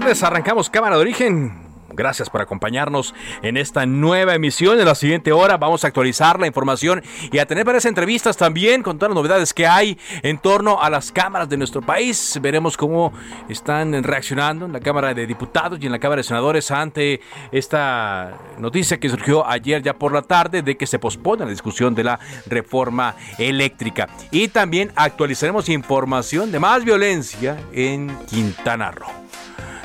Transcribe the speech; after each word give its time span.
Tardes, 0.00 0.24
arrancamos 0.24 0.70
Cámara 0.70 0.96
de 0.96 1.02
Origen. 1.02 1.52
Gracias 1.90 2.28
por 2.28 2.40
acompañarnos 2.40 3.14
en 3.42 3.56
esta 3.56 3.86
nueva 3.86 4.34
emisión. 4.34 4.80
En 4.80 4.86
la 4.86 4.96
siguiente 4.96 5.30
hora 5.30 5.56
vamos 5.56 5.84
a 5.84 5.86
actualizar 5.86 6.40
la 6.40 6.48
información 6.48 7.00
y 7.30 7.38
a 7.38 7.46
tener 7.46 7.64
varias 7.64 7.84
entrevistas 7.84 8.36
también 8.36 8.82
con 8.82 8.98
todas 8.98 9.10
las 9.10 9.14
novedades 9.14 9.54
que 9.54 9.68
hay 9.68 9.96
en 10.22 10.38
torno 10.38 10.82
a 10.82 10.90
las 10.90 11.12
cámaras 11.12 11.48
de 11.48 11.58
nuestro 11.58 11.80
país. 11.80 12.36
Veremos 12.42 12.76
cómo 12.76 13.12
están 13.48 14.02
reaccionando 14.02 14.66
en 14.66 14.72
la 14.72 14.80
Cámara 14.80 15.14
de 15.14 15.28
Diputados 15.28 15.78
y 15.80 15.86
en 15.86 15.92
la 15.92 16.00
Cámara 16.00 16.18
de 16.18 16.24
Senadores 16.24 16.72
ante 16.72 17.20
esta 17.52 18.36
noticia 18.58 18.98
que 18.98 19.08
surgió 19.08 19.46
ayer 19.46 19.80
ya 19.80 19.94
por 19.94 20.12
la 20.12 20.22
tarde 20.22 20.62
de 20.62 20.76
que 20.76 20.88
se 20.88 20.98
pospone 20.98 21.44
la 21.44 21.50
discusión 21.52 21.94
de 21.94 22.02
la 22.02 22.18
reforma 22.46 23.14
eléctrica. 23.38 24.08
Y 24.32 24.48
también 24.48 24.90
actualizaremos 24.96 25.68
información 25.68 26.50
de 26.50 26.58
más 26.58 26.84
violencia 26.84 27.56
en 27.72 28.18
Quintana 28.26 28.90
Roo. 28.90 29.23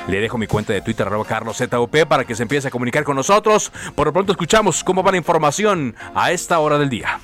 Le 0.08 0.20
dejo 0.20 0.38
mi 0.38 0.46
cuenta 0.46 0.72
de 0.72 0.80
Twitter, 0.80 1.06
arroba 1.06 1.24
carloszup, 1.24 2.06
para 2.08 2.24
que 2.24 2.34
se 2.34 2.42
empiece 2.42 2.68
a 2.68 2.70
comunicar 2.70 3.04
con 3.04 3.16
nosotros. 3.16 3.72
Por 3.94 4.06
lo 4.06 4.12
pronto 4.12 4.32
escuchamos 4.32 4.82
cómo 4.82 5.02
va 5.02 5.10
la 5.10 5.18
información 5.18 5.94
a 6.14 6.32
esta 6.32 6.58
hora 6.58 6.78
del 6.78 6.88
día. 6.88 7.20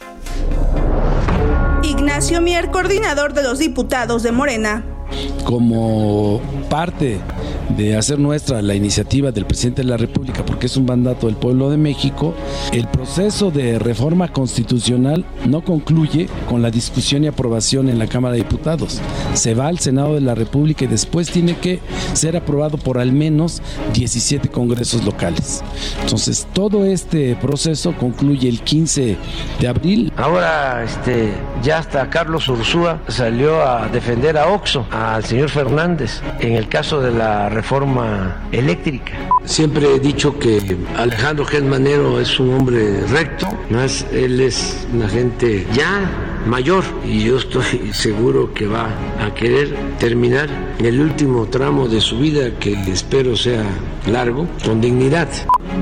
Ignacio 1.83 2.41
Mier, 2.41 2.71
coordinador 2.71 3.33
de 3.33 3.43
los 3.43 3.59
diputados 3.59 4.23
de 4.23 4.33
Morena. 4.33 4.85
Como 5.45 6.41
parte 6.69 7.21
de 7.77 7.97
hacer 7.97 8.19
nuestra 8.19 8.63
la 8.63 8.75
iniciativa 8.75 9.33
del 9.33 9.45
presidente 9.45 9.83
de 9.83 9.89
la 9.89 9.97
República, 9.97 10.45
porque 10.45 10.67
es 10.67 10.77
un 10.77 10.87
mandato 10.87 11.27
del 11.27 11.37
pueblo 11.37 11.69
de 11.71 11.77
México, 11.77 12.35
el 12.73 12.89
proceso 12.89 13.51
de 13.51 13.79
reforma 13.79 14.29
constitucional 14.29 15.25
no 15.47 15.63
concluye 15.63 16.29
con 16.49 16.63
la 16.63 16.71
discusión 16.71 17.25
y 17.25 17.27
aprobación 17.27 17.89
en 17.89 17.99
la 17.99 18.07
Cámara 18.07 18.33
de 18.33 18.39
Diputados. 18.39 19.01
Se 19.35 19.55
va 19.55 19.69
al 19.69 19.79
Senado 19.79 20.15
de 20.15 20.23
la 20.23 20.35
República 20.35 20.85
y 20.85 20.89
después 20.89 21.31
tiene 21.31 21.57
que 21.57 21.81
ser 22.15 22.37
aprobado 22.37 22.79
por 22.79 22.99
al 22.99 23.13
menos 23.13 23.63
17 23.93 24.49
congresos 24.49 25.05
locales. 25.05 25.63
Entonces, 26.03 26.47
todo 26.53 26.85
este 26.85 27.37
proceso 27.37 27.95
concluye 27.97 28.49
el 28.49 28.61
15 28.61 29.17
de 29.61 29.69
abril. 29.69 30.13
Ahora, 30.17 30.83
este, 30.83 31.35
ya 31.63 31.79
hasta 31.79 32.09
Carlos 32.09 32.49
Ursúa 32.49 33.01
salió 33.09 33.63
a 33.63 33.89
defender 33.89 34.39
a 34.39 34.49
Oxo, 34.49 34.87
al 34.91 35.25
señor 35.25 35.51
Fernández, 35.51 36.23
en 36.41 36.55
el 36.55 36.69
caso 36.69 37.01
de 37.01 37.13
la 37.13 37.49
reforma 37.49 37.66
eléctrica. 38.53 39.13
Siempre 39.45 39.95
he 39.95 39.99
dicho 39.99 40.39
que 40.39 40.77
Alejandro 40.97 41.45
Germanero 41.45 42.21
es 42.21 42.39
un 42.39 42.55
hombre 42.55 43.05
recto, 43.09 43.47
más 43.71 44.07
él 44.13 44.41
es 44.41 44.87
una 44.93 45.09
gente 45.09 45.67
ya 45.73 46.09
mayor 46.47 46.85
y 47.05 47.25
yo 47.25 47.39
estoy 47.39 47.65
seguro 47.93 48.53
que 48.55 48.67
va 48.67 48.89
a 49.21 49.35
querer 49.35 49.75
terminar 49.99 50.49
el 50.79 51.01
último 51.01 51.47
tramo 51.47 51.89
de 51.89 52.01
su 52.01 52.19
vida 52.19 52.51
que 52.61 52.73
espero 52.91 53.37
sea 53.37 53.65
largo 54.07 54.47
con 54.65 54.81
dignidad. 54.81 55.29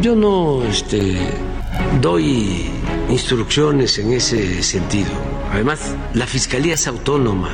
Yo 0.00 0.16
no 0.16 0.62
este, 0.64 1.18
doy 2.00 2.70
instrucciones 3.10 3.98
en 3.98 4.12
ese 4.12 4.62
sentido. 4.62 5.10
Además, 5.52 5.94
la 6.14 6.26
fiscalía 6.26 6.74
es 6.74 6.86
autónoma. 6.88 7.50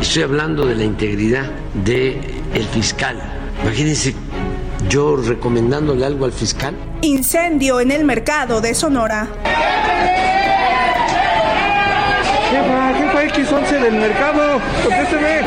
Estoy 0.00 0.22
hablando 0.22 0.64
de 0.64 0.74
la 0.74 0.84
integridad 0.84 1.50
del 1.84 2.20
el 2.54 2.64
fiscal. 2.64 3.37
Imagínense 3.62 4.14
yo 4.88 5.16
recomendándole 5.16 6.04
algo 6.06 6.24
al 6.24 6.32
fiscal. 6.32 6.74
Incendio 7.02 7.80
en 7.80 7.90
el 7.90 8.04
mercado 8.04 8.60
de 8.60 8.74
Sonora. 8.74 9.28
¿Qué 12.50 13.04
fue 13.12 13.28
X11 13.28 13.80
del 13.82 13.94
mercado? 13.94 14.60
Contésteme. 14.82 15.40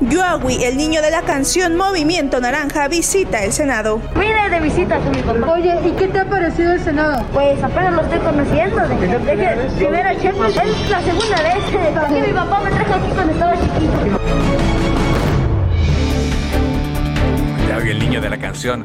Yoawi, 0.00 0.64
el 0.64 0.76
niño 0.76 1.00
de 1.02 1.10
la 1.10 1.22
canción 1.22 1.76
Movimiento 1.76 2.40
Naranja, 2.40 2.88
visita 2.88 3.42
el 3.42 3.52
Senado. 3.52 4.00
Vine 4.14 4.50
de 4.50 4.60
visita 4.60 4.98
con 4.98 5.10
mi 5.10 5.22
papá. 5.22 5.52
Oye, 5.52 5.74
¿y 5.84 5.90
qué 5.92 6.08
te 6.08 6.20
ha 6.20 6.24
parecido 6.28 6.72
el 6.72 6.80
Senado? 6.80 7.24
Pues 7.32 7.62
apenas 7.62 7.94
lo 7.94 8.02
estoy 8.02 8.18
conociendo. 8.18 8.80
De, 8.88 8.96
de, 8.96 9.18
de 9.18 9.36
que 9.36 9.74
primera 9.76 10.14
checo, 10.20 10.44
es 10.44 10.56
la 10.90 11.02
segunda 11.02 11.42
vez 11.42 11.64
que 11.72 12.20
mi 12.26 12.32
papá 12.32 12.60
me 12.62 12.70
trajo 12.70 12.94
aquí 12.94 13.10
cuando 13.14 13.32
estaba 13.32 13.52
chiquito. 13.54 14.43
El 17.90 17.98
niño 17.98 18.20
de 18.20 18.30
la 18.30 18.38
canción 18.38 18.84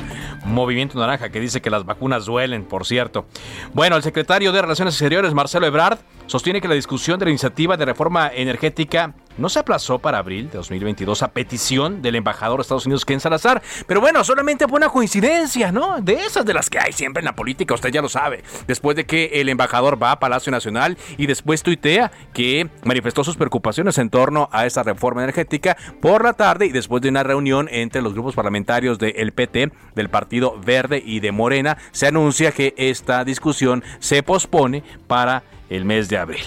Movimiento 0.49 0.99
Naranja, 0.99 1.29
que 1.29 1.39
dice 1.39 1.61
que 1.61 1.69
las 1.69 1.85
vacunas 1.85 2.25
duelen, 2.25 2.65
por 2.65 2.85
cierto. 2.85 3.25
Bueno, 3.73 3.95
el 3.95 4.03
secretario 4.03 4.51
de 4.51 4.61
Relaciones 4.61 4.95
Exteriores, 4.95 5.33
Marcelo 5.33 5.67
Ebrard, 5.67 5.99
sostiene 6.25 6.61
que 6.61 6.67
la 6.67 6.75
discusión 6.75 7.17
de 7.19 7.25
la 7.25 7.31
iniciativa 7.31 7.77
de 7.77 7.85
reforma 7.85 8.29
energética 8.33 9.13
no 9.37 9.49
se 9.49 9.59
aplazó 9.59 9.99
para 9.99 10.17
abril 10.17 10.49
de 10.49 10.57
2022 10.57 11.23
a 11.23 11.29
petición 11.29 12.01
del 12.01 12.15
embajador 12.15 12.57
de 12.59 12.63
Estados 12.63 12.85
Unidos, 12.85 13.05
Ken 13.05 13.19
Salazar. 13.19 13.61
Pero 13.87 14.01
bueno, 14.01 14.23
solamente 14.23 14.67
fue 14.67 14.77
una 14.77 14.89
coincidencia, 14.89 15.71
¿no? 15.71 16.01
De 16.01 16.13
esas 16.13 16.45
de 16.45 16.53
las 16.53 16.69
que 16.69 16.77
hay 16.77 16.91
siempre 16.91 17.21
en 17.21 17.25
la 17.25 17.35
política, 17.35 17.73
usted 17.73 17.89
ya 17.89 18.01
lo 18.01 18.09
sabe. 18.09 18.43
Después 18.67 18.97
de 18.97 19.05
que 19.05 19.31
el 19.35 19.49
embajador 19.49 20.01
va 20.01 20.11
a 20.11 20.19
Palacio 20.19 20.51
Nacional 20.51 20.97
y 21.17 21.25
después 21.25 21.63
tuitea 21.63 22.11
que 22.33 22.69
manifestó 22.83 23.23
sus 23.23 23.37
preocupaciones 23.37 23.97
en 23.97 24.09
torno 24.09 24.49
a 24.51 24.65
esa 24.65 24.83
reforma 24.83 25.23
energética 25.23 25.77
por 26.01 26.23
la 26.23 26.33
tarde 26.33 26.65
y 26.65 26.71
después 26.71 27.01
de 27.01 27.09
una 27.09 27.23
reunión 27.23 27.69
entre 27.71 28.01
los 28.01 28.13
grupos 28.13 28.35
parlamentarios 28.35 28.99
del 28.99 29.31
PT, 29.31 29.71
del 29.95 30.09
Partido 30.09 30.38
Verde 30.63 31.01
y 31.05 31.19
de 31.19 31.31
Morena, 31.31 31.77
se 31.91 32.07
anuncia 32.07 32.51
que 32.51 32.73
esta 32.77 33.23
discusión 33.23 33.83
se 33.99 34.23
pospone 34.23 34.83
para 35.07 35.43
el 35.69 35.85
mes 35.85 36.09
de 36.09 36.17
abril. 36.17 36.43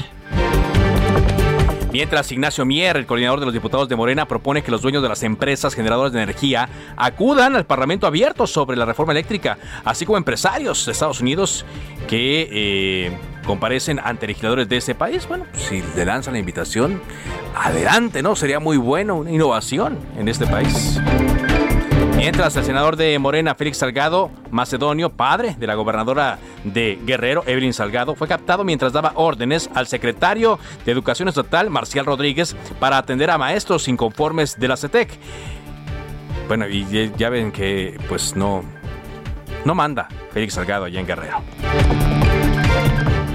Mientras 1.92 2.32
Ignacio 2.32 2.64
Mier, 2.64 2.97
el 2.97 3.04
coordinador 3.04 3.38
de 3.38 3.44
los 3.44 3.53
diputados 3.53 3.86
de 3.86 3.97
Morena, 3.97 4.26
propone 4.26 4.62
que 4.62 4.70
los 4.70 4.80
dueños 4.80 5.03
de 5.03 5.10
las 5.10 5.22
empresas 5.22 5.75
generadoras 5.75 6.10
de 6.10 6.22
energía 6.22 6.66
acudan 6.97 7.54
al 7.54 7.66
Parlamento 7.66 8.06
abierto 8.06 8.47
sobre 8.47 8.78
la 8.78 8.86
reforma 8.86 9.12
eléctrica, 9.12 9.58
así 9.84 10.06
como 10.06 10.16
empresarios 10.16 10.86
de 10.86 10.92
Estados 10.92 11.20
Unidos 11.20 11.66
que 12.09 12.48
eh, 12.50 13.19
comparecen 13.44 14.00
ante 14.03 14.26
legisladores 14.26 14.70
de 14.70 14.78
ese 14.78 14.94
país. 14.94 15.28
Bueno, 15.28 15.44
si 15.53 15.82
le 15.94 16.06
lanzan 16.06 16.32
la 16.32 16.41
invitación, 16.41 17.03
adelante, 17.54 18.22
¿no? 18.22 18.36
Sería 18.36 18.59
muy 18.59 18.78
bueno, 18.78 19.16
una 19.16 19.30
innovación 19.30 19.98
en 20.16 20.28
este 20.28 20.47
país. 20.47 20.98
Mientras 22.22 22.54
el 22.54 22.65
senador 22.65 22.95
de 22.95 23.19
Morena, 23.19 23.57
Félix 23.57 23.78
Salgado 23.78 24.30
Macedonio, 24.53 25.10
padre 25.10 25.57
de 25.59 25.66
la 25.66 25.74
gobernadora 25.74 26.39
de 26.63 26.97
Guerrero, 27.04 27.42
Evelyn 27.48 27.74
Salgado, 27.74 28.15
fue 28.15 28.28
captado 28.28 28.63
mientras 28.63 28.92
daba 28.92 29.10
órdenes 29.16 29.69
al 29.74 29.89
secretario 29.89 30.60
de 30.86 30.92
Educación 30.92 31.27
Estatal, 31.27 31.69
Marcial 31.69 32.07
Rodríguez, 32.07 32.54
para 32.78 32.97
atender 32.97 33.28
a 33.28 33.39
maestros 33.39 33.89
inconformes 33.89 34.57
de 34.57 34.69
la 34.69 34.77
CETEC. 34.77 35.19
Bueno, 36.47 36.69
y 36.69 37.10
ya 37.16 37.28
ven 37.28 37.51
que 37.51 37.98
pues 38.09 38.36
no, 38.36 38.63
no 39.65 39.75
manda 39.75 40.07
Félix 40.33 40.54
Salgado 40.54 40.84
allá 40.84 41.01
en 41.01 41.07
Guerrero. 41.09 41.42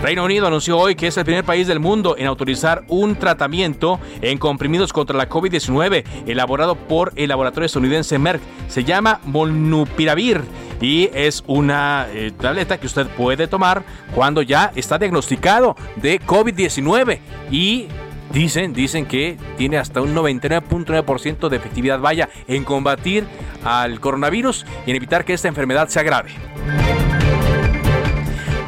Reino 0.01 0.23
Unido 0.23 0.45
anunció 0.45 0.77
hoy 0.77 0.95
que 0.95 1.07
es 1.07 1.17
el 1.17 1.25
primer 1.25 1.43
país 1.43 1.67
del 1.67 1.79
mundo 1.79 2.15
en 2.17 2.27
autorizar 2.27 2.83
un 2.87 3.15
tratamiento 3.15 3.99
en 4.21 4.37
comprimidos 4.37 4.93
contra 4.93 5.17
la 5.17 5.27
COVID-19 5.27 6.03
elaborado 6.27 6.75
por 6.75 7.13
el 7.15 7.29
laboratorio 7.29 7.65
estadounidense 7.65 8.19
Merck. 8.19 8.41
Se 8.67 8.83
llama 8.83 9.19
Molnupiravir 9.25 10.41
y 10.79 11.09
es 11.13 11.43
una 11.47 12.07
eh, 12.11 12.31
tableta 12.39 12.79
que 12.79 12.85
usted 12.85 13.07
puede 13.07 13.47
tomar 13.47 13.83
cuando 14.13 14.43
ya 14.43 14.71
está 14.75 14.99
diagnosticado 14.99 15.75
de 15.95 16.21
COVID-19 16.21 17.19
y 17.51 17.87
Dicen, 18.33 18.73
dicen 18.73 19.05
que 19.05 19.37
tiene 19.57 19.77
hasta 19.77 20.01
un 20.01 20.13
99.9% 20.13 21.47
de 21.47 21.55
efectividad, 21.55 22.01
vaya, 22.01 22.29
en 22.49 22.65
combatir 22.65 23.25
al 23.63 24.01
coronavirus 24.01 24.65
y 24.85 24.89
en 24.89 24.97
evitar 24.97 25.23
que 25.23 25.33
esta 25.33 25.47
enfermedad 25.47 25.87
se 25.87 26.01
agrave. 26.01 26.31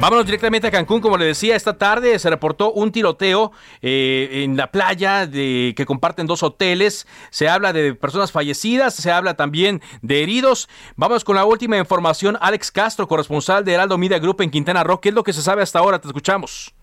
Vámonos 0.01 0.25
directamente 0.25 0.65
a 0.65 0.71
Cancún, 0.71 1.01
como 1.01 1.17
le 1.17 1.25
decía, 1.25 1.57
esta 1.57 1.77
tarde 1.77 2.17
se 2.19 2.29
reportó 2.29 2.71
un 2.71 2.93
tiroteo 2.93 3.51
eh, 3.81 4.43
en 4.45 4.55
la 4.55 4.67
playa 4.67 5.27
de, 5.27 5.73
que 5.75 5.85
comparten 5.85 6.25
dos 6.25 6.41
hoteles. 6.41 7.05
Se 7.31 7.49
habla 7.49 7.73
de 7.73 7.93
personas 7.95 8.31
fallecidas, 8.31 8.95
se 8.95 9.11
habla 9.11 9.33
también 9.33 9.81
de 10.01 10.23
heridos. 10.23 10.69
Vamos 10.95 11.25
con 11.25 11.35
la 11.35 11.43
última 11.43 11.77
información. 11.77 12.37
Alex 12.39 12.71
Castro, 12.71 13.09
corresponsal 13.09 13.65
de 13.65 13.73
Heraldo 13.73 13.97
Media 13.97 14.19
Group 14.19 14.41
en 14.41 14.51
Quintana 14.51 14.85
Roo. 14.85 15.01
¿Qué 15.01 15.09
es 15.09 15.15
lo 15.15 15.23
que 15.23 15.33
se 15.33 15.41
sabe 15.41 15.63
hasta 15.63 15.79
ahora? 15.79 15.99
Te 15.99 16.07
escuchamos. 16.07 16.73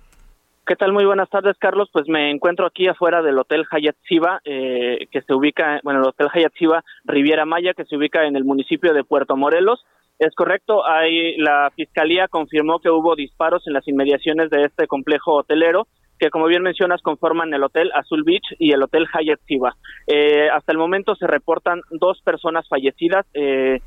¿Qué 0.67 0.77
tal? 0.77 0.93
Muy 0.93 1.07
buenas 1.07 1.31
tardes, 1.31 1.57
Carlos. 1.59 1.89
Pues 1.91 2.09
me 2.09 2.31
encuentro 2.31 2.67
aquí 2.67 2.87
afuera 2.87 3.23
del 3.23 3.39
Hotel 3.39 3.65
Hayat 3.71 3.97
Siva, 4.07 4.41
eh, 4.45 5.07
que 5.11 5.23
se 5.23 5.33
ubica, 5.33 5.81
bueno, 5.85 6.01
el 6.01 6.09
Hotel 6.09 6.29
Hayat 6.31 6.53
Siva 6.59 6.85
Riviera 7.05 7.47
Maya, 7.47 7.73
que 7.73 7.87
se 7.87 7.97
ubica 7.97 8.27
en 8.27 8.37
el 8.37 8.45
municipio 8.45 8.93
de 8.93 9.05
Puerto 9.05 9.37
Morelos. 9.37 9.87
Es 10.19 10.35
correcto, 10.35 10.87
hay, 10.87 11.37
la 11.37 11.71
fiscalía 11.77 12.27
confirmó 12.29 12.79
que 12.79 12.91
hubo 12.91 13.15
disparos 13.17 13.67
en 13.67 13.75
las 13.75 13.87
inmediaciones 13.87 14.49
de 14.51 14.65
este 14.65 14.87
complejo 14.87 15.35
hotelero 15.35 15.87
que 16.19 16.31
como 16.31 16.47
bien 16.47 16.63
mencionas 16.63 17.03
conforman 17.03 17.53
el 17.53 17.63
Hotel 17.63 17.91
Azul 17.95 18.23
Beach 18.25 18.55
y 18.59 18.73
el 18.73 18.83
Hotel 18.83 19.07
Hyatt 19.07 19.41
Siva. 19.47 19.77
Eh, 20.07 20.49
hasta 20.49 20.73
el 20.73 20.79
momento 20.79 21.15
se 21.15 21.27
reportan 21.27 21.81
dos 21.91 22.21
personas 22.23 22.67
fallecidas. 22.69 23.27
Eh, 23.35 23.81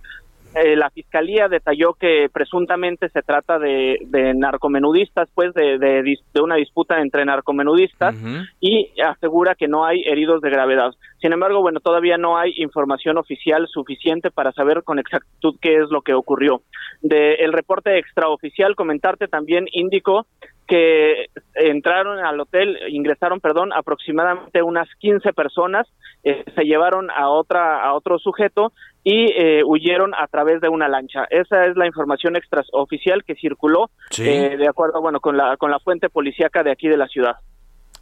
eh, 0.56 0.76
la 0.76 0.90
fiscalía 0.90 1.48
detalló 1.48 1.94
que 1.94 2.28
presuntamente 2.32 3.10
se 3.10 3.22
trata 3.22 3.60
de, 3.60 3.98
narcomenudistas, 4.36 5.30
pues 5.34 5.54
de, 5.54 5.78
de, 5.78 6.42
una 6.42 6.56
disputa 6.56 7.02
entre 7.02 7.26
narcomenudistas 7.26 8.16
y 8.60 8.90
asegura 9.02 9.56
que 9.56 9.68
no 9.68 9.86
hay 9.86 10.02
heridos 10.06 10.42
de 10.42 10.50
gravedad. 10.50 10.92
Sin 11.22 11.34
embargo, 11.34 11.62
bueno, 11.62 11.80
todavía 11.80 12.18
no 12.18 12.38
hay 12.38 12.54
información 12.58 13.18
oficial 13.18 13.68
suficiente 13.68 14.32
para 14.32 14.52
saber 14.52 14.84
con 14.84 15.00
exactitud 15.00 15.56
qué 15.62 15.76
es 15.76 15.90
lo 15.90 16.02
que 16.02 16.14
ocurrió. 16.14 16.62
De 17.02 17.36
el 17.36 17.54
reporte 17.54 17.98
extraoficial, 17.98 18.76
comentarte 18.76 19.28
también 19.28 19.66
indicó 19.72 20.26
que 20.70 21.26
entraron 21.56 22.20
al 22.20 22.40
hotel, 22.40 22.78
ingresaron, 22.90 23.40
perdón, 23.40 23.74
aproximadamente 23.74 24.62
unas 24.62 24.88
15 25.00 25.34
personas, 25.34 25.88
eh, 26.24 26.46
se 26.56 26.64
llevaron 26.64 27.10
a 27.10 27.30
otra 27.30 27.84
a 27.84 27.94
otro 27.94 28.20
sujeto 28.20 28.72
y 29.04 29.32
eh, 29.32 29.64
huyeron 29.66 30.14
a 30.14 30.28
través 30.28 30.62
de 30.62 30.70
una 30.70 30.88
lancha. 30.88 31.26
Esa 31.30 31.66
es 31.66 31.76
la 31.76 31.88
información 31.88 32.36
extraoficial 32.36 33.24
que 33.24 33.36
circuló 33.36 33.90
eh, 34.20 34.56
de 34.58 34.68
acuerdo, 34.68 35.02
bueno, 35.02 35.20
con 35.20 35.36
la 35.36 35.58
con 35.58 35.72
la 35.72 35.80
fuente 35.80 36.10
policíaca 36.10 36.62
de 36.62 36.72
aquí 36.72 36.88
de 36.88 36.98
la 36.98 37.08
ciudad. 37.08 37.38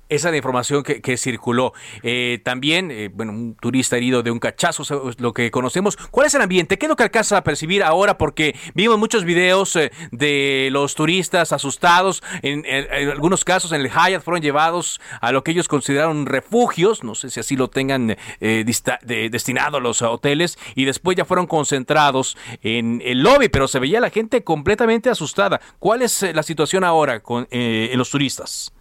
Esa 0.10 0.30
es 0.30 0.32
la 0.32 0.38
información 0.38 0.84
que, 0.84 1.18
circuló. 1.18 1.74
Eh, 2.02 2.40
también, 2.44 2.92
eh, 2.92 3.10
bueno, 3.14 3.34
un 3.34 3.56
turista 3.56 3.98
herido 3.98 4.24
de 4.24 4.32
un 4.32 4.40
cachazo, 4.40 4.84
lo 5.18 5.34
que 5.34 5.52
conocemos. 5.52 5.98
¿Cuál 6.12 6.28
es 6.28 6.36
el 6.36 6.42
ambiente? 6.42 6.78
¿Qué 6.78 6.86
es 6.86 6.90
lo 6.90 6.96
que 6.96 7.04
alcanza 7.04 7.38
a 7.38 7.44
percibir 7.44 7.84
ahora? 7.84 8.18
Porque 8.18 8.56
vimos 8.74 8.98
muchos 8.98 9.26
videos 9.26 9.76
eh, 9.76 9.92
de 10.12 10.70
los 10.72 10.96
turistas 10.96 11.52
asustados. 11.52 12.24
En, 12.42 12.64
algunos 13.10 13.44
casos, 13.44 13.74
en 13.74 13.82
el 13.82 13.90
Hyatt 13.90 14.24
fueron 14.24 14.42
llevados 14.42 15.02
a 15.20 15.34
lo 15.34 15.44
que 15.44 15.52
ellos 15.52 15.68
consideraron 15.68 16.26
refugios. 16.26 17.04
No 17.04 17.14
sé 17.14 17.30
si 17.30 17.42
así 17.42 17.58
lo 17.58 17.70
tengan 17.70 18.16
destinado 18.40 19.78
a 19.78 19.82
los 19.82 20.02
hoteles. 20.02 20.58
Y 20.76 20.86
después 20.86 21.18
ya 21.18 21.26
fueron 21.26 21.48
concentrados 21.48 22.38
en 22.62 23.02
el 23.04 23.24
lobby, 23.24 23.50
pero 23.50 23.68
se 23.68 23.80
veía 23.80 24.00
la 24.00 24.10
gente 24.10 24.44
completamente 24.44 25.10
asustada. 25.10 25.60
¿Cuál 25.80 26.02
es 26.02 26.22
la 26.22 26.44
situación 26.44 26.86
ahora 26.86 27.20
con 27.22 27.48
los 27.52 28.10
turistas? 28.10 28.72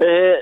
Eh, 0.00 0.36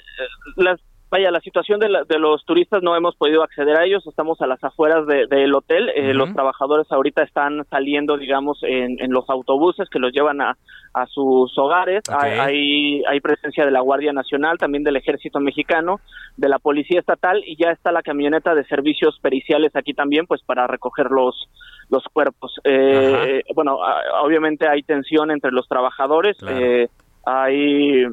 las, 0.56 0.80
vaya, 1.10 1.30
la 1.30 1.40
situación 1.40 1.80
de, 1.80 1.88
de, 2.08 2.18
los 2.18 2.44
turistas 2.44 2.82
no 2.82 2.94
hemos 2.96 3.16
podido 3.16 3.42
acceder 3.42 3.76
a 3.76 3.84
ellos, 3.84 4.06
estamos 4.06 4.40
a 4.40 4.46
las 4.46 4.62
afueras 4.62 5.06
del 5.06 5.54
hotel, 5.54 5.88
eh, 5.94 6.12
los 6.14 6.32
trabajadores 6.32 6.90
ahorita 6.90 7.22
están 7.22 7.64
saliendo, 7.70 8.16
digamos, 8.16 8.58
en, 8.62 9.00
en, 9.00 9.10
los 9.10 9.28
autobuses 9.30 9.88
que 9.88 9.98
los 9.98 10.12
llevan 10.12 10.40
a, 10.40 10.56
a 10.94 11.06
sus 11.06 11.56
hogares, 11.58 12.02
hay, 12.10 13.02
hay 13.04 13.20
presencia 13.20 13.64
de 13.64 13.70
la 13.70 13.80
Guardia 13.80 14.12
Nacional, 14.12 14.58
también 14.58 14.84
del 14.84 14.96
Ejército 14.96 15.40
Mexicano, 15.40 16.00
de 16.36 16.48
la 16.48 16.58
Policía 16.58 17.00
Estatal 17.00 17.42
y 17.46 17.56
ya 17.56 17.70
está 17.70 17.90
la 17.90 18.02
camioneta 18.02 18.54
de 18.54 18.64
servicios 18.64 19.18
periciales 19.20 19.74
aquí 19.74 19.94
también, 19.94 20.26
pues 20.26 20.42
para 20.42 20.66
recoger 20.66 21.10
los, 21.10 21.48
los 21.90 22.04
cuerpos. 22.12 22.54
Eh, 22.64 23.42
bueno, 23.54 23.78
obviamente 24.22 24.68
hay 24.68 24.82
tensión 24.82 25.30
entre 25.30 25.52
los 25.52 25.66
trabajadores, 25.68 26.36
eh, 26.46 26.88
hay 27.24 28.06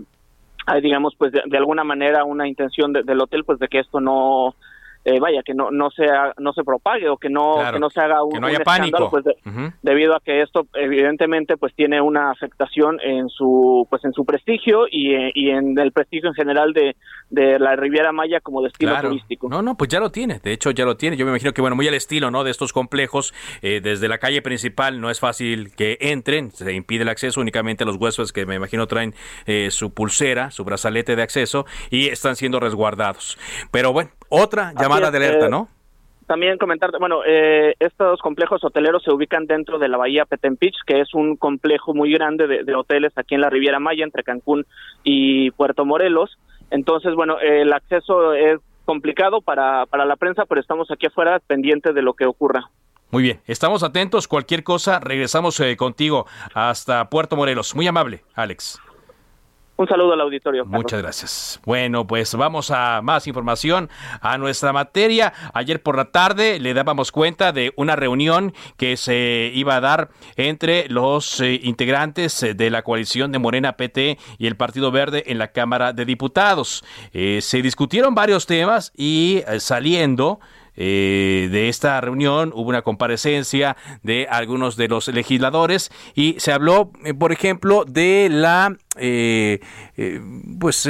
hay 0.65 0.81
digamos 0.81 1.15
pues 1.17 1.31
de, 1.31 1.57
alguna 1.57 1.83
manera 1.83 2.23
una 2.23 2.47
intención 2.47 2.93
del 2.93 3.21
hotel 3.21 3.43
pues 3.43 3.59
de 3.59 3.67
que 3.67 3.79
esto 3.79 3.99
no 3.99 4.55
eh, 5.05 5.19
vaya 5.19 5.41
que 5.43 5.53
no 5.53 5.71
no 5.71 5.91
sea 5.91 6.33
no 6.37 6.51
se 6.53 6.63
propague 6.63 7.07
o 7.09 7.17
que 7.17 7.29
no 7.29 7.57
que 7.71 7.79
no 7.79 7.89
se 7.89 8.01
haga 8.01 8.23
un, 8.23 8.43
haya 8.43 8.59
pánico. 8.59 9.09
pues 9.09 9.23
debido 9.81 10.15
a 10.15 10.19
que 10.19 10.41
esto 10.41 10.67
evidentemente 10.73 11.57
pues 11.57 11.73
tiene 11.75 12.01
una 12.01 12.31
afectación 12.31 12.99
en 13.01 13.29
su 13.29 13.87
pues 13.89 14.03
en 14.03 14.13
su 14.13 14.25
prestigio 14.25 14.87
y, 14.89 15.13
y 15.33 15.51
en 15.51 15.77
el 15.77 15.91
prestigio 15.91 16.29
en 16.29 16.35
general 16.35 16.73
de, 16.73 16.95
de 17.29 17.59
la 17.59 17.75
Riviera 17.75 18.11
Maya 18.11 18.39
como 18.39 18.61
destino 18.61 18.99
turístico. 18.99 19.47
No, 19.49 19.61
no, 19.61 19.77
pues 19.77 19.89
ya 19.89 19.99
lo 19.99 20.11
tiene, 20.11 20.39
de 20.39 20.53
hecho 20.53 20.71
ya 20.71 20.85
lo 20.85 20.97
tiene. 20.97 21.17
Yo 21.17 21.25
me 21.25 21.31
imagino 21.31 21.53
que 21.53 21.61
bueno, 21.61 21.75
muy 21.75 21.87
al 21.87 21.93
estilo, 21.93 22.31
¿no? 22.31 22.43
de 22.43 22.51
estos 22.51 22.73
complejos 22.73 23.33
eh, 23.61 23.81
desde 23.81 24.07
la 24.07 24.17
calle 24.17 24.41
principal 24.41 24.99
no 25.01 25.09
es 25.09 25.19
fácil 25.19 25.75
que 25.75 25.97
entren, 26.01 26.51
se 26.51 26.73
impide 26.73 27.03
el 27.03 27.09
acceso 27.09 27.41
únicamente 27.41 27.83
a 27.83 27.87
los 27.87 27.97
huéspedes 27.97 28.31
que 28.31 28.45
me 28.45 28.55
imagino 28.55 28.87
traen 28.87 29.13
eh, 29.45 29.69
su 29.71 29.93
pulsera, 29.93 30.51
su 30.51 30.63
brazalete 30.63 31.15
de 31.15 31.21
acceso 31.21 31.65
y 31.89 32.07
están 32.07 32.35
siendo 32.35 32.59
resguardados. 32.59 33.37
Pero 33.71 33.93
bueno, 33.93 34.11
otra 34.29 34.73
llamada 34.79 35.11
de 35.11 35.17
alerta, 35.17 35.49
¿no? 35.49 35.69
También 36.27 36.57
comentar, 36.57 36.89
bueno, 36.99 37.19
eh, 37.25 37.75
estos 37.79 38.19
complejos 38.19 38.63
hoteleros 38.63 39.03
se 39.03 39.11
ubican 39.11 39.45
dentro 39.45 39.77
de 39.77 39.87
la 39.87 39.97
bahía 39.97 40.25
Petempich, 40.25 40.75
que 40.87 40.99
es 40.99 41.13
un 41.13 41.35
complejo 41.35 41.93
muy 41.93 42.11
grande 42.11 42.47
de, 42.47 42.75
hoteles 42.75 43.13
aquí 43.15 43.35
en 43.35 43.41
la 43.41 43.51
Riviera 43.51 43.79
Maya, 43.79 44.03
entre 44.03 44.23
Cancún 44.23 44.65
y 45.03 45.51
Puerto 45.51 45.85
Morelos. 45.85 46.37
Entonces, 46.71 47.13
bueno, 47.13 47.37
el 47.39 47.71
acceso 47.71 48.33
es 48.33 48.59
complicado 48.85 49.41
para, 49.41 49.85
para 49.85 50.05
la 50.05 50.15
prensa, 50.15 50.45
pero 50.45 50.59
estamos 50.59 50.89
aquí 50.89 51.05
afuera 51.05 51.39
pendientes 51.45 51.93
de 51.93 52.01
lo 52.01 52.13
que 52.13 52.25
ocurra. 52.25 52.71
Muy 53.11 53.21
bien, 53.21 53.39
estamos 53.45 53.83
atentos. 53.83 54.27
Cualquier 54.27 54.63
cosa, 54.63 54.99
regresamos 54.99 55.59
eh, 55.59 55.77
contigo 55.77 56.25
hasta 56.53 57.09
Puerto 57.09 57.35
Morelos. 57.35 57.75
Muy 57.75 57.87
amable, 57.87 58.23
Alex. 58.33 58.79
Un 59.77 59.87
saludo 59.87 60.13
al 60.13 60.21
auditorio. 60.21 60.65
Muchas 60.65 61.01
gracias. 61.01 61.59
Bueno, 61.65 62.07
pues 62.07 62.33
vamos 62.35 62.71
a 62.71 63.01
más 63.01 63.27
información 63.27 63.89
a 64.21 64.37
nuestra 64.37 64.71
materia. 64.71 65.33
Ayer 65.53 65.83
por 65.83 65.97
la 65.97 66.05
tarde 66.05 66.59
le 66.59 66.73
dábamos 66.73 67.11
cuenta 67.11 67.51
de 67.51 67.73
una 67.75 67.97
reunión 67.97 68.53
que 68.77 68.95
se 68.95 69.51
iba 69.53 69.75
a 69.75 69.81
dar 69.81 70.11
entre 70.37 70.87
los 70.87 71.41
eh, 71.41 71.59
integrantes 71.61 72.41
eh, 72.41 72.53
de 72.53 72.69
la 72.69 72.83
coalición 72.83 73.33
de 73.33 73.39
Morena 73.39 73.75
PT 73.75 74.17
y 74.37 74.47
el 74.47 74.55
Partido 74.55 74.91
Verde 74.91 75.25
en 75.27 75.39
la 75.39 75.49
Cámara 75.49 75.91
de 75.91 76.05
Diputados. 76.05 76.85
Eh, 77.11 77.39
se 77.41 77.61
discutieron 77.61 78.15
varios 78.15 78.45
temas 78.45 78.93
y 78.95 79.43
saliendo 79.59 80.39
eh, 80.77 81.49
de 81.51 81.69
esta 81.69 81.99
reunión 82.01 82.51
hubo 82.53 82.69
una 82.69 82.81
comparecencia 82.81 83.77
de 84.03 84.27
algunos 84.29 84.75
de 84.75 84.87
los 84.87 85.07
legisladores 85.07 85.91
y 86.13 86.35
se 86.39 86.51
habló, 86.51 86.91
eh, 87.03 87.13
por 87.13 87.31
ejemplo, 87.31 87.85
de 87.85 88.27
la 88.29 88.75
eh, 88.97 89.59
pues 90.59 90.89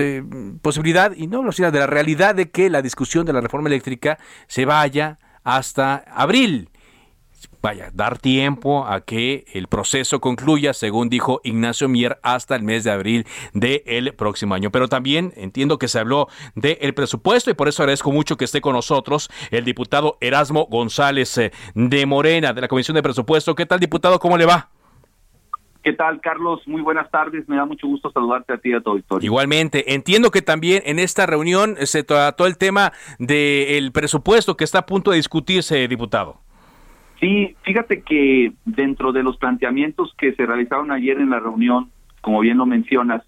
posibilidad 0.62 1.12
y 1.16 1.28
no 1.28 1.44
de 1.72 1.80
la 1.80 1.88
realidad 1.88 2.36
de 2.36 2.50
que 2.50 2.70
la 2.70 2.82
discusión 2.82 3.26
de 3.26 3.34
la 3.34 3.42
reforma 3.42 3.70
eléctrica 3.70 4.20
se 4.48 4.66
vaya 4.66 5.20
hasta 5.44 6.04
abril 6.08 6.70
vaya, 7.66 7.90
dar 7.96 8.20
tiempo 8.20 8.86
a 8.86 9.02
que 9.02 9.46
el 9.52 9.66
proceso 9.66 10.22
concluya, 10.22 10.72
según 10.76 11.10
dijo 11.10 11.42
Ignacio 11.44 11.90
Mier, 11.90 12.20
hasta 12.22 12.56
el 12.56 12.62
mes 12.62 12.84
de 12.84 12.92
abril 12.92 13.26
del 13.54 14.14
próximo 14.14 14.54
año. 14.54 14.70
Pero 14.70 14.88
también 14.88 15.34
entiendo 15.36 15.80
que 15.80 15.88
se 15.88 15.98
habló 15.98 16.28
del 16.54 16.94
presupuesto 16.94 17.50
y 17.50 17.56
por 17.56 17.68
eso 17.68 17.82
agradezco 17.82 18.12
mucho 18.12 18.38
que 18.38 18.46
esté 18.46 18.62
con 18.62 18.74
nosotros 18.74 19.32
el 19.50 19.66
diputado 19.66 20.20
Erasmo 20.22 20.68
González 20.70 21.36
eh, 21.40 21.52
de 21.74 22.06
Morena, 22.06 22.54
de 22.54 22.62
la 22.62 22.68
Comisión 22.68 22.94
de 22.94 23.02
Presupuesto. 23.02 23.56
¿Qué 23.56 23.66
tal, 23.66 23.80
diputado? 23.80 24.20
¿Cómo 24.20 24.38
le 24.38 24.46
va? 24.46 24.70
¿Qué 25.84 25.94
tal, 25.94 26.22
Carlos? 26.22 26.62
Muy 26.68 26.84
buenas 26.84 27.10
tardes. 27.10 27.50
Me 27.50 27.56
da 27.56 27.66
mucho 27.66 27.88
gusto 27.88 28.12
saludarte 28.12 28.54
a 28.54 28.58
ti 28.60 28.70
y 28.70 28.74
a 28.74 28.82
tu 28.82 28.92
auditorio. 28.92 29.26
Igualmente. 29.26 29.96
Entiendo 29.96 30.30
que 30.30 30.44
también 30.44 30.84
en 30.86 31.00
esta 31.00 31.26
reunión 31.26 31.78
se 31.88 32.04
trató 32.04 32.46
el 32.46 32.60
tema 32.60 32.94
del 33.18 33.92
presupuesto 33.92 34.56
que 34.56 34.64
está 34.66 34.80
a 34.80 34.86
punto 34.86 35.10
de 35.10 35.18
discutirse, 35.18 35.88
diputado. 35.88 36.45
Sí, 37.26 37.56
fíjate 37.64 38.04
que 38.04 38.54
dentro 38.66 39.12
de 39.12 39.24
los 39.24 39.38
planteamientos 39.38 40.14
que 40.16 40.36
se 40.36 40.46
realizaron 40.46 40.92
ayer 40.92 41.20
en 41.20 41.32
la 41.32 41.40
reunión, 41.40 41.90
como 42.22 42.42
bien 42.42 42.60
lo 42.60 42.68
mencionas, 42.68 43.24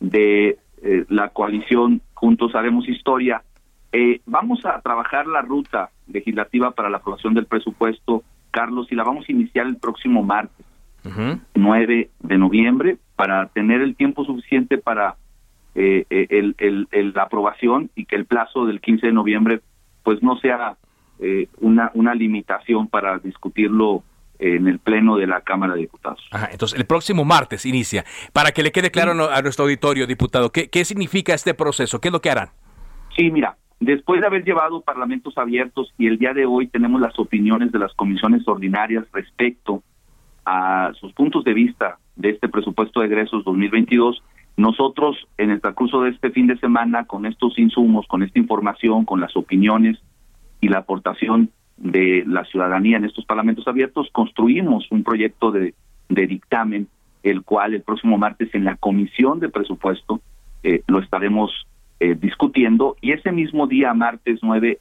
de 0.00 0.58
eh, 0.82 1.04
la 1.08 1.28
coalición 1.28 2.02
Juntos 2.14 2.56
Haremos 2.56 2.88
Historia, 2.88 3.44
eh, 3.92 4.20
vamos 4.26 4.66
a 4.66 4.80
trabajar 4.80 5.28
la 5.28 5.42
ruta 5.42 5.90
legislativa 6.08 6.72
para 6.72 6.90
la 6.90 6.96
aprobación 6.96 7.34
del 7.34 7.46
presupuesto 7.46 8.24
Carlos, 8.50 8.88
y 8.90 8.96
la 8.96 9.04
vamos 9.04 9.26
a 9.28 9.32
iniciar 9.32 9.68
el 9.68 9.76
próximo 9.76 10.24
martes, 10.24 10.66
9 11.54 12.10
de 12.18 12.38
noviembre, 12.38 12.96
para 13.14 13.46
tener 13.50 13.80
el 13.80 13.94
tiempo 13.94 14.24
suficiente 14.24 14.76
para 14.76 15.14
eh, 15.76 16.04
el, 16.10 16.56
el, 16.58 17.12
la 17.14 17.22
aprobación 17.22 17.90
y 17.94 18.06
que 18.06 18.16
el 18.16 18.26
plazo 18.26 18.66
del 18.66 18.80
15 18.80 19.06
de 19.06 19.12
noviembre 19.12 19.60
pues 20.02 20.20
no 20.20 20.36
sea 20.38 20.76
eh, 21.18 21.48
una, 21.60 21.90
una 21.94 22.14
limitación 22.14 22.88
para 22.88 23.18
discutirlo 23.18 24.02
en 24.38 24.68
el 24.68 24.78
pleno 24.78 25.16
de 25.16 25.26
la 25.26 25.40
Cámara 25.40 25.74
de 25.74 25.80
Diputados. 25.80 26.20
entonces, 26.50 26.78
el 26.78 26.86
próximo 26.86 27.24
martes 27.24 27.64
inicia. 27.64 28.04
Para 28.32 28.52
que 28.52 28.62
le 28.62 28.72
quede 28.72 28.90
claro 28.90 29.12
a 29.30 29.42
nuestro 29.42 29.64
auditorio, 29.64 30.06
diputado, 30.06 30.50
¿qué, 30.50 30.68
¿qué 30.68 30.84
significa 30.84 31.34
este 31.34 31.54
proceso? 31.54 32.00
¿Qué 32.00 32.08
es 32.08 32.12
lo 32.12 32.20
que 32.20 32.30
harán? 32.30 32.50
Sí, 33.16 33.30
mira, 33.30 33.56
después 33.80 34.20
de 34.20 34.26
haber 34.26 34.44
llevado 34.44 34.82
parlamentos 34.82 35.36
abiertos 35.38 35.92
y 35.96 36.06
el 36.06 36.18
día 36.18 36.34
de 36.34 36.44
hoy 36.44 36.66
tenemos 36.66 37.00
las 37.00 37.18
opiniones 37.18 37.72
de 37.72 37.78
las 37.78 37.94
comisiones 37.94 38.46
ordinarias 38.46 39.04
respecto 39.12 39.82
a 40.44 40.92
sus 41.00 41.12
puntos 41.12 41.44
de 41.44 41.54
vista 41.54 41.98
de 42.14 42.30
este 42.30 42.48
presupuesto 42.48 43.00
de 43.00 43.06
egresos 43.06 43.44
2022, 43.44 44.22
nosotros 44.56 45.16
en 45.36 45.50
el 45.50 45.60
transcurso 45.60 46.02
de 46.02 46.10
este 46.10 46.30
fin 46.30 46.46
de 46.46 46.56
semana, 46.58 47.04
con 47.04 47.26
estos 47.26 47.58
insumos, 47.58 48.06
con 48.06 48.22
esta 48.22 48.38
información, 48.38 49.04
con 49.04 49.20
las 49.20 49.36
opiniones 49.36 49.98
y 50.60 50.68
la 50.68 50.78
aportación 50.78 51.50
de 51.76 52.24
la 52.26 52.44
ciudadanía 52.44 52.96
en 52.96 53.04
estos 53.04 53.24
parlamentos 53.24 53.68
abiertos, 53.68 54.08
construimos 54.12 54.90
un 54.90 55.04
proyecto 55.04 55.50
de, 55.52 55.74
dictamen, 56.08 56.88
el 57.22 57.42
cual 57.42 57.74
el 57.74 57.82
próximo 57.82 58.18
martes 58.18 58.54
en 58.54 58.64
la 58.64 58.76
comisión 58.76 59.40
de 59.40 59.48
presupuesto 59.48 60.20
eh, 60.62 60.82
lo 60.86 61.00
estaremos 61.00 61.66
eh, 62.00 62.14
discutiendo 62.14 62.96
y 63.00 63.12
ese 63.12 63.32
mismo 63.32 63.66
día, 63.66 63.92
martes 63.94 64.40
9 64.42 64.78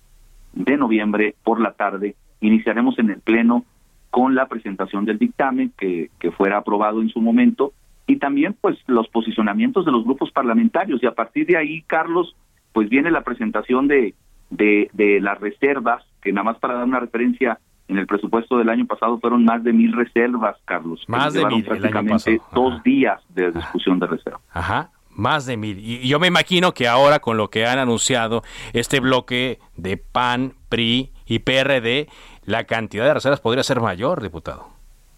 de 0.53 0.77
noviembre 0.77 1.35
por 1.43 1.59
la 1.59 1.73
tarde, 1.73 2.15
iniciaremos 2.39 2.97
en 2.99 3.09
el 3.09 3.19
Pleno 3.19 3.65
con 4.09 4.35
la 4.35 4.47
presentación 4.47 5.03
del 5.05 5.17
dictamen 5.17 5.73
que, 5.77 6.09
que 6.19 6.31
fuera 6.31 6.57
aprobado 6.57 7.01
en 7.01 7.09
su 7.09 7.19
momento 7.19 7.73
y 8.07 8.17
también 8.17 8.55
pues 8.59 8.77
los 8.87 9.07
posicionamientos 9.09 9.85
de 9.85 9.91
los 9.91 10.05
grupos 10.05 10.31
parlamentarios. 10.31 11.01
Y 11.01 11.07
a 11.07 11.15
partir 11.15 11.47
de 11.47 11.57
ahí, 11.57 11.81
Carlos, 11.81 12.35
pues 12.71 12.87
viene 12.87 13.11
la 13.11 13.23
presentación 13.23 13.87
de, 13.87 14.13
de, 14.55 14.89
de 14.93 15.19
las 15.19 15.39
reservas, 15.39 16.03
que 16.21 16.31
nada 16.31 16.43
más 16.43 16.59
para 16.59 16.75
dar 16.75 16.85
una 16.85 16.99
referencia, 16.99 17.59
en 17.87 17.97
el 17.97 18.07
presupuesto 18.07 18.57
del 18.57 18.69
año 18.69 18.85
pasado 18.85 19.19
fueron 19.19 19.45
más 19.45 19.63
de 19.63 19.71
mil 19.71 19.93
reservas, 19.93 20.57
Carlos. 20.65 21.03
Más 21.07 21.33
de 21.33 21.45
mil. 21.45 21.63
Prácticamente 21.63 22.41
dos 22.53 22.81
días 22.83 23.21
de 23.29 23.51
discusión 23.51 23.99
de 23.99 24.07
reservas. 24.07 24.41
Ajá. 24.51 24.89
Más 25.11 25.45
de 25.45 25.55
mil. 25.55 25.79
Y 25.79 26.07
yo 26.07 26.19
me 26.19 26.27
imagino 26.27 26.73
que 26.73 26.87
ahora 26.87 27.19
con 27.19 27.37
lo 27.37 27.49
que 27.49 27.65
han 27.65 27.79
anunciado 27.79 28.43
este 28.73 28.99
bloque 28.99 29.59
de 29.77 29.97
PAN, 29.97 30.53
PRI 30.67 31.11
y 31.25 31.39
PRD, 31.39 32.07
la 32.43 32.65
cantidad 32.65 33.05
de 33.05 33.13
reservas 33.13 33.39
podría 33.39 33.63
ser 33.63 33.79
mayor, 33.79 34.21
diputado. 34.21 34.67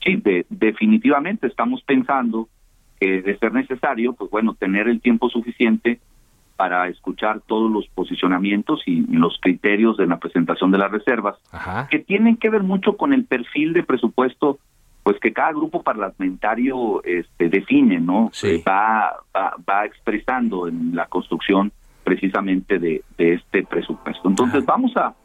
Sí, 0.04 0.22
definitivamente 0.50 1.48
estamos 1.48 1.82
pensando 1.82 2.48
que 3.00 3.22
de 3.22 3.38
ser 3.38 3.54
necesario, 3.54 4.14
pues 4.14 4.30
bueno, 4.30 4.54
tener 4.54 4.88
el 4.88 5.02
tiempo 5.02 5.30
suficiente 5.30 6.00
para 6.58 6.90
escuchar 6.90 7.42
todos 7.48 7.72
los 7.72 7.88
posicionamientos 7.88 8.82
y, 8.86 9.02
los 9.16 9.38
criterios 9.40 9.96
de 9.96 10.08
la 10.08 10.18
presentación 10.18 10.72
de 10.72 10.80
las 10.80 10.92
reservas, 10.92 11.38
que 11.90 12.00
tienen 12.00 12.36
que 12.36 12.50
ver 12.50 12.64
mucho 12.64 12.98
con 12.98 13.14
el 13.14 13.26
perfil 13.26 13.74
de 13.74 13.84
presupuesto 13.84 14.60
pues 15.04 15.22
que 15.22 15.32
cada 15.32 15.52
grupo 15.52 15.84
parlamentario 15.84 17.02
este, 17.06 17.48
define, 17.48 18.02
¿no? 18.02 18.30
Sí. 18.34 18.62
Va, 18.68 19.16
va, 19.34 19.86
expresando 19.86 20.68
en 20.68 20.94
la 20.94 21.06
construcción 21.06 21.72
precisamente 22.04 22.78
de, 22.78 23.04
este 23.18 23.64
presupuesto. 23.64 24.28
Entonces 24.28 24.66
vamos 24.66 24.98
a 24.98 25.16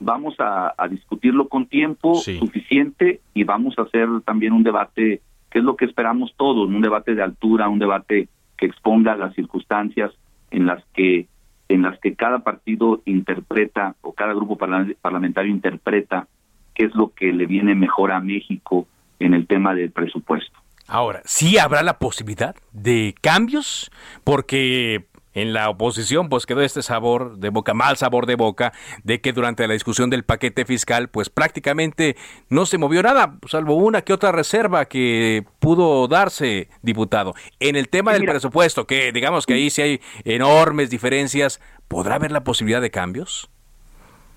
vamos 0.00 0.36
a, 0.38 0.74
discutirlo 0.88 1.48
con 1.48 1.66
tiempo 1.66 2.14
suficiente 2.14 3.20
y 3.34 3.44
vamos 3.44 3.74
a 3.78 3.82
hacer 3.82 4.08
también 4.24 4.54
un 4.54 4.62
debate 4.62 5.20
que 5.50 5.58
es 5.58 5.64
lo 5.64 5.76
que 5.76 5.84
esperamos 5.84 6.34
todos, 6.36 6.68
un 6.68 6.80
debate 6.80 7.14
de 7.14 7.22
altura, 7.22 7.68
un 7.68 7.78
debate 7.78 8.28
que 8.56 8.66
exponga 8.66 9.16
las 9.16 9.34
circunstancias 9.34 10.12
en 10.50 10.66
las 10.66 10.82
que 10.94 11.26
en 11.68 11.82
las 11.82 11.98
que 11.98 12.14
cada 12.14 12.40
partido 12.40 13.02
interpreta 13.06 13.96
o 14.00 14.12
cada 14.12 14.34
grupo 14.34 14.56
parlamentario 14.56 15.50
interpreta 15.50 16.28
qué 16.74 16.84
es 16.84 16.94
lo 16.94 17.12
que 17.12 17.32
le 17.32 17.46
viene 17.46 17.74
mejor 17.74 18.12
a 18.12 18.20
México 18.20 18.86
en 19.18 19.34
el 19.34 19.48
tema 19.48 19.74
del 19.74 19.90
presupuesto. 19.90 20.56
Ahora, 20.86 21.22
¿sí 21.24 21.58
habrá 21.58 21.82
la 21.82 21.98
posibilidad 21.98 22.54
de 22.72 23.14
cambios? 23.20 23.90
Porque 24.22 25.06
en 25.36 25.52
la 25.52 25.68
oposición 25.68 26.28
pues 26.28 26.46
quedó 26.46 26.62
este 26.62 26.82
sabor 26.82 27.36
de 27.36 27.50
boca, 27.50 27.74
mal 27.74 27.96
sabor 27.96 28.26
de 28.26 28.34
boca, 28.36 28.72
de 29.04 29.20
que 29.20 29.32
durante 29.32 29.68
la 29.68 29.74
discusión 29.74 30.08
del 30.08 30.24
paquete 30.24 30.64
fiscal 30.64 31.08
pues 31.08 31.28
prácticamente 31.28 32.16
no 32.48 32.64
se 32.64 32.78
movió 32.78 33.02
nada, 33.02 33.36
salvo 33.46 33.76
una 33.76 34.00
que 34.00 34.14
otra 34.14 34.32
reserva 34.32 34.86
que 34.86 35.44
pudo 35.60 36.08
darse, 36.08 36.68
diputado. 36.82 37.34
En 37.60 37.76
el 37.76 37.90
tema 37.90 38.14
del 38.14 38.24
presupuesto, 38.24 38.86
que 38.86 39.12
digamos 39.12 39.44
que 39.44 39.54
ahí 39.54 39.68
sí 39.68 39.82
hay 39.82 40.00
enormes 40.24 40.88
diferencias, 40.88 41.60
¿podrá 41.86 42.14
haber 42.14 42.32
la 42.32 42.42
posibilidad 42.42 42.80
de 42.80 42.90
cambios? 42.90 43.50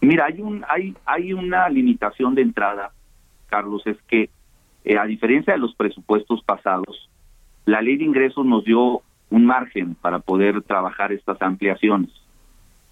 Mira, 0.01 0.25
hay, 0.25 0.41
un, 0.41 0.65
hay, 0.68 0.96
hay 1.06 1.32
una 1.32 1.70
limitación 1.70 2.36
de 2.36 2.41
entrada, 2.41 2.91
Carlos, 3.48 3.82
es 3.86 3.98
que 4.10 4.29
eh, 4.84 4.98
a 4.98 5.06
diferencia 5.06 5.53
de 5.53 5.60
los 5.60 5.74
presupuestos 5.75 6.44
pasados, 6.44 7.10
la 7.65 7.82
ley 7.82 7.98
de 7.98 8.03
ingresos 8.03 8.46
nos 8.46 8.65
dio 8.65 9.01
un 9.29 9.45
margen 9.45 9.95
para 9.95 10.19
poder 10.19 10.62
trabajar 10.63 11.12
estas 11.12 11.41
ampliaciones. 11.41 12.09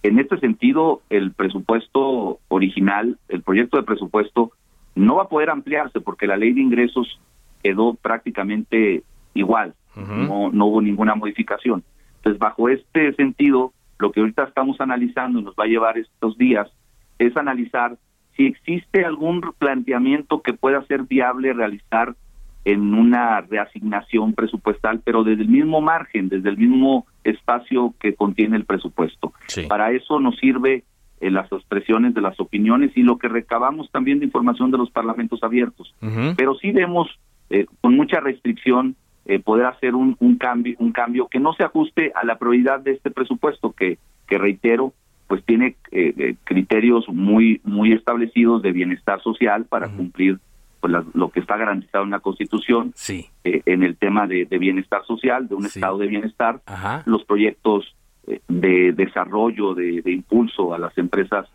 En 0.03 0.19
este 0.19 0.39
sentido, 0.39 1.01
el 1.09 1.31
presupuesto 1.31 2.39
original, 2.47 3.17
el 3.27 3.41
proyecto 3.41 3.77
de 3.77 3.83
presupuesto, 3.83 4.51
no 4.95 5.15
va 5.15 5.23
a 5.23 5.29
poder 5.29 5.49
ampliarse 5.49 5.99
porque 5.99 6.27
la 6.27 6.37
ley 6.37 6.53
de 6.53 6.61
ingresos 6.61 7.19
quedó 7.63 7.95
prácticamente 7.95 9.03
igual, 9.33 9.73
no, 9.95 10.51
no 10.51 10.65
hubo 10.67 10.81
ninguna 10.81 11.15
modificación. 11.15 11.83
Entonces, 12.17 12.39
bajo 12.39 12.69
este 12.69 13.13
sentido, 13.13 13.73
lo 13.99 14.11
que 14.11 14.19
ahorita 14.19 14.43
estamos 14.43 14.79
analizando 14.79 15.39
y 15.39 15.43
nos 15.43 15.55
va 15.55 15.63
a 15.63 15.67
llevar 15.67 15.97
estos 15.97 16.37
días 16.37 16.67
es 17.17 17.35
analizar 17.35 17.97
si 18.35 18.45
existe 18.45 19.03
algún 19.03 19.41
planteamiento 19.57 20.41
que 20.41 20.53
pueda 20.53 20.83
ser 20.85 21.03
viable 21.03 21.53
realizar 21.53 22.15
en 22.67 22.93
una 22.93 23.39
reasignación 23.39 24.33
presupuestal, 24.33 24.99
pero 25.01 25.23
desde 25.23 25.43
el 25.43 25.47
mismo 25.47 25.79
margen, 25.79 26.27
desde 26.27 26.49
el 26.49 26.57
mismo 26.57 27.07
espacio 27.23 27.93
que 27.97 28.13
contiene 28.13 28.57
el 28.57 28.65
presupuesto. 28.65 29.31
Para 29.69 29.91
eso 29.93 30.19
nos 30.19 30.35
sirve 30.35 30.83
eh, 31.21 31.31
las 31.31 31.49
expresiones 31.49 32.13
de 32.13 32.19
las 32.19 32.37
opiniones 32.41 32.91
y 32.97 33.03
lo 33.03 33.19
que 33.19 33.29
recabamos 33.29 33.89
también 33.89 34.19
de 34.19 34.25
información 34.25 34.69
de 34.69 34.79
los 34.79 34.91
parlamentos 34.91 35.41
abiertos. 35.43 35.95
Pero 36.35 36.55
sí 36.55 36.71
vemos 36.71 37.07
eh, 37.49 37.67
con 37.79 37.95
mucha 37.95 38.19
restricción 38.19 38.97
eh, 39.27 39.39
poder 39.39 39.67
hacer 39.67 39.95
un, 39.95 40.17
un, 40.19 40.37
cambio, 40.37 40.75
un 40.79 40.91
cambio 40.91 41.29
que 41.29 41.39
no 41.39 41.53
se 41.53 41.63
ajuste 41.63 42.11
a 42.15 42.25
la 42.25 42.37
prioridad 42.37 42.81
de 42.81 42.91
este 42.91 43.11
presupuesto, 43.11 43.71
que, 43.71 43.97
que 44.27 44.37
reitero, 44.37 44.91
pues 45.27 45.41
tiene 45.45 45.77
criterios 46.43 47.07
muy, 47.07 47.61
muy 47.63 47.93
establecidos 47.93 48.61
de 48.61 48.73
bienestar 48.73 49.21
social 49.21 49.63
para 49.63 49.87
cumplir 49.87 50.39
pues 50.79 50.93
lo 51.13 51.29
que 51.29 51.39
está 51.39 51.57
garantizado 51.57 52.03
en 52.03 52.11
la 52.11 52.19
Constitución, 52.19 52.91
sí. 52.95 53.27
Eh, 53.43 53.61
en 53.65 53.83
el 53.83 53.97
tema 53.97 54.27
de, 54.27 54.45
bienestar 54.45 55.05
social, 55.05 55.47
de 55.47 55.55
un 55.55 55.65
estado 55.65 55.97
de 55.97 56.07
bienestar, 56.07 56.61
los 57.05 57.23
proyectos 57.23 57.95
eh, 58.27 58.41
de 58.47 58.93
desarrollo, 58.93 59.73
de, 59.73 60.01
impulso 60.05 60.73
a 60.73 60.79
las 60.79 60.97
empresas 60.97 61.47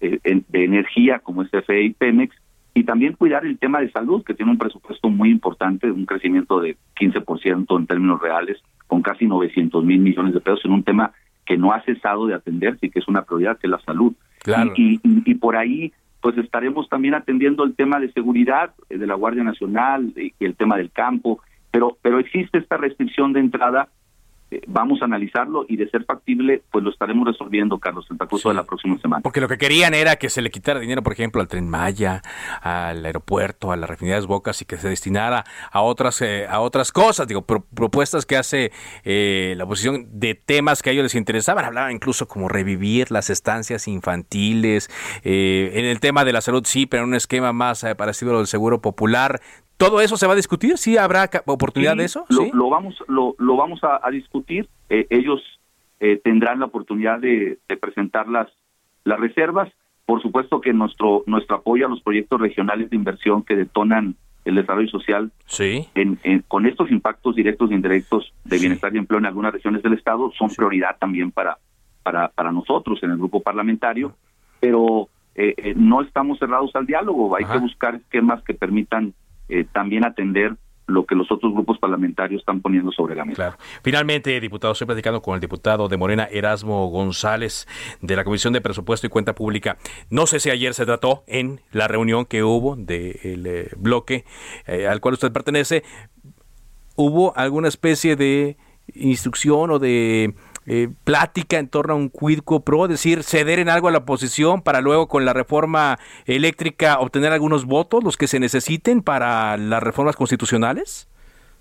eh, 0.00 0.18
de 0.22 0.64
energía 0.64 1.20
como 1.20 1.42
es 1.42 1.50
CFE 1.50 1.82
y 1.82 1.90
Pemex, 1.90 2.34
y 2.74 2.82
también 2.84 3.12
cuidar 3.12 3.46
el 3.46 3.58
tema 3.58 3.80
de 3.80 3.90
salud, 3.92 4.24
que 4.24 4.34
tiene 4.34 4.50
un 4.50 4.58
presupuesto 4.58 5.08
muy 5.08 5.30
importante, 5.30 5.90
un 5.90 6.06
crecimiento 6.06 6.60
de 6.60 6.76
15% 7.00 7.78
en 7.78 7.86
términos 7.86 8.20
reales, 8.20 8.60
con 8.88 9.00
casi 9.00 9.26
900 9.26 9.84
mil 9.84 10.00
millones 10.00 10.34
de 10.34 10.40
pesos 10.40 10.64
en 10.64 10.72
un 10.72 10.82
tema 10.82 11.12
que 11.46 11.56
no 11.56 11.72
ha 11.72 11.82
cesado 11.82 12.26
de 12.26 12.34
atenderse 12.34 12.86
y 12.86 12.90
que 12.90 12.98
es 12.98 13.06
una 13.06 13.22
prioridad, 13.22 13.58
que 13.58 13.68
es 13.68 13.70
la 13.70 13.80
salud. 13.80 14.14
Claro. 14.42 14.72
y, 14.76 15.00
y 15.02 15.34
por 15.36 15.56
ahí 15.56 15.92
pues 16.24 16.38
estaremos 16.38 16.88
también 16.88 17.12
atendiendo 17.12 17.64
el 17.64 17.76
tema 17.76 18.00
de 18.00 18.10
seguridad 18.10 18.72
eh, 18.88 18.96
de 18.96 19.06
la 19.06 19.14
Guardia 19.14 19.44
Nacional 19.44 20.14
y 20.16 20.32
el 20.40 20.56
tema 20.56 20.78
del 20.78 20.90
campo, 20.90 21.42
pero 21.70 21.98
pero 22.00 22.18
existe 22.18 22.56
esta 22.56 22.78
restricción 22.78 23.34
de 23.34 23.40
entrada 23.40 23.82
eh, 23.82 24.03
vamos 24.66 25.02
a 25.02 25.06
analizarlo 25.06 25.64
y 25.68 25.76
de 25.76 25.88
ser 25.90 26.04
factible, 26.04 26.62
pues 26.70 26.84
lo 26.84 26.90
estaremos 26.90 27.26
resolviendo, 27.26 27.78
Carlos, 27.78 28.06
en 28.10 28.18
el 28.20 28.28
curso 28.28 28.48
de 28.48 28.54
la 28.54 28.64
próxima 28.64 28.98
semana. 28.98 29.22
Porque 29.22 29.40
lo 29.40 29.48
que 29.48 29.58
querían 29.58 29.94
era 29.94 30.16
que 30.16 30.30
se 30.30 30.42
le 30.42 30.50
quitara 30.50 30.80
dinero, 30.80 31.02
por 31.02 31.12
ejemplo, 31.12 31.40
al 31.40 31.48
Tren 31.48 31.68
Maya, 31.68 32.22
al 32.60 33.04
aeropuerto, 33.04 33.72
a 33.72 33.76
las 33.76 33.88
refinerías 33.88 34.26
Bocas 34.26 34.60
y 34.62 34.64
que 34.64 34.76
se 34.76 34.88
destinara 34.88 35.44
a 35.70 35.82
otras 35.82 36.20
eh, 36.22 36.46
a 36.48 36.60
otras 36.60 36.92
cosas, 36.92 37.26
digo, 37.26 37.42
propuestas 37.42 38.26
que 38.26 38.36
hace 38.36 38.72
eh, 39.04 39.54
la 39.56 39.64
oposición 39.64 40.06
de 40.12 40.34
temas 40.34 40.82
que 40.82 40.90
a 40.90 40.92
ellos 40.92 41.04
les 41.04 41.14
interesaban. 41.14 41.64
Hablaban 41.64 41.92
incluso 41.92 42.28
como 42.28 42.48
revivir 42.48 43.10
las 43.10 43.30
estancias 43.30 43.88
infantiles, 43.88 44.90
en 45.22 45.84
el 45.84 46.00
tema 46.00 46.24
de 46.24 46.32
la 46.32 46.40
salud 46.40 46.64
sí, 46.66 46.86
pero 46.86 47.02
en 47.02 47.10
un 47.10 47.14
esquema 47.14 47.52
más 47.52 47.84
parecido 47.96 48.38
al 48.38 48.46
seguro 48.46 48.80
popular. 48.80 49.40
¿Todo 49.76 50.00
eso 50.00 50.16
se 50.16 50.26
va 50.26 50.34
a 50.34 50.36
discutir? 50.36 50.78
¿Sí 50.78 50.96
habrá 50.96 51.28
oportunidad 51.46 51.96
de 51.96 52.04
eso? 52.04 52.26
Lo, 52.28 52.46
lo, 52.52 52.70
vamos, 52.70 52.96
lo, 53.08 53.34
lo 53.38 53.56
vamos 53.56 53.80
a, 53.82 54.08
discutir. 54.10 54.68
Eh, 54.88 55.06
ellos 55.10 55.40
eh, 56.00 56.20
tendrán 56.22 56.60
la 56.60 56.66
oportunidad 56.66 57.18
de, 57.18 57.58
presentar 57.80 58.28
las, 58.28 58.48
las 59.04 59.18
reservas 59.18 59.70
por 60.06 60.20
supuesto 60.20 60.60
que 60.60 60.72
nuestro 60.72 61.22
nuestro 61.26 61.56
apoyo 61.56 61.86
a 61.86 61.88
los 61.88 62.02
proyectos 62.02 62.40
regionales 62.40 62.90
de 62.90 62.96
inversión 62.96 63.42
que 63.42 63.56
detonan 63.56 64.16
el 64.44 64.56
desarrollo 64.56 64.88
social 64.88 65.32
sí. 65.46 65.88
en, 65.94 66.18
con 66.46 66.66
estos 66.66 66.90
impactos 66.90 67.34
directos 67.34 67.70
e 67.70 67.74
indirectos 67.74 68.32
de 68.44 68.58
bienestar 68.58 68.94
y 68.94 68.98
empleo 68.98 69.18
en 69.18 69.26
algunas 69.26 69.52
regiones 69.52 69.82
del 69.82 69.94
estado 69.94 70.30
son 70.38 70.50
prioridad 70.50 70.96
también 70.98 71.30
para 71.30 71.58
para 72.02 72.28
para 72.28 72.52
nosotros 72.52 73.02
en 73.02 73.12
el 73.12 73.16
grupo 73.16 73.40
parlamentario 73.40 74.14
pero 74.60 75.08
eh, 75.34 75.54
eh, 75.56 75.74
no 75.74 76.02
estamos 76.02 76.38
cerrados 76.38 76.76
al 76.76 76.86
diálogo 76.86 77.34
hay 77.34 77.46
que 77.46 77.58
buscar 77.58 77.94
esquemas 77.94 78.42
que 78.44 78.52
permitan 78.52 79.14
eh, 79.48 79.64
también 79.72 80.04
atender 80.04 80.56
lo 80.86 81.06
que 81.06 81.14
los 81.14 81.30
otros 81.32 81.52
grupos 81.52 81.78
parlamentarios 81.78 82.40
están 82.40 82.60
poniendo 82.60 82.92
sobre 82.92 83.14
la 83.14 83.24
mesa. 83.24 83.36
Claro. 83.36 83.56
Finalmente, 83.82 84.38
diputado, 84.40 84.72
estoy 84.72 84.86
platicando 84.86 85.22
con 85.22 85.34
el 85.34 85.40
diputado 85.40 85.88
de 85.88 85.96
Morena, 85.96 86.28
Erasmo 86.30 86.88
González, 86.88 87.66
de 88.02 88.16
la 88.16 88.24
Comisión 88.24 88.52
de 88.52 88.60
Presupuesto 88.60 89.06
y 89.06 89.10
Cuenta 89.10 89.34
Pública. 89.34 89.78
No 90.10 90.26
sé 90.26 90.40
si 90.40 90.50
ayer 90.50 90.74
se 90.74 90.84
trató 90.84 91.24
en 91.26 91.60
la 91.72 91.88
reunión 91.88 92.26
que 92.26 92.42
hubo 92.42 92.76
del 92.76 93.46
eh, 93.46 93.70
bloque 93.76 94.24
eh, 94.66 94.86
al 94.86 95.00
cual 95.00 95.14
usted 95.14 95.32
pertenece, 95.32 95.84
¿hubo 96.96 97.36
alguna 97.36 97.68
especie 97.68 98.16
de 98.16 98.56
instrucción 98.94 99.70
o 99.70 99.78
de 99.78 100.34
eh, 100.66 100.88
plática 101.04 101.58
en 101.58 101.68
torno 101.68 101.94
a 101.94 101.96
un 101.96 102.10
quid 102.10 102.40
pro, 102.64 102.88
decir, 102.88 103.22
ceder 103.22 103.58
en 103.58 103.68
algo 103.68 103.88
a 103.88 103.92
la 103.92 103.98
oposición 103.98 104.62
para 104.62 104.80
luego 104.80 105.08
con 105.08 105.24
la 105.24 105.32
reforma 105.32 105.98
eléctrica 106.26 106.98
obtener 106.98 107.32
algunos 107.32 107.64
votos, 107.64 108.02
los 108.02 108.16
que 108.16 108.26
se 108.26 108.40
necesiten 108.40 109.02
para 109.02 109.56
las 109.56 109.82
reformas 109.82 110.16
constitucionales? 110.16 111.08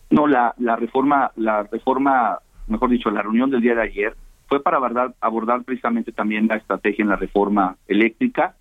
No, 0.10 0.28
la, 0.28 0.54
la 0.58 0.76
reforma, 0.76 1.32
la 1.36 1.64
reforma, 1.64 2.40
mejor 2.68 2.90
dicho, 2.90 3.10
la 3.10 3.22
reunión 3.22 3.50
del 3.50 3.62
día 3.62 3.76
de 3.76 3.82
ayer 3.82 4.16
fue 4.48 4.62
para 4.62 4.78
abordar, 4.78 5.14
abordar 5.20 5.64
precisamente 5.64 6.12
también 6.12 6.48
la 6.48 6.58
estrategia 6.58 7.04
en 7.04 7.10
la 7.10 7.16
reforma 7.16 7.76
eléctrica 7.88 8.56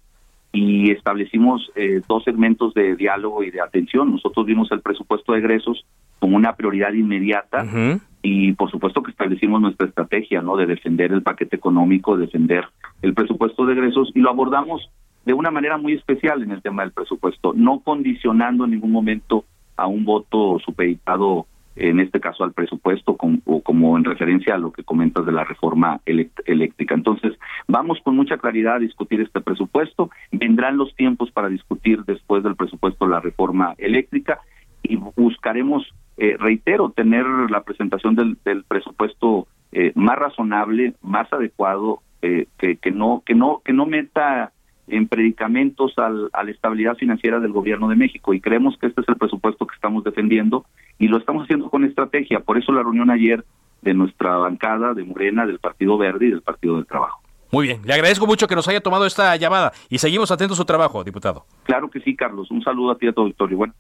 y 0.52 0.90
establecimos 0.90 1.70
eh, 1.74 2.02
dos 2.08 2.24
segmentos 2.24 2.74
de 2.74 2.94
diálogo 2.96 3.42
y 3.42 3.50
de 3.50 3.60
atención. 3.60 4.10
Nosotros 4.10 4.46
vimos 4.46 4.70
el 4.72 4.80
presupuesto 4.80 5.32
de 5.32 5.38
egresos 5.38 5.84
como 6.18 6.36
una 6.36 6.54
prioridad 6.56 6.92
inmediata 6.92 7.64
y 8.22 8.52
por 8.52 8.70
supuesto 8.70 9.02
que 9.02 9.10
establecimos 9.10 9.60
nuestra 9.60 9.88
estrategia, 9.88 10.42
¿no? 10.42 10.56
De 10.56 10.66
defender 10.66 11.12
el 11.12 11.22
paquete 11.22 11.56
económico, 11.56 12.16
defender 12.16 12.64
el 13.02 13.14
presupuesto 13.14 13.66
de 13.66 13.74
egresos 13.74 14.12
y 14.14 14.20
lo 14.20 14.30
abordamos 14.30 14.88
de 15.24 15.34
una 15.34 15.50
manera 15.50 15.76
muy 15.76 15.94
especial 15.94 16.42
en 16.42 16.52
el 16.52 16.62
tema 16.62 16.82
del 16.82 16.92
presupuesto, 16.92 17.52
no 17.54 17.80
condicionando 17.80 18.64
en 18.64 18.72
ningún 18.72 18.92
momento 18.92 19.44
a 19.76 19.86
un 19.86 20.04
voto 20.04 20.58
supeditado 20.64 21.46
en 21.74 22.00
este 22.00 22.20
caso 22.20 22.44
al 22.44 22.52
presupuesto 22.52 23.16
o 23.46 23.62
como 23.62 23.96
en 23.96 24.04
referencia 24.04 24.54
a 24.54 24.58
lo 24.58 24.72
que 24.72 24.84
comentas 24.84 25.24
de 25.24 25.32
la 25.32 25.44
reforma 25.44 26.00
eléctrica. 26.04 26.94
Entonces, 26.94 27.32
vamos 27.66 27.98
con 28.04 28.14
mucha 28.14 28.36
claridad 28.36 28.76
a 28.76 28.80
discutir 28.80 29.20
este 29.20 29.40
presupuesto, 29.40 30.10
vendrán 30.30 30.76
los 30.76 30.94
tiempos 30.94 31.30
para 31.30 31.48
discutir 31.48 32.04
después 32.04 32.42
del 32.42 32.56
presupuesto 32.56 33.06
la 33.06 33.20
reforma 33.20 33.74
eléctrica 33.78 34.40
y 34.82 34.96
buscaremos, 34.96 35.94
eh, 36.22 36.36
reitero, 36.38 36.90
tener 36.90 37.26
la 37.50 37.64
presentación 37.64 38.14
del, 38.14 38.62
presupuesto 38.62 39.48
eh, 39.72 39.90
más 39.96 40.16
razonable, 40.16 40.94
más 41.02 41.26
adecuado, 41.32 42.00
eh, 42.22 42.46
que, 42.58 42.76
que 42.76 42.92
no 42.92 43.24
que 43.26 43.34
no 43.34 43.60
que 43.64 43.72
no 43.72 43.86
meta 43.86 44.52
en 44.86 45.08
predicamentos 45.08 45.98
al, 45.98 46.30
a 46.32 46.44
la 46.44 46.52
estabilidad 46.52 46.94
financiera 46.94 47.40
del 47.40 47.50
gobierno 47.50 47.88
de 47.88 47.96
México 47.96 48.34
y 48.34 48.40
creemos 48.40 48.78
que 48.78 48.86
este 48.86 49.00
es 49.00 49.08
el 49.08 49.16
presupuesto 49.16 49.66
que 49.66 49.74
estamos 49.74 50.04
defendiendo 50.04 50.64
y 50.96 51.08
lo 51.08 51.18
estamos 51.18 51.42
haciendo 51.42 51.68
con 51.68 51.84
estrategia. 51.84 52.38
Por 52.38 52.56
eso 52.56 52.70
la 52.70 52.84
reunión 52.84 53.10
ayer 53.10 53.44
de 53.80 53.92
nuestra 53.92 54.36
bancada 54.36 54.94
de 54.94 55.02
Morena, 55.02 55.44
del 55.44 55.58
Partido 55.58 55.98
Verde 55.98 56.26
y 56.26 56.30
del 56.30 56.42
Partido 56.42 56.76
del 56.76 56.86
Trabajo. 56.86 57.20
Muy 57.50 57.66
bien, 57.66 57.80
le 57.84 57.94
agradezco 57.94 58.28
mucho 58.28 58.46
que 58.46 58.54
nos 58.54 58.68
haya 58.68 58.80
tomado 58.80 59.06
esta 59.06 59.34
llamada 59.34 59.72
y 59.90 59.98
seguimos 59.98 60.30
atentos 60.30 60.56
a 60.56 60.62
su 60.62 60.66
trabajo, 60.66 61.02
diputado. 61.02 61.46
Claro 61.64 61.90
que 61.90 61.98
sí, 61.98 62.14
Carlos. 62.14 62.48
Un 62.52 62.62
saludo 62.62 62.92
a 62.92 62.96
ti 62.96 63.06
y 63.06 63.08
a 63.08 63.12
tu 63.12 63.22
auditorio. 63.22 63.56
Bueno. 63.56 63.74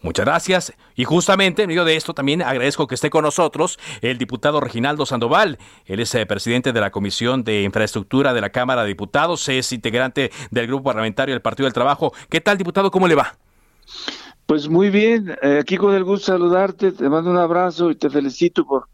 Muchas 0.00 0.26
gracias. 0.26 0.72
Y 0.94 1.04
justamente 1.04 1.62
en 1.62 1.68
medio 1.68 1.84
de 1.84 1.96
esto 1.96 2.14
también 2.14 2.42
agradezco 2.42 2.86
que 2.86 2.94
esté 2.94 3.10
con 3.10 3.24
nosotros 3.24 3.78
el 4.00 4.16
diputado 4.16 4.60
Reginaldo 4.60 5.06
Sandoval. 5.06 5.58
Él 5.86 6.00
es 6.00 6.14
eh, 6.14 6.24
presidente 6.24 6.72
de 6.72 6.80
la 6.80 6.90
Comisión 6.90 7.42
de 7.42 7.62
Infraestructura 7.62 8.32
de 8.32 8.40
la 8.40 8.50
Cámara 8.50 8.82
de 8.82 8.88
Diputados, 8.88 9.48
es 9.48 9.72
integrante 9.72 10.30
del 10.50 10.68
Grupo 10.68 10.84
Parlamentario 10.84 11.34
del 11.34 11.42
Partido 11.42 11.66
del 11.66 11.72
Trabajo. 11.72 12.12
¿Qué 12.28 12.40
tal, 12.40 12.58
diputado? 12.58 12.90
¿Cómo 12.90 13.08
le 13.08 13.16
va? 13.16 13.36
Pues 14.46 14.68
muy 14.68 14.88
bien, 14.88 15.36
eh, 15.42 15.58
aquí 15.60 15.76
con 15.76 15.94
el 15.94 16.04
gusto 16.04 16.32
saludarte, 16.32 16.92
te 16.92 17.08
mando 17.08 17.30
un 17.30 17.36
abrazo 17.36 17.90
y 17.90 17.96
te 17.96 18.08
felicito 18.08 18.64
por 18.64 18.88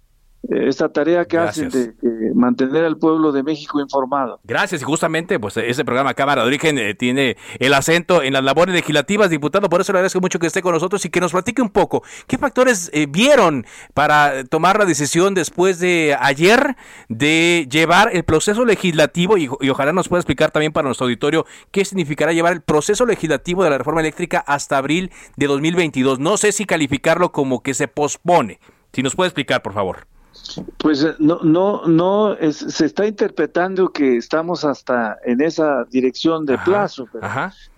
esta 0.49 0.89
tarea 0.89 1.25
que 1.25 1.39
hacen 1.39 1.71
de, 1.71 1.95
mantener 2.35 2.85
al 2.85 2.97
pueblo 2.99 3.33
de 3.33 3.43
México 3.43 3.81
informado. 3.81 4.41
Gracias, 4.45 4.83
y 4.83 4.85
justamente 4.85 5.39
pues 5.39 5.57
ese 5.57 5.85
programa 5.85 6.15
Cámara 6.15 6.43
de 6.43 6.49
Origen 6.49 6.79
eh, 6.79 6.95
tiene 6.95 7.37
el 7.59 7.75
acento 7.75 8.23
en 8.23 8.33
las 8.33 8.45
labores 8.45 8.75
legislativas, 8.75 9.31
diputado, 9.31 9.69
por 9.69 9.81
eso 9.81 9.93
le 9.93 9.99
agradezco 9.99 10.21
mucho 10.21 10.39
que 10.39 10.47
esté 10.47 10.63
con 10.63 10.73
nosotros 10.73 11.05
y 11.05 11.11
que 11.11 11.21
nos 11.21 11.33
platique 11.33 11.63
un 11.63 11.71
poco 11.71 12.03
qué 12.27 12.39
factores 12.39 12.91
eh, 12.93 13.07
vieron 13.09 13.65
para 13.95 14.45
tomar 14.45 14.79
la 14.79 14.85
decisión 14.85 15.35
después 15.35 15.79
de 15.79 16.17
ayer 16.21 16.77
de 17.09 17.67
llevar 17.71 18.11
el 18.13 18.25
proceso 18.25 18.65
legislativo 18.65 19.39
y, 19.39 19.49
y 19.61 19.69
ojalá 19.71 19.93
nos 19.93 20.09
pueda 20.09 20.21
explicar 20.21 20.51
también 20.51 20.73
para 20.73 20.87
nuestro 20.87 21.07
auditorio 21.07 21.47
qué 21.71 21.85
significará 21.85 22.33
llevar 22.33 22.53
el 22.53 22.63
proceso 22.63 23.07
legislativo 23.07 23.65
de 23.65 23.71
la 23.71 23.79
reforma 23.79 24.01
eléctrica 24.01 24.45
hasta 24.47 24.79
abril 24.79 25.11
de 25.37 25.47
2022. 25.47 26.19
No 26.19 26.37
sé 26.37 26.53
si 26.53 26.65
calificarlo 26.65 27.33
como 27.33 27.63
que 27.63 27.75
se 27.75 27.89
pospone. 27.89 28.59
Si 28.93 29.03
nos 29.03 29.17
puede 29.17 29.29
explicar, 29.29 29.63
por 29.63 29.73
favor. 29.73 30.07
Pues 30.79 31.03
eh, 31.03 31.15
no, 31.19 31.41
no, 31.43 31.87
no, 31.87 32.37
se 32.51 32.87
está 32.87 33.07
interpretando 33.07 33.91
que 33.91 34.17
estamos 34.17 34.65
hasta 34.65 35.19
en 35.25 35.41
esa 35.41 35.85
dirección 35.91 36.47
de 36.47 36.59
plazo. 36.59 37.07
Pero 37.13 37.27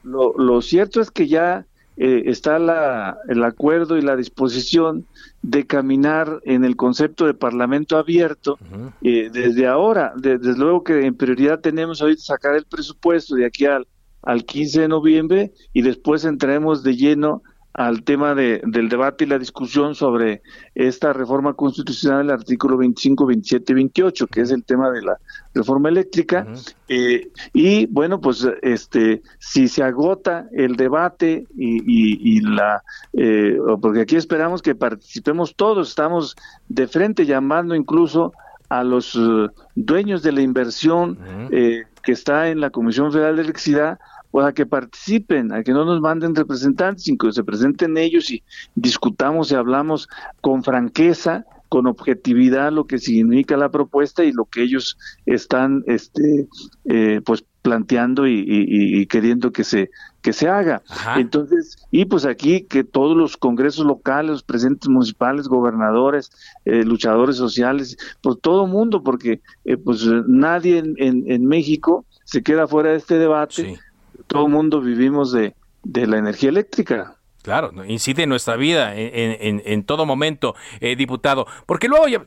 Lo, 0.03 0.35
lo, 0.37 0.63
cierto 0.63 1.01
es 1.01 1.11
que 1.11 1.29
ya 1.29 1.67
eh, 1.99 2.25
está 2.27 2.59
la, 2.59 3.19
el 3.27 3.43
acuerdo 3.43 3.97
y 3.97 4.03
la 4.03 4.17
disposición 4.17 5.07
de 5.41 5.67
caminar 5.67 6.41
en 6.45 6.65
el 6.65 6.77
concepto 6.77 7.27
de 7.27 7.33
parlamento 7.33 7.97
abierto 7.97 8.59
eh, 9.01 9.31
desde 9.33 9.67
ahora. 9.67 10.13
desde 10.17 10.57
luego 10.59 10.85
que 10.85 11.07
en 11.07 11.15
prioridad 11.15 11.61
tenemos 11.61 12.03
hoy 12.03 12.19
sacar 12.19 12.55
el 12.55 12.67
presupuesto 12.67 13.35
de 13.35 13.47
aquí 13.47 13.65
al, 13.65 13.87
al 14.23 14.45
15 14.45 14.83
de 14.83 14.89
noviembre 14.89 15.53
y 15.73 15.81
después 15.81 16.27
entraremos 16.27 16.83
de 16.83 16.97
lleno 16.97 17.43
al 17.77 18.05
tema 18.05 18.35
de, 18.35 18.63
del 18.65 18.89
debate 18.89 19.25
y 19.25 19.27
la 19.27 19.39
discusión 19.39 19.95
sobre 19.95 20.41
esta 20.75 21.13
reforma 21.13 21.53
constitucional, 21.53 22.23
el 22.23 22.31
artículo 22.31 22.79
25, 22.79 23.27
27 23.27 23.73
y 23.73 23.75
28, 23.75 24.27
que 24.29 24.41
es 24.41 24.51
el 24.51 24.65
tema 24.65 24.91
de 24.91 25.03
la 25.03 25.19
reforma 25.55 25.91
eléctrica. 25.91 26.47
Eh, 26.89 27.29
y 27.53 27.85
bueno, 27.87 28.19
pues 28.19 28.49
este, 28.63 29.21
si 29.39 29.69
se 29.69 29.83
agota 29.83 30.49
el 30.53 30.77
debate 30.77 31.47
y, 31.55 32.37
y, 32.39 32.41
la, 32.41 32.83
eh, 33.13 33.59
porque 33.83 34.01
aquí 34.01 34.17
esperamos 34.17 34.63
que 34.63 34.75
participemos 34.75 35.55
todos, 35.55 35.91
estamos 35.91 36.35
de 36.69 36.87
frente 36.87 37.27
llamando 37.27 37.75
incluso 37.75 38.33
a 38.71 38.85
los 38.85 39.15
uh, 39.17 39.51
dueños 39.75 40.23
de 40.23 40.33
la 40.33 40.41
inversión 40.41 41.19
eh, 41.53 41.85
que 42.03 42.13
está 42.13 42.49
en 42.49 42.61
la 42.61 42.71
Comisión 42.71 43.13
Federal 43.13 43.37
de 43.37 43.43
Electricidad 43.43 43.99
o 44.31 44.41
a 44.41 44.53
que 44.53 44.67
participen, 44.67 45.53
a 45.53 45.63
que 45.63 45.73
no 45.73 45.85
nos 45.85 46.01
manden 46.01 46.35
representantes, 46.35 47.05
sino 47.05 47.19
que 47.19 47.33
se 47.33 47.45
presenten 47.45 47.97
ellos 47.97 48.31
y 48.31 48.43
discutamos 48.75 49.51
y 49.51 49.55
hablamos 49.55 50.09
con 50.41 50.63
franqueza, 50.63 51.45
con 51.69 51.87
objetividad 51.87 52.73
lo 52.73 52.87
que 52.87 52.99
significa 52.99 53.57
la 53.57 53.71
propuesta 53.71 54.25
y 54.25 54.33
lo 54.33 54.45
que 54.45 54.63
ellos 54.63 54.97
están 55.27 55.83
este 55.87 56.49
eh, 56.85 57.21
pues 57.25 57.45
planteando 57.63 58.29
y, 58.29 59.07
queriendo 59.07 59.51
que 59.51 59.65
se 59.65 59.91
que 60.23 60.33
se 60.33 60.49
haga. 60.49 60.83
Entonces 61.17 61.77
y 61.91 62.05
pues 62.05 62.25
aquí 62.25 62.63
que 62.63 62.85
todos 62.85 63.17
los 63.17 63.37
congresos 63.37 63.85
locales 63.85 64.31
los 64.31 64.43
presidentes 64.45 64.89
municipales 64.89 65.49
gobernadores 65.49 66.31
eh, 66.65 66.85
luchadores 66.85 67.37
sociales 67.37 67.97
pues 68.23 68.39
todo 68.41 68.69
mundo 68.69 69.03
porque 69.03 69.41
eh, 69.65 69.77
pues 69.77 70.07
nadie 70.29 70.79
en, 70.79 70.95
en, 70.99 71.47
México 71.47 72.05
se 72.25 72.43
queda 72.43 72.69
fuera 72.69 72.91
de 72.91 72.99
este 72.99 73.19
debate 73.19 73.79
todo 74.27 74.47
el 74.47 74.53
mundo 74.53 74.81
vivimos 74.81 75.33
de, 75.33 75.55
la 75.85 76.19
energía 76.19 76.51
eléctrica. 76.51 77.17
Claro, 77.43 77.73
incide 77.85 78.25
en 78.25 78.29
nuestra 78.29 78.57
vida 78.57 78.97
en, 78.97 79.63
en, 79.65 79.85
todo 79.85 80.05
momento, 80.05 80.57
eh, 80.81 80.97
diputado. 80.97 81.47
Porque 81.65 81.87
luego 81.87 82.09
ya, 82.09 82.25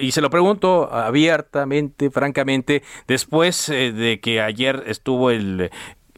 y 0.00 0.12
se 0.12 0.20
lo 0.20 0.30
pregunto 0.30 0.92
abiertamente, 0.92 2.10
francamente, 2.10 2.82
después 3.08 3.68
eh, 3.68 3.92
de 3.92 4.20
que 4.20 4.40
ayer 4.40 4.84
estuvo 4.86 5.30
el 5.30 5.70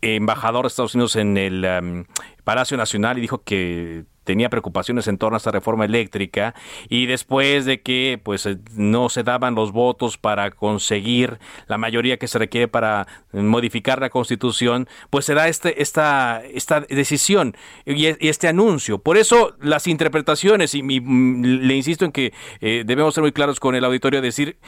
embajador 0.03 0.64
de 0.64 0.68
Estados 0.68 0.94
Unidos 0.94 1.16
en 1.16 1.37
el 1.37 2.07
Palacio 2.44 2.77
Nacional 2.77 3.18
y 3.18 3.23
dijo 3.23 3.42
que 3.42 4.05
tenía 4.29 4.51
preocupaciones 4.51 5.09
en 5.09 5.17
torno 5.17 5.37
a 5.37 5.38
esta 5.38 5.53
reforma 5.53 5.87
eléctrica 5.87 6.55
y 6.91 7.07
después 7.07 7.64
de 7.64 7.81
que 7.81 8.21
pues 8.23 8.45
eh, 8.45 8.59
no 8.75 9.09
se 9.09 9.23
daban 9.23 9.55
los 9.55 9.73
votos 9.73 10.19
para 10.19 10.51
conseguir 10.51 11.38
la 11.67 11.79
mayoría 11.79 12.19
que 12.19 12.29
se 12.29 12.38
requiere 12.38 12.69
para 12.69 13.07
modificar 13.33 14.03
la 14.03 14.11
Constitución, 14.11 14.87
pues 15.09 15.25
se 15.25 15.33
da 15.33 15.49
este, 15.49 15.81
esta, 15.81 16.43
esta 16.45 16.83
decisión 16.83 17.57
y, 17.87 18.05
este 18.05 18.49
anuncio. 18.49 18.99
Por 18.99 19.17
eso 19.17 19.57
las 19.62 19.87
interpretaciones, 19.87 20.75
y 20.75 20.83
le 20.83 21.75
insisto 21.75 22.05
en 22.05 22.12
que 22.12 22.35
eh, 22.61 22.83
debemos 22.85 23.14
ser 23.14 23.23
muy 23.23 23.33
claros 23.33 23.59
con 23.59 23.77
el 23.77 23.85
auditorio, 23.87 24.21
decir 24.21 24.59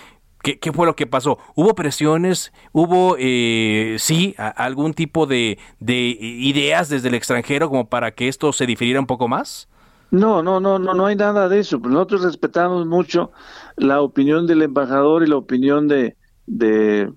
¿Qué, 0.43 0.73
fue 0.73 0.87
lo 0.87 0.97
que 0.97 1.07
pasó? 1.07 1.39
¿Hubo 1.55 1.75
presiones? 1.75 2.53
¿Hubo, 2.73 3.17
eh, 3.19 3.97
sí, 3.99 4.35
algún 4.39 4.95
tipo 4.95 5.27
de, 5.27 5.59
ideas 5.81 6.89
desde 6.89 7.09
el 7.09 7.15
extranjero 7.15 7.69
como 7.69 7.89
para 7.89 8.13
que 8.13 8.29
esto 8.29 8.53
se 8.53 8.67
difiriera 8.67 9.01
un 9.01 9.07
poco 9.07 9.29
más? 9.29 9.69
No, 10.11 10.43
no, 10.43 10.59
no, 10.59 10.79
no, 10.79 10.95
no 10.95 11.07
hay 11.07 11.17
nada 11.17 11.49
de 11.49 11.61
eso. 11.61 11.79
Nosotros 11.79 12.23
respetamos 12.23 12.87
mucho 12.87 13.33
la 13.77 14.01
opinión 14.01 14.47
del 14.47 14.63
embajador 14.63 15.23
y 15.23 15.29
la 15.29 15.37
opinión 15.37 15.89
de, 15.89 16.17
de 16.47 17.13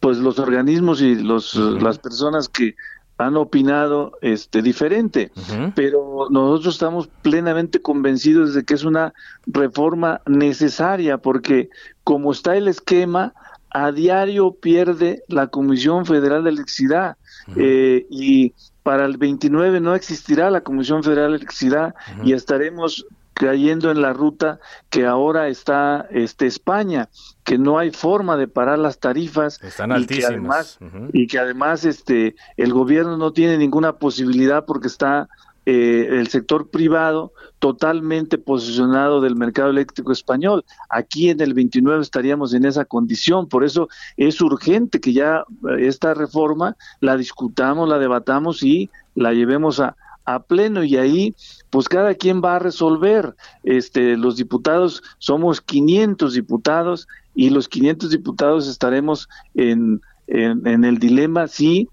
pues 0.00 0.18
los 0.18 0.38
organismos 0.38 1.02
y 1.02 1.16
los, 1.16 1.54
las 1.54 1.98
personas 1.98 2.48
que 2.48 2.74
han 3.20 3.36
opinado 3.36 4.12
este 4.22 4.62
diferente, 4.62 5.30
pero 5.74 6.28
nosotros 6.30 6.74
estamos 6.74 7.08
plenamente 7.20 7.82
convencidos 7.82 8.54
de 8.54 8.64
que 8.64 8.72
es 8.72 8.84
una 8.84 9.12
reforma 9.46 10.22
necesaria 10.26 11.18
porque 11.18 11.68
como 12.10 12.32
está 12.32 12.56
el 12.56 12.66
esquema, 12.66 13.34
a 13.70 13.92
diario 13.92 14.56
pierde 14.60 15.22
la 15.28 15.46
Comisión 15.46 16.06
Federal 16.06 16.42
de 16.42 16.50
Electricidad 16.50 17.16
eh, 17.54 18.04
y 18.10 18.52
para 18.82 19.04
el 19.04 19.16
29 19.16 19.78
no 19.78 19.94
existirá 19.94 20.50
la 20.50 20.62
Comisión 20.62 21.04
Federal 21.04 21.30
de 21.30 21.36
Electricidad 21.36 21.94
y 22.24 22.32
estaremos 22.32 23.06
cayendo 23.32 23.92
en 23.92 24.02
la 24.02 24.12
ruta 24.12 24.58
que 24.88 25.06
ahora 25.06 25.46
está 25.46 26.08
este 26.10 26.48
España, 26.48 27.08
que 27.44 27.58
no 27.58 27.78
hay 27.78 27.92
forma 27.92 28.36
de 28.36 28.48
parar 28.48 28.80
las 28.80 28.98
tarifas 28.98 29.62
Están 29.62 29.96
y 29.96 30.04
que 30.06 30.26
además 30.26 30.80
y 31.12 31.28
que 31.28 31.38
además 31.38 31.84
este 31.84 32.34
el 32.56 32.72
gobierno 32.72 33.18
no 33.18 33.32
tiene 33.32 33.56
ninguna 33.56 33.98
posibilidad 33.98 34.64
porque 34.64 34.88
está 34.88 35.28
eh, 35.66 36.08
el 36.10 36.28
sector 36.28 36.70
privado 36.70 37.32
totalmente 37.58 38.38
posicionado 38.38 39.20
del 39.20 39.36
mercado 39.36 39.70
eléctrico 39.70 40.12
español. 40.12 40.64
Aquí 40.88 41.30
en 41.30 41.40
el 41.40 41.54
29 41.54 42.02
estaríamos 42.02 42.54
en 42.54 42.64
esa 42.64 42.84
condición, 42.84 43.48
por 43.48 43.64
eso 43.64 43.88
es 44.16 44.40
urgente 44.40 45.00
que 45.00 45.12
ya 45.12 45.44
esta 45.78 46.14
reforma 46.14 46.76
la 47.00 47.16
discutamos, 47.16 47.88
la 47.88 47.98
debatamos 47.98 48.62
y 48.62 48.90
la 49.14 49.32
llevemos 49.32 49.80
a, 49.80 49.96
a 50.24 50.40
pleno 50.42 50.84
y 50.84 50.96
ahí 50.96 51.34
pues 51.70 51.88
cada 51.88 52.14
quien 52.14 52.42
va 52.42 52.56
a 52.56 52.58
resolver. 52.58 53.34
Este, 53.62 54.16
los 54.16 54.36
diputados 54.36 55.02
somos 55.18 55.60
500 55.60 56.34
diputados 56.34 57.08
y 57.34 57.50
los 57.50 57.68
500 57.68 58.10
diputados 58.10 58.68
estaremos 58.68 59.28
en, 59.54 60.00
en, 60.26 60.84
el 60.84 60.98
dilema 60.98 61.48
si 61.48 61.88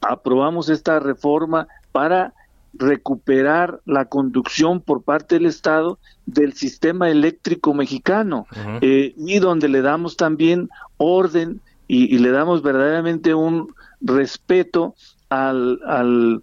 aprobamos 0.00 0.68
esta 0.68 0.98
reforma 0.98 1.68
para 1.92 2.34
recuperar 2.72 3.80
la 3.84 4.06
conducción 4.06 4.80
por 4.80 5.02
parte 5.02 5.36
del 5.36 5.46
Estado 5.46 5.98
del 6.26 6.52
sistema 6.52 7.10
eléctrico 7.10 7.74
mexicano 7.74 8.46
eh, 8.80 9.14
y 9.16 9.38
donde 9.38 9.68
le 9.68 9.82
damos 9.82 10.16
también 10.16 10.68
orden 10.96 11.60
y, 11.88 12.14
y 12.14 12.18
le 12.18 12.30
damos 12.30 12.62
verdaderamente 12.62 13.34
un 13.34 13.74
respeto 14.00 14.94
al, 15.28 15.80
al 15.86 16.42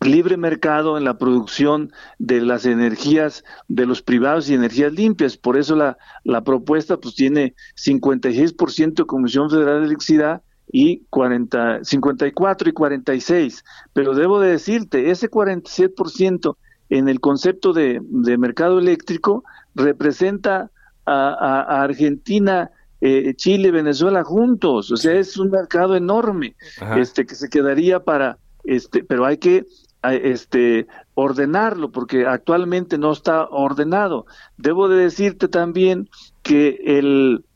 libre 0.00 0.36
mercado 0.36 0.98
en 0.98 1.04
la 1.04 1.18
producción 1.18 1.92
de 2.18 2.40
las 2.40 2.66
energías 2.66 3.44
de 3.68 3.86
los 3.86 4.02
privados 4.02 4.48
y 4.48 4.54
energías 4.54 4.92
limpias. 4.92 5.36
Por 5.36 5.56
eso 5.56 5.74
la, 5.74 5.96
la 6.24 6.44
propuesta 6.44 6.98
pues 6.98 7.14
tiene 7.14 7.54
56% 7.76 8.94
de 8.94 9.06
Comisión 9.06 9.50
Federal 9.50 9.80
de 9.80 9.86
Electricidad 9.86 10.42
y 10.78 11.06
40, 11.08 11.84
54 11.84 12.68
y 12.68 12.72
46. 12.72 13.64
Pero 13.94 14.14
debo 14.14 14.40
de 14.40 14.50
decirte, 14.50 15.10
ese 15.10 15.30
47% 15.30 16.54
en 16.90 17.08
el 17.08 17.18
concepto 17.18 17.72
de, 17.72 17.98
de 18.02 18.36
mercado 18.36 18.78
eléctrico 18.78 19.42
representa 19.74 20.70
a, 21.06 21.82
Argentina, 21.82 22.70
eh, 23.00 23.32
Chile, 23.36 23.70
Venezuela 23.70 24.22
juntos. 24.22 24.92
O 24.92 24.98
sea, 24.98 25.14
es 25.14 25.38
un 25.38 25.48
mercado 25.48 25.96
enorme 25.96 26.56
este 26.94 27.24
que 27.24 27.36
se 27.36 27.48
quedaría 27.48 28.00
para 28.00 28.36
este, 28.64 29.02
pero 29.02 29.24
hay 29.24 29.38
que 29.38 29.64
este 30.02 30.88
ordenarlo 31.14 31.90
porque 31.90 32.26
actualmente 32.26 32.98
no 32.98 33.12
está 33.12 33.46
ordenado. 33.46 34.26
Debo 34.58 34.90
de 34.90 34.98
decirte 34.98 35.48
también 35.48 36.10
que 36.42 36.78
el 36.84 37.46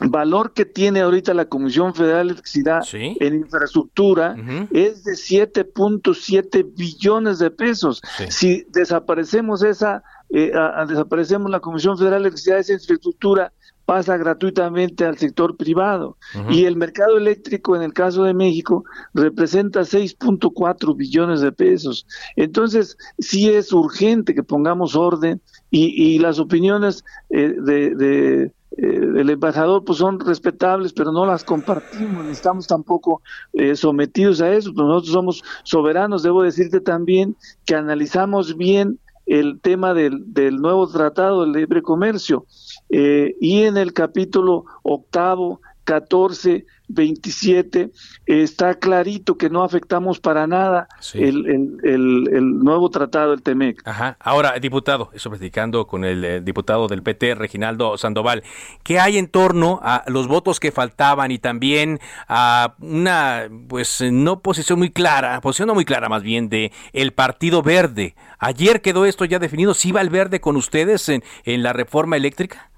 valor 0.00 0.52
que 0.52 0.64
tiene 0.64 1.00
ahorita 1.00 1.34
la 1.34 1.44
Comisión 1.44 1.94
Federal 1.94 2.26
de 2.26 2.32
Electricidad 2.32 2.82
en 2.92 3.34
infraestructura 3.34 4.36
es 4.72 5.04
de 5.04 5.12
7.7 5.12 6.74
billones 6.76 7.38
de 7.38 7.50
pesos. 7.50 8.02
Si 8.28 8.66
desaparecemos 8.70 9.62
esa, 9.62 10.02
eh, 10.30 10.52
desaparecemos 10.88 11.50
la 11.50 11.60
Comisión 11.60 11.96
Federal 11.96 12.22
de 12.22 12.28
Electricidad, 12.28 12.58
esa 12.58 12.72
infraestructura 12.72 13.52
pasa 13.84 14.16
gratuitamente 14.16 15.04
al 15.04 15.18
sector 15.18 15.56
privado. 15.56 16.16
Y 16.48 16.64
el 16.64 16.76
mercado 16.76 17.18
eléctrico, 17.18 17.76
en 17.76 17.82
el 17.82 17.92
caso 17.92 18.24
de 18.24 18.34
México, 18.34 18.84
representa 19.12 19.80
6.4 19.80 20.96
billones 20.96 21.40
de 21.40 21.52
pesos. 21.52 22.06
Entonces, 22.36 22.96
sí 23.18 23.50
es 23.50 23.72
urgente 23.72 24.34
que 24.34 24.42
pongamos 24.42 24.96
orden 24.96 25.40
y, 25.70 26.18
las 26.18 26.38
opiniones 26.38 27.04
eh, 27.30 27.54
de, 27.60 28.52
del 28.76 29.30
embajador 29.30 29.84
pues 29.84 29.98
son 29.98 30.20
respetables, 30.20 30.92
pero 30.92 31.12
no 31.12 31.24
las 31.26 31.44
compartimos, 31.44 32.24
ni 32.24 32.32
estamos 32.32 32.66
tampoco 32.66 33.22
eh, 33.52 33.76
sometidos 33.76 34.40
a 34.40 34.52
eso, 34.52 34.72
pues 34.74 34.86
nosotros 34.86 35.12
somos 35.12 35.44
soberanos. 35.62 36.22
Debo 36.22 36.42
decirte 36.42 36.80
también 36.80 37.36
que 37.64 37.74
analizamos 37.74 38.56
bien 38.56 38.98
el 39.26 39.60
tema 39.60 39.94
del, 39.94 40.32
del 40.32 40.56
nuevo 40.56 40.86
tratado 40.88 41.44
de 41.44 41.58
libre 41.58 41.82
comercio 41.82 42.46
eh, 42.90 43.34
y 43.40 43.62
en 43.62 43.76
el 43.76 43.92
capítulo 43.92 44.66
octavo, 44.82 45.60
14, 45.84 46.66
27, 46.88 47.90
está 48.26 48.74
clarito 48.74 49.36
que 49.36 49.48
no 49.48 49.62
afectamos 49.62 50.20
para 50.20 50.46
nada 50.46 50.88
el, 51.14 51.78
el, 51.82 52.58
nuevo 52.58 52.90
tratado, 52.90 53.32
el 53.32 53.42
TEMEC. 53.42 53.86
Ajá. 53.86 54.16
Ahora, 54.20 54.58
diputado, 54.58 55.10
eso 55.14 55.30
platicando 55.30 55.86
con 55.86 56.04
el, 56.04 56.24
eh, 56.24 56.40
diputado 56.40 56.88
del 56.88 57.02
PT, 57.02 57.34
Reginaldo 57.36 57.96
Sandoval, 57.96 58.42
¿qué 58.82 59.00
hay 59.00 59.16
en 59.16 59.28
torno 59.28 59.80
a 59.82 60.04
los 60.08 60.28
votos 60.28 60.60
que 60.60 60.72
faltaban 60.72 61.30
y 61.30 61.38
también 61.38 62.00
a 62.28 62.74
una, 62.80 63.48
pues, 63.68 64.02
no 64.02 64.40
posición 64.40 64.78
muy 64.78 64.90
clara, 64.90 65.40
posición 65.40 65.68
no 65.68 65.74
muy 65.74 65.84
clara 65.84 66.08
más 66.08 66.22
bien 66.22 66.48
de 66.48 66.72
el 66.92 67.12
Partido 67.12 67.62
Verde? 67.62 68.14
Ayer 68.38 68.82
quedó 68.82 69.06
esto 69.06 69.24
ya 69.24 69.38
definido, 69.38 69.72
¿sí 69.72 69.90
va 69.92 70.02
el 70.02 70.10
verde 70.10 70.40
con 70.40 70.56
ustedes 70.56 71.08
en, 71.08 71.22
en 71.44 71.62
la 71.62 71.72
reforma 71.72 72.16
eléctrica? 72.16 72.70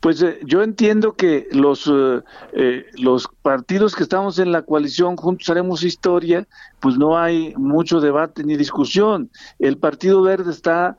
Pues 0.00 0.22
eh, 0.22 0.40
yo 0.44 0.62
entiendo 0.62 1.14
que 1.14 1.48
los, 1.52 1.86
eh, 1.86 2.22
eh, 2.52 2.86
los 2.94 3.28
partidos 3.42 3.94
que 3.94 4.02
estamos 4.02 4.38
en 4.38 4.52
la 4.52 4.62
coalición 4.62 5.16
Juntos 5.16 5.48
Haremos 5.50 5.82
Historia, 5.82 6.46
pues 6.80 6.96
no 6.96 7.18
hay 7.18 7.54
mucho 7.56 8.00
debate 8.00 8.44
ni 8.44 8.56
discusión. 8.56 9.30
El 9.58 9.78
Partido 9.78 10.22
Verde 10.22 10.50
está 10.50 10.96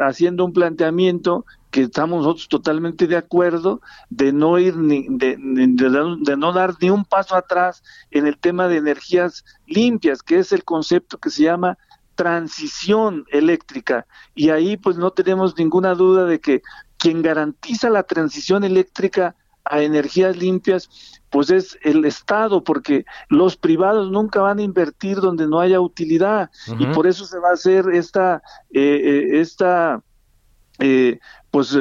haciendo 0.00 0.44
un 0.44 0.52
planteamiento 0.52 1.46
que 1.70 1.82
estamos 1.82 2.24
nosotros 2.24 2.48
totalmente 2.48 3.06
de 3.06 3.16
acuerdo 3.16 3.80
de 4.10 4.32
no 4.32 4.58
ir 4.58 4.76
ni 4.76 5.06
de, 5.08 5.36
de, 5.38 6.36
no 6.36 6.52
dar 6.52 6.74
ni 6.80 6.90
un 6.90 7.06
paso 7.06 7.36
atrás 7.36 7.82
en 8.10 8.26
el 8.26 8.36
tema 8.36 8.68
de 8.68 8.78
energías 8.78 9.44
limpias, 9.66 10.22
que 10.22 10.38
es 10.38 10.52
el 10.52 10.64
concepto 10.64 11.16
que 11.16 11.30
se 11.30 11.44
llama 11.44 11.78
transición 12.16 13.24
eléctrica 13.30 14.06
y 14.34 14.50
ahí 14.50 14.76
pues 14.76 14.96
no 14.96 15.10
tenemos 15.10 15.56
ninguna 15.56 15.94
duda 15.94 16.24
de 16.24 16.40
que 16.40 16.62
quien 16.98 17.22
garantiza 17.22 17.90
la 17.90 18.02
transición 18.02 18.64
eléctrica 18.64 19.36
a 19.64 19.82
energías 19.82 20.36
limpias, 20.36 20.88
pues 21.30 21.50
es 21.50 21.78
el 21.82 22.04
Estado, 22.04 22.62
porque 22.62 23.04
los 23.28 23.56
privados 23.56 24.10
nunca 24.10 24.40
van 24.40 24.58
a 24.58 24.62
invertir 24.62 25.16
donde 25.16 25.46
no 25.46 25.60
haya 25.60 25.80
utilidad. 25.80 26.50
Y 26.78 26.86
por 26.86 27.06
eso 27.06 27.24
se 27.24 27.38
va 27.38 27.50
a 27.50 27.54
hacer 27.54 27.86
esta, 27.92 28.42
eh, 28.70 29.00
eh, 29.02 29.40
esta, 29.40 30.02
eh, 30.78 31.18
pues 31.50 31.76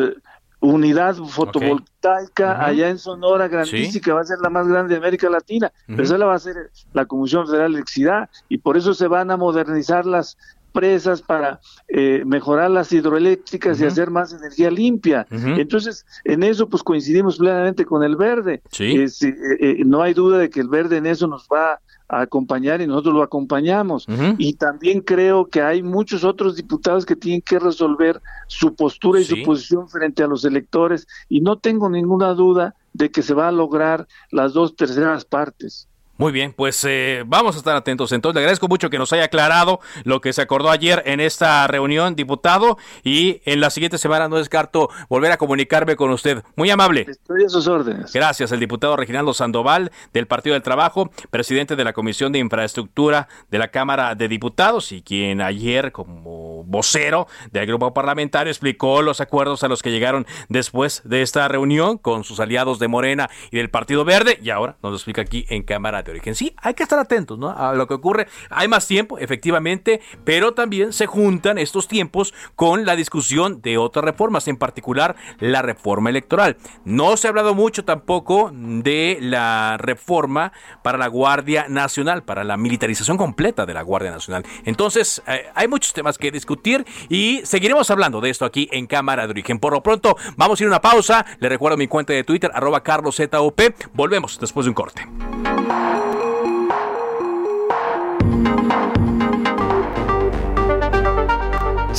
unidad 0.66 1.16
fotovoltaica 1.16 2.66
allá 2.66 2.90
en 2.90 2.98
Sonora 2.98 3.48
grandísima, 3.48 4.04
que 4.04 4.12
va 4.12 4.22
a 4.22 4.26
ser 4.26 4.40
la 4.42 4.50
más 4.50 4.68
grande 4.68 4.94
de 4.94 4.98
América 4.98 5.30
Latina, 5.30 5.72
pero 5.86 6.04
esa 6.04 6.18
la 6.18 6.26
va 6.26 6.34
a 6.34 6.38
hacer 6.38 6.72
la 6.94 7.06
Comisión 7.06 7.46
Federal 7.46 7.72
de 7.72 7.78
Electricidad 7.78 8.30
y 8.50 8.58
por 8.58 8.78
eso 8.78 8.94
se 8.94 9.08
van 9.08 9.32
a 9.32 9.38
modernizar 9.38 10.06
las 10.06 10.38
presas 10.76 11.22
para 11.22 11.62
eh, 11.88 12.24
mejorar 12.26 12.70
las 12.70 12.92
hidroeléctricas 12.92 13.80
y 13.80 13.86
hacer 13.86 14.12
más 14.12 14.34
energía 14.34 14.70
limpia. 14.70 15.26
Entonces, 15.32 16.06
en 16.26 16.44
eso 16.44 16.68
pues 16.68 16.84
coincidimos 16.84 17.38
plenamente 17.38 17.86
con 17.86 18.04
el 18.04 18.18
verde. 18.18 18.62
Eh, 18.80 19.08
eh, 19.22 19.84
no 19.86 20.02
hay 20.02 20.14
duda 20.14 20.38
de 20.38 20.50
que 20.50 20.60
el 20.60 20.68
verde 20.68 20.98
en 20.98 21.06
eso 21.06 21.28
nos 21.28 21.48
va 21.48 21.80
a 22.08 22.22
acompañar 22.22 22.82
y 22.82 22.88
nosotros 22.88 23.16
lo 23.16 23.24
acompañamos. 23.24 24.06
Y 24.38 24.54
también 24.56 25.00
creo 25.00 25.46
que 25.46 25.62
hay 25.62 25.82
muchos 25.82 26.26
otros 26.26 26.58
diputados 26.58 27.06
que 27.06 27.16
tienen 27.16 27.42
que 27.42 27.58
resolver 27.58 28.22
su 28.48 28.76
postura 28.76 29.22
y 29.22 29.24
su 29.24 29.42
posición 29.44 29.88
frente 29.88 30.22
a 30.24 30.28
los 30.28 30.44
electores 30.44 31.08
y 31.30 31.40
no 31.40 31.58
tengo 31.58 31.90
ninguna 31.90 32.34
duda 32.34 32.76
de 32.94 33.10
que 33.10 33.24
se 33.24 33.34
va 33.34 33.48
a 33.48 33.52
lograr 33.52 34.08
las 34.32 34.54
dos 34.54 34.76
terceras 34.76 35.24
partes. 35.24 35.88
Muy 36.18 36.32
bien, 36.32 36.54
pues 36.54 36.82
eh, 36.88 37.24
vamos 37.26 37.56
a 37.56 37.58
estar 37.58 37.76
atentos. 37.76 38.14
Entonces, 38.14 38.36
le 38.36 38.40
agradezco 38.42 38.70
mucho 38.70 38.90
que 38.90 38.98
nos 38.98 39.12
haya 39.12 39.26
aclarado 39.26 39.82
lo 40.06 40.22
que 40.22 40.32
se 40.32 40.42
acordó 40.42 40.70
ayer 40.70 41.04
en 41.06 41.20
esta 41.20 41.68
reunión, 41.68 42.16
diputado, 42.16 42.78
y 43.04 43.42
en 43.44 43.60
la 43.60 43.70
siguiente 43.70 43.98
semana 43.98 44.30
no 44.30 44.38
descarto 44.38 44.90
volver 45.10 45.34
a 45.34 45.38
comunicarme 45.38 45.98
con 45.98 46.12
usted. 46.12 46.42
Muy 46.56 46.70
amable. 46.70 47.06
Estoy 47.10 47.44
a 47.44 47.50
sus 47.50 47.68
órdenes. 47.68 48.14
Gracias, 48.14 48.54
el 48.54 48.62
diputado 48.62 48.96
Reginaldo 48.96 49.34
Sandoval 49.34 49.92
del 50.14 50.26
Partido 50.26 50.54
del 50.54 50.64
Trabajo, 50.64 51.12
presidente 51.32 51.76
de 51.76 51.84
la 51.84 51.92
Comisión 51.92 52.32
de 52.32 52.40
Infraestructura 52.40 53.28
de 53.52 53.60
la 53.60 53.68
Cámara 53.68 54.16
de 54.16 54.30
Diputados 54.30 54.94
y 54.94 55.02
quien 55.02 55.42
ayer, 55.42 55.92
como 55.92 56.64
vocero 56.64 57.28
del 57.52 57.68
grupo 57.68 57.94
parlamentario, 57.94 58.52
explicó 58.52 59.02
los 59.02 59.20
acuerdos 59.20 59.64
a 59.64 59.68
los 59.68 59.84
que 59.84 59.92
llegaron 59.92 60.26
después 60.48 61.02
de 61.04 61.22
esta 61.22 61.46
reunión 61.50 61.98
con 61.98 62.24
sus 62.24 62.40
aliados 62.40 62.80
de 62.80 62.88
Morena 62.88 63.30
y 63.52 63.58
del 63.58 63.70
Partido 63.70 64.06
Verde, 64.06 64.40
y 64.42 64.50
ahora 64.50 64.78
nos 64.82 64.92
lo 64.92 64.96
explica 64.96 65.22
aquí 65.22 65.46
en 65.50 65.64
Cámara 65.64 66.05
de 66.06 66.12
origen. 66.12 66.36
Sí, 66.36 66.56
hay 66.58 66.74
que 66.74 66.84
estar 66.84 67.00
atentos 67.00 67.38
¿no? 67.38 67.50
a 67.50 67.74
lo 67.74 67.88
que 67.88 67.94
ocurre. 67.94 68.28
Hay 68.50 68.68
más 68.68 68.88
tiempo, 68.88 69.18
efectivamente, 69.18 70.02
pero 70.24 70.54
también 70.54 70.94
se 70.94 71.06
juntan 71.06 71.58
estos 71.58 71.88
tiempos 71.88 72.34
con 72.56 72.86
la 72.86 72.96
discusión 72.96 73.62
de 73.62 73.78
otras 73.78 74.06
reformas, 74.06 74.48
en 74.48 74.58
particular 74.58 75.16
la 75.40 75.62
reforma 75.62 76.10
electoral. 76.10 76.58
No 76.84 77.18
se 77.18 77.28
ha 77.28 77.30
hablado 77.30 77.54
mucho 77.54 77.86
tampoco 77.86 78.52
de 78.54 79.18
la 79.22 79.78
reforma 79.78 80.52
para 80.82 80.98
la 80.98 81.08
Guardia 81.08 81.66
Nacional, 81.68 82.24
para 82.24 82.44
la 82.44 82.58
militarización 82.58 83.18
completa 83.18 83.66
de 83.66 83.74
la 83.74 83.82
Guardia 83.82 84.12
Nacional. 84.12 84.46
Entonces, 84.66 85.22
eh, 85.28 85.46
hay 85.56 85.68
muchos 85.68 85.94
temas 85.94 86.18
que 86.18 86.32
discutir 86.32 86.86
y 87.10 87.42
seguiremos 87.44 87.90
hablando 87.92 88.22
de 88.22 88.30
esto 88.30 88.46
aquí 88.46 88.70
en 88.72 88.88
Cámara 88.88 89.26
de 89.26 89.32
Origen. 89.32 89.60
Por 89.60 89.74
lo 89.74 89.82
pronto, 89.82 90.16
vamos 90.38 90.60
a 90.60 90.64
ir 90.64 90.68
a 90.68 90.72
una 90.72 90.82
pausa. 90.82 91.26
Le 91.40 91.50
recuerdo 91.50 91.78
mi 91.78 91.88
cuenta 91.88 92.14
de 92.14 92.24
Twitter, 92.24 92.52
arroba 92.54 92.84
carloszop. 92.84 93.62
Volvemos 93.94 94.40
después 94.40 94.66
de 94.66 94.70
un 94.70 94.76
corte. 94.76 95.08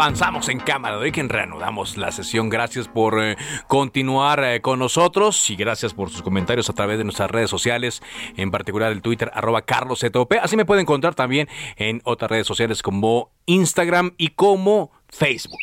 Avanzamos 0.00 0.48
en 0.48 0.60
cámara 0.60 0.96
de 0.96 1.12
que 1.12 1.22
reanudamos 1.22 1.98
la 1.98 2.10
sesión. 2.10 2.48
Gracias 2.48 2.88
por 2.88 3.22
eh, 3.22 3.36
continuar 3.68 4.42
eh, 4.42 4.62
con 4.62 4.78
nosotros 4.78 5.50
y 5.50 5.56
gracias 5.56 5.92
por 5.92 6.08
sus 6.08 6.22
comentarios 6.22 6.70
a 6.70 6.72
través 6.72 6.96
de 6.96 7.04
nuestras 7.04 7.30
redes 7.30 7.50
sociales, 7.50 8.02
en 8.38 8.50
particular 8.50 8.92
el 8.92 9.02
Twitter 9.02 9.30
arroba 9.34 9.60
carlosetop. 9.60 10.32
Así 10.40 10.56
me 10.56 10.64
pueden 10.64 10.84
encontrar 10.84 11.14
también 11.14 11.50
en 11.76 12.00
otras 12.04 12.30
redes 12.30 12.46
sociales 12.46 12.82
como 12.82 13.30
Instagram 13.44 14.14
y 14.16 14.28
como 14.28 14.90
Facebook. 15.10 15.60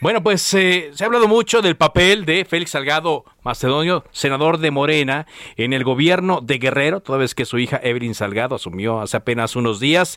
Bueno, 0.00 0.22
pues 0.22 0.54
eh, 0.54 0.90
se 0.92 1.02
ha 1.02 1.08
hablado 1.08 1.26
mucho 1.26 1.60
del 1.60 1.76
papel 1.76 2.24
de 2.24 2.44
Félix 2.44 2.70
Salgado 2.70 3.24
Macedonio, 3.42 4.04
senador 4.12 4.58
de 4.58 4.70
Morena, 4.70 5.26
en 5.56 5.72
el 5.72 5.82
gobierno 5.82 6.40
de 6.40 6.58
Guerrero, 6.58 7.00
toda 7.00 7.18
vez 7.18 7.34
que 7.34 7.44
su 7.44 7.58
hija 7.58 7.80
Evelyn 7.82 8.14
Salgado 8.14 8.54
asumió 8.54 9.00
hace 9.00 9.16
apenas 9.16 9.56
unos 9.56 9.80
días. 9.80 10.16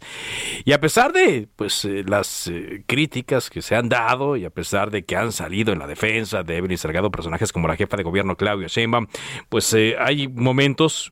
Y 0.66 0.74
a 0.74 0.80
pesar 0.80 1.14
de 1.14 1.50
pues 1.56 1.84
eh, 1.86 2.04
las 2.06 2.46
eh, 2.46 2.84
críticas 2.86 3.50
que 3.50 3.64
se 3.64 3.76
han 3.76 3.90
dado 3.90 4.38
y 4.38 4.46
a 4.46 4.52
pesar 4.52 4.92
de 4.92 5.04
que 5.04 5.16
han 5.16 5.32
salido 5.32 5.74
en 5.74 5.80
la 5.80 5.88
defensa 5.88 6.44
de 6.44 6.58
Evelyn 6.58 6.78
Salgado 6.78 7.10
personajes 7.10 7.52
como 7.52 7.68
la 7.68 7.76
jefa 7.76 7.98
de 7.98 8.04
gobierno 8.04 8.36
Claudia 8.38 8.68
Sheinbaum, 8.68 9.08
pues 9.50 9.74
hay 9.74 10.28
momentos 10.28 11.12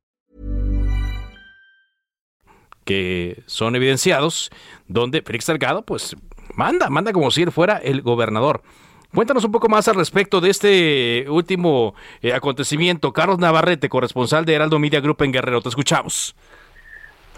Que 2.85 3.43
son 3.45 3.75
evidenciados, 3.75 4.51
donde 4.87 5.21
Félix 5.21 5.45
Salgado, 5.45 5.83
pues, 5.83 6.15
manda, 6.55 6.89
manda 6.89 7.13
como 7.13 7.31
si 7.31 7.43
él 7.43 7.51
fuera 7.51 7.77
el 7.77 8.01
gobernador. 8.01 8.61
Cuéntanos 9.13 9.43
un 9.43 9.51
poco 9.51 9.67
más 9.67 9.89
al 9.89 9.95
respecto 9.95 10.39
de 10.39 10.49
este 10.49 11.25
último 11.29 11.95
eh, 12.21 12.33
acontecimiento. 12.33 13.11
Carlos 13.11 13.39
Navarrete, 13.39 13.89
corresponsal 13.89 14.45
de 14.45 14.53
Heraldo 14.53 14.79
Media 14.79 15.01
Group 15.01 15.21
en 15.23 15.33
Guerrero, 15.33 15.61
te 15.61 15.67
escuchamos. 15.67 16.33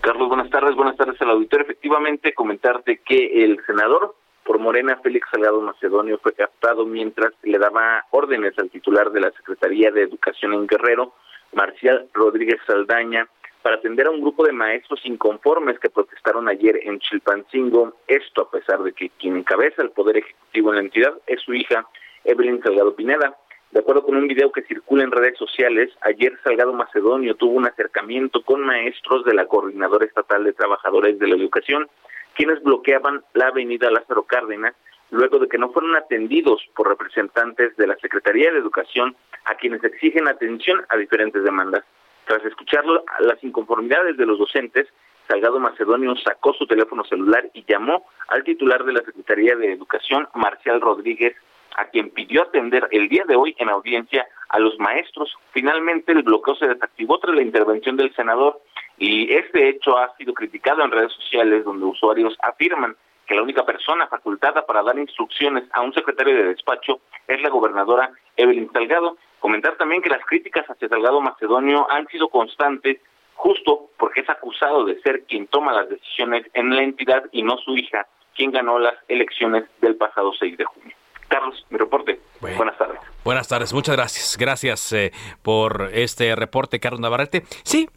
Carlos, 0.01 0.27
buenas 0.27 0.49
tardes, 0.51 0.75
buenas 0.75 0.95
tardes 0.97 1.19
al 1.21 1.31
auditorio. 1.31 1.65
Efectivamente, 1.65 2.33
comentarte 2.33 3.01
que 3.03 3.43
el 3.43 3.59
senador 3.65 4.15
por 4.43 4.59
Morena, 4.59 4.99
Félix 5.01 5.27
Salgado 5.31 5.61
Macedonio, 5.61 6.19
fue 6.19 6.33
captado 6.33 6.85
mientras 6.85 7.33
le 7.43 7.57
daba 7.57 8.05
órdenes 8.11 8.53
al 8.59 8.69
titular 8.69 9.11
de 9.11 9.21
la 9.21 9.31
Secretaría 9.31 9.91
de 9.91 10.03
Educación 10.03 10.53
en 10.53 10.67
Guerrero, 10.67 11.13
Marcial 11.53 12.07
Rodríguez 12.13 12.59
Saldaña, 12.67 13.27
para 13.63 13.77
atender 13.77 14.07
a 14.07 14.11
un 14.11 14.21
grupo 14.21 14.45
de 14.45 14.51
maestros 14.51 14.99
inconformes 15.05 15.79
que 15.79 15.89
protestaron 15.89 16.49
ayer 16.49 16.81
en 16.83 16.99
Chilpancingo, 16.99 17.95
esto 18.07 18.41
a 18.41 18.51
pesar 18.51 18.83
de 18.83 18.91
que 18.91 19.09
quien 19.11 19.37
encabeza 19.37 19.81
el 19.81 19.91
poder 19.91 20.17
ejecutivo 20.17 20.69
en 20.69 20.75
la 20.75 20.81
entidad 20.81 21.13
es 21.25 21.41
su 21.41 21.53
hija, 21.53 21.87
Evelyn 22.25 22.61
Salgado 22.61 22.93
Pineda. 22.93 23.37
De 23.71 23.79
acuerdo 23.79 24.03
con 24.03 24.17
un 24.17 24.27
video 24.27 24.51
que 24.51 24.63
circula 24.63 25.03
en 25.03 25.11
redes 25.11 25.37
sociales, 25.37 25.89
ayer 26.01 26.37
Salgado 26.43 26.73
Macedonio 26.73 27.35
tuvo 27.35 27.53
un 27.53 27.65
acercamiento 27.65 28.43
con 28.43 28.61
maestros 28.61 29.23
de 29.23 29.33
la 29.33 29.47
Coordinadora 29.47 30.05
Estatal 30.05 30.43
de 30.43 30.53
Trabajadores 30.53 31.17
de 31.17 31.27
la 31.27 31.35
Educación, 31.35 31.87
quienes 32.35 32.61
bloqueaban 32.61 33.23
la 33.33 33.47
avenida 33.47 33.89
Lázaro 33.89 34.23
Cárdenas 34.23 34.75
luego 35.09 35.39
de 35.39 35.47
que 35.47 35.57
no 35.57 35.71
fueron 35.71 35.95
atendidos 35.95 36.61
por 36.75 36.89
representantes 36.89 37.75
de 37.77 37.87
la 37.87 37.95
Secretaría 37.97 38.51
de 38.51 38.57
Educación 38.57 39.15
a 39.45 39.55
quienes 39.55 39.83
exigen 39.83 40.27
atención 40.27 40.83
a 40.89 40.97
diferentes 40.97 41.43
demandas. 41.43 41.85
Tras 42.25 42.43
escuchar 42.45 42.83
las 43.19 43.43
inconformidades 43.43 44.17
de 44.17 44.25
los 44.25 44.39
docentes, 44.39 44.87
Salgado 45.27 45.59
Macedonio 45.59 46.15
sacó 46.17 46.53
su 46.53 46.67
teléfono 46.67 47.03
celular 47.03 47.49
y 47.53 47.63
llamó 47.65 48.05
al 48.27 48.43
titular 48.43 48.83
de 48.83 48.93
la 48.93 49.01
Secretaría 49.01 49.55
de 49.55 49.71
Educación, 49.71 50.27
Marcial 50.33 50.81
Rodríguez, 50.81 51.35
a 51.75 51.85
quien 51.85 52.09
pidió 52.09 52.43
atender 52.43 52.87
el 52.91 53.09
día 53.09 53.23
de 53.25 53.35
hoy 53.35 53.55
en 53.57 53.69
audiencia 53.69 54.27
a 54.49 54.59
los 54.59 54.77
maestros. 54.79 55.35
Finalmente 55.51 56.11
el 56.11 56.23
bloqueo 56.23 56.55
se 56.55 56.67
desactivó 56.67 57.19
tras 57.19 57.35
la 57.35 57.41
intervención 57.41 57.97
del 57.97 58.13
senador 58.15 58.61
y 58.97 59.33
este 59.33 59.69
hecho 59.69 59.97
ha 59.97 60.15
sido 60.17 60.33
criticado 60.33 60.83
en 60.83 60.91
redes 60.91 61.13
sociales 61.13 61.65
donde 61.65 61.85
usuarios 61.85 62.37
afirman 62.41 62.95
que 63.25 63.35
la 63.35 63.41
única 63.41 63.65
persona 63.65 64.07
facultada 64.07 64.65
para 64.65 64.83
dar 64.83 64.99
instrucciones 64.99 65.63
a 65.71 65.81
un 65.81 65.93
secretario 65.93 66.35
de 66.35 66.43
despacho 66.43 66.99
es 67.27 67.41
la 67.41 67.49
gobernadora 67.49 68.11
Evelyn 68.35 68.71
Salgado, 68.71 69.17
Comentar 69.43 69.75
también 69.75 70.01
que 70.01 70.09
las 70.09 70.25
críticas 70.25 70.65
hacia 70.69 70.87
Salgado 70.87 71.19
Macedonio 71.19 71.85
han 71.91 72.07
sido 72.07 72.29
constantes 72.29 73.01
justo 73.33 73.89
porque 73.97 74.21
es 74.21 74.29
acusado 74.29 74.85
de 74.85 75.01
ser 75.01 75.23
quien 75.27 75.47
toma 75.47 75.73
las 75.73 75.89
decisiones 75.89 76.45
en 76.53 76.73
la 76.73 76.81
entidad 76.81 77.25
y 77.33 77.43
no 77.43 77.57
su 77.57 77.75
hija, 77.75 78.07
quien 78.33 78.51
ganó 78.51 78.79
las 78.79 78.93
elecciones 79.09 79.65
del 79.81 79.97
pasado 79.97 80.31
6 80.39 80.57
de 80.57 80.63
junio. 80.63 80.95
Carlos, 81.27 81.65
mi 81.69 81.77
reporte. 81.77 82.21
Buenas 82.39 82.77
tardes. 82.77 83.01
Buenas 83.25 83.49
tardes, 83.49 83.73
muchas 83.73 83.97
gracias. 83.97 84.37
Gracias 84.37 84.93
eh, 84.93 85.11
por 85.41 85.89
este 85.91 86.33
reporte, 86.37 86.79
Carlos 86.79 87.01
Navarrete. 87.01 87.43
Sí, 87.63 87.89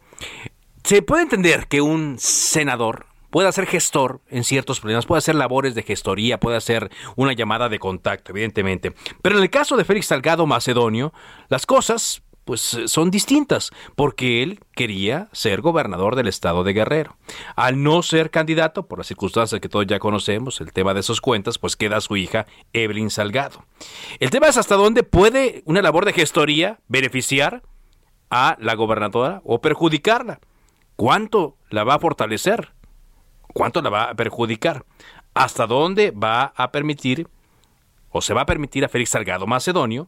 se 0.83 1.01
puede 1.01 1.23
entender 1.23 1.67
que 1.69 1.79
un 1.79 2.19
senador 2.19 3.05
pueda 3.29 3.51
ser 3.51 3.65
gestor 3.65 4.21
en 4.29 4.43
ciertos 4.43 4.79
problemas, 4.79 5.05
puede 5.05 5.19
hacer 5.19 5.35
labores 5.35 5.75
de 5.75 5.83
gestoría, 5.83 6.39
puede 6.39 6.57
hacer 6.57 6.89
una 7.15 7.33
llamada 7.33 7.69
de 7.69 7.79
contacto, 7.79 8.31
evidentemente. 8.31 8.93
Pero 9.21 9.37
en 9.37 9.43
el 9.43 9.49
caso 9.49 9.77
de 9.77 9.85
Félix 9.85 10.07
Salgado 10.07 10.45
Macedonio, 10.45 11.13
las 11.49 11.65
cosas 11.65 12.23
pues 12.47 12.79
son 12.85 13.11
distintas, 13.11 13.71
porque 13.95 14.41
él 14.41 14.61
quería 14.73 15.27
ser 15.33 15.59
gobernador 15.59 16.15
del 16.15 16.29
estado 16.29 16.63
de 16.63 16.71
Guerrero. 16.71 17.17
Al 17.57 17.83
no 17.83 18.01
ser 18.01 18.31
candidato, 18.31 18.87
por 18.87 18.99
las 18.99 19.07
circunstancias 19.07 19.59
que 19.59 19.67
todos 19.67 19.85
ya 19.85 19.99
conocemos, 19.99 20.61
el 20.61 20.71
tema 20.71 20.93
de 20.93 21.03
sus 21.03 21.19
cuentas, 21.19 21.57
pues 21.57 21.75
queda 21.75 21.99
su 21.99 22.15
hija 22.15 22.45
Evelyn 22.71 23.09
Salgado. 23.09 23.65
El 24.19 24.29
tema 24.29 24.47
es 24.47 24.55
hasta 24.55 24.75
dónde 24.75 25.03
puede 25.03 25.61
una 25.65 25.81
labor 25.81 26.05
de 26.05 26.13
gestoría 26.13 26.79
beneficiar 26.87 27.63
a 28.29 28.55
la 28.61 28.75
gobernadora 28.75 29.41
o 29.43 29.59
perjudicarla. 29.59 30.39
¿Cuánto 30.95 31.57
la 31.69 31.83
va 31.83 31.95
a 31.95 31.99
fortalecer? 31.99 32.71
¿Cuánto 33.57 33.81
la 33.81 33.89
va 33.89 34.03
a 34.11 34.13
perjudicar? 34.13 34.85
¿Hasta 35.33 35.65
dónde 35.65 36.11
va 36.11 36.53
a 36.55 36.71
permitir 36.71 37.27
o 38.11 38.21
se 38.21 38.35
va 38.35 38.41
a 38.41 38.45
permitir 38.45 38.85
a 38.85 38.87
Félix 38.87 39.09
Salgado 39.09 39.47
Macedonio 39.47 40.07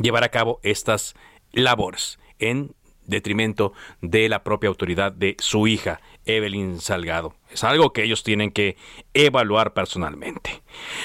llevar 0.00 0.22
a 0.22 0.28
cabo 0.28 0.60
estas 0.62 1.16
labores 1.50 2.20
en 2.38 2.76
detrimento 3.04 3.72
de 4.00 4.28
la 4.28 4.44
propia 4.44 4.68
autoridad 4.68 5.10
de 5.10 5.34
su 5.40 5.66
hija, 5.66 6.00
Evelyn 6.24 6.78
Salgado. 6.80 7.34
Es 7.50 7.64
algo 7.64 7.92
que 7.92 8.04
ellos 8.04 8.22
tienen 8.22 8.52
que 8.52 8.76
evaluar 9.12 9.74
personalmente. 9.74 10.62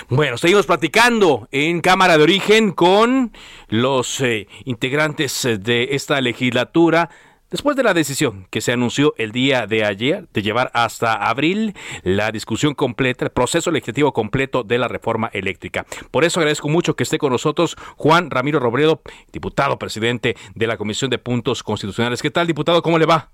Bueno, 0.09 0.38
seguimos 0.38 0.67
platicando 0.67 1.47
en 1.51 1.81
Cámara 1.81 2.19
de 2.19 2.23
Origen 2.23 2.71
con 2.71 3.31
los 3.67 4.21
eh, 4.21 4.47
integrantes 4.65 5.41
de 5.59 5.88
esta 5.93 6.21
legislatura 6.21 7.09
Después 7.54 7.78
de 7.78 7.84
la 7.84 7.94
decisión 7.94 8.48
que 8.50 8.62
se 8.62 8.72
anunció 8.72 9.13
el 9.20 9.32
día 9.32 9.68
de 9.68 9.86
ayer 9.86 10.28
de 10.34 10.42
llevar 10.42 10.72
hasta 10.74 11.13
abril 11.13 11.76
la 12.02 12.32
discusión 12.32 12.74
completa, 12.74 13.26
el 13.26 13.32
proceso 13.32 13.70
legislativo 13.70 14.12
completo 14.12 14.63
de 14.63 14.80
la 14.80 14.88
reforma 14.88 15.30
eléctrica. 15.34 15.86
Por 16.10 16.24
eso 16.24 16.39
agradezco 16.39 16.68
mucho 16.68 16.96
que 16.96 17.04
esté 17.04 17.20
con 17.20 17.32
nosotros 17.32 17.76
Juan 17.96 18.32
Ramiro 18.32 18.60
Robredo, 18.60 19.04
diputado 19.32 19.78
presidente 19.78 20.36
de 20.56 20.66
la 20.66 20.78
Comisión 20.78 21.12
de 21.12 21.20
Puntos 21.20 21.62
Constitucionales. 21.62 22.24
¿Qué 22.24 22.32
tal, 22.32 22.48
diputado? 22.48 22.82
¿Cómo 22.82 22.98
le 22.98 23.06
va? 23.06 23.30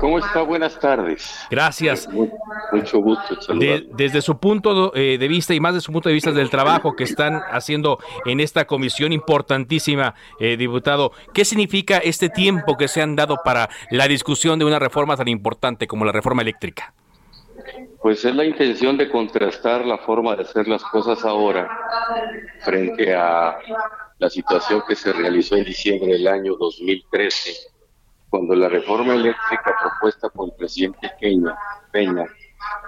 ¿Cómo 0.00 0.18
está? 0.18 0.42
Buenas 0.42 0.78
tardes. 0.78 1.46
Gracias. 1.50 2.08
mucho 2.08 2.98
gusto. 2.98 3.36
desde 3.92 4.20
su 4.22 4.38
punto 4.38 4.94
eh, 4.94 5.18
de 5.18 5.28
vista 5.28 5.54
y 5.54 5.60
más 5.60 5.74
de 5.74 5.80
su 5.80 5.92
punto 5.92 6.08
de 6.08 6.14
vista 6.14 6.32
del 6.32 6.50
trabajo 6.50 6.94
que 6.96 7.04
están 7.04 7.42
haciendo 7.50 7.98
en 8.24 8.40
esta 8.40 8.66
comisión 8.66 9.12
importantísima, 9.12 10.14
eh, 10.40 10.56
diputado, 10.56 11.12
¿qué 11.32 11.44
significa 11.44 11.98
este 11.98 12.28
tiempo 12.28 12.76
que 12.76 12.88
se 12.88 13.02
han 13.02 13.16
dado 13.16 13.38
para 13.44 13.68
la 13.90 14.08
discusión 14.08 14.58
de 14.58 14.64
una 14.64 14.78
reforma 14.78 15.16
tan 15.16 15.28
importante 15.28 15.86
como 15.86 16.04
la 16.04 16.12
reforma 16.12 16.42
eléctrica? 16.42 16.92
Pues 18.00 18.24
es 18.24 18.34
la 18.34 18.44
intención 18.44 18.96
de 18.96 19.10
contrastar 19.10 19.84
la 19.84 19.98
forma 19.98 20.36
de 20.36 20.42
hacer 20.42 20.68
las 20.68 20.82
cosas 20.84 21.24
ahora 21.24 21.68
frente 22.60 23.14
a 23.14 23.58
la 24.18 24.30
situación 24.30 24.82
que 24.86 24.94
se 24.94 25.12
realizó 25.12 25.56
en 25.56 25.64
diciembre 25.64 26.12
del 26.12 26.26
año 26.26 26.54
2013 26.56 27.77
cuando 28.30 28.54
la 28.54 28.68
reforma 28.68 29.14
eléctrica 29.14 29.74
propuesta 29.80 30.28
por 30.28 30.48
el 30.48 30.54
presidente 30.54 31.10
Peña, 31.20 31.56
Peña 31.92 32.24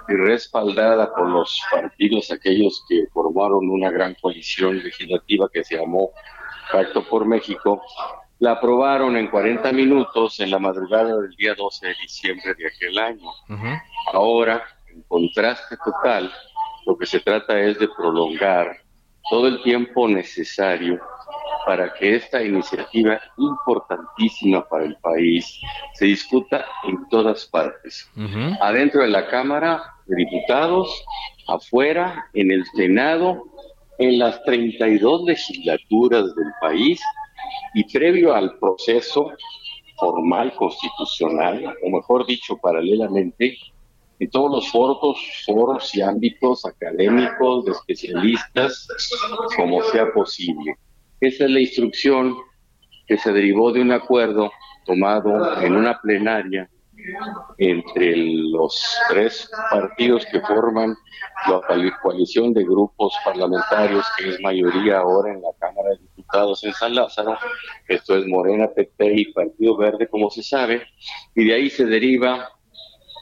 y 0.07 0.13
respaldada 0.13 1.13
por 1.13 1.29
los 1.29 1.61
partidos 1.71 2.31
aquellos 2.31 2.83
que 2.87 3.05
formaron 3.13 3.69
una 3.69 3.89
gran 3.89 4.15
coalición 4.21 4.77
legislativa 4.83 5.49
que 5.51 5.63
se 5.63 5.77
llamó 5.77 6.11
Pacto 6.71 7.03
por 7.03 7.25
México, 7.25 7.81
la 8.39 8.53
aprobaron 8.53 9.17
en 9.17 9.27
40 9.27 9.71
minutos 9.71 10.39
en 10.39 10.51
la 10.51 10.59
madrugada 10.59 11.15
del 11.17 11.35
día 11.35 11.53
12 11.53 11.87
de 11.87 11.95
diciembre 12.01 12.55
de 12.55 12.67
aquel 12.67 12.97
año. 12.97 13.29
Ahora, 14.13 14.63
en 14.87 15.03
contraste 15.03 15.77
total, 15.77 16.31
lo 16.85 16.97
que 16.97 17.05
se 17.05 17.19
trata 17.19 17.59
es 17.59 17.77
de 17.79 17.87
prolongar 17.87 18.77
todo 19.29 19.47
el 19.47 19.61
tiempo 19.63 20.07
necesario 20.07 20.99
para 21.65 21.93
que 21.93 22.15
esta 22.15 22.41
iniciativa 22.41 23.19
importantísima 23.37 24.67
para 24.67 24.85
el 24.85 24.95
país 24.97 25.59
se 25.93 26.05
discuta 26.05 26.65
en 26.87 27.07
todas 27.09 27.45
partes, 27.45 28.09
adentro 28.61 29.03
de 29.03 29.09
la 29.09 29.27
Cámara 29.27 29.81
de 30.07 30.15
Diputados, 30.15 31.05
afuera, 31.47 32.29
en 32.33 32.51
el 32.51 32.65
Senado, 32.75 33.43
en 33.99 34.17
las 34.17 34.43
32 34.43 35.23
legislaturas 35.25 36.35
del 36.35 36.51
país 36.59 36.99
y 37.75 37.83
previo 37.91 38.33
al 38.33 38.57
proceso 38.57 39.31
formal 39.97 40.53
constitucional, 40.55 41.75
o 41.83 41.89
mejor 41.89 42.25
dicho, 42.25 42.57
paralelamente, 42.57 43.55
en 44.21 44.29
todos 44.29 44.51
los 44.51 44.69
foros, 44.69 45.17
foros 45.47 45.95
y 45.95 46.01
ámbitos 46.01 46.63
académicos, 46.63 47.65
de 47.65 47.71
especialistas, 47.71 48.87
como 49.55 49.81
sea 49.81 50.13
posible. 50.13 50.75
Esa 51.19 51.45
es 51.45 51.49
la 51.49 51.59
instrucción 51.59 52.37
que 53.07 53.17
se 53.17 53.33
derivó 53.33 53.71
de 53.71 53.81
un 53.81 53.91
acuerdo 53.91 54.51
tomado 54.85 55.59
en 55.63 55.75
una 55.75 55.99
plenaria 55.99 56.69
entre 57.57 58.15
los 58.15 58.95
tres 59.09 59.49
partidos 59.71 60.23
que 60.31 60.39
forman 60.41 60.95
la 61.47 61.99
coalición 62.03 62.53
de 62.53 62.63
grupos 62.63 63.15
parlamentarios, 63.25 64.05
que 64.19 64.29
es 64.29 64.39
mayoría 64.39 64.99
ahora 64.99 65.33
en 65.33 65.41
la 65.41 65.49
Cámara 65.59 65.89
de 65.89 65.97
Diputados 65.97 66.63
en 66.63 66.73
San 66.73 66.93
Lázaro, 66.93 67.39
esto 67.87 68.15
es 68.15 68.27
Morena, 68.27 68.67
PP 68.67 69.13
y 69.15 69.33
Partido 69.33 69.75
Verde, 69.77 70.07
como 70.07 70.29
se 70.29 70.43
sabe, 70.43 70.83
y 71.33 71.45
de 71.45 71.55
ahí 71.55 71.71
se 71.71 71.85
deriva 71.85 72.51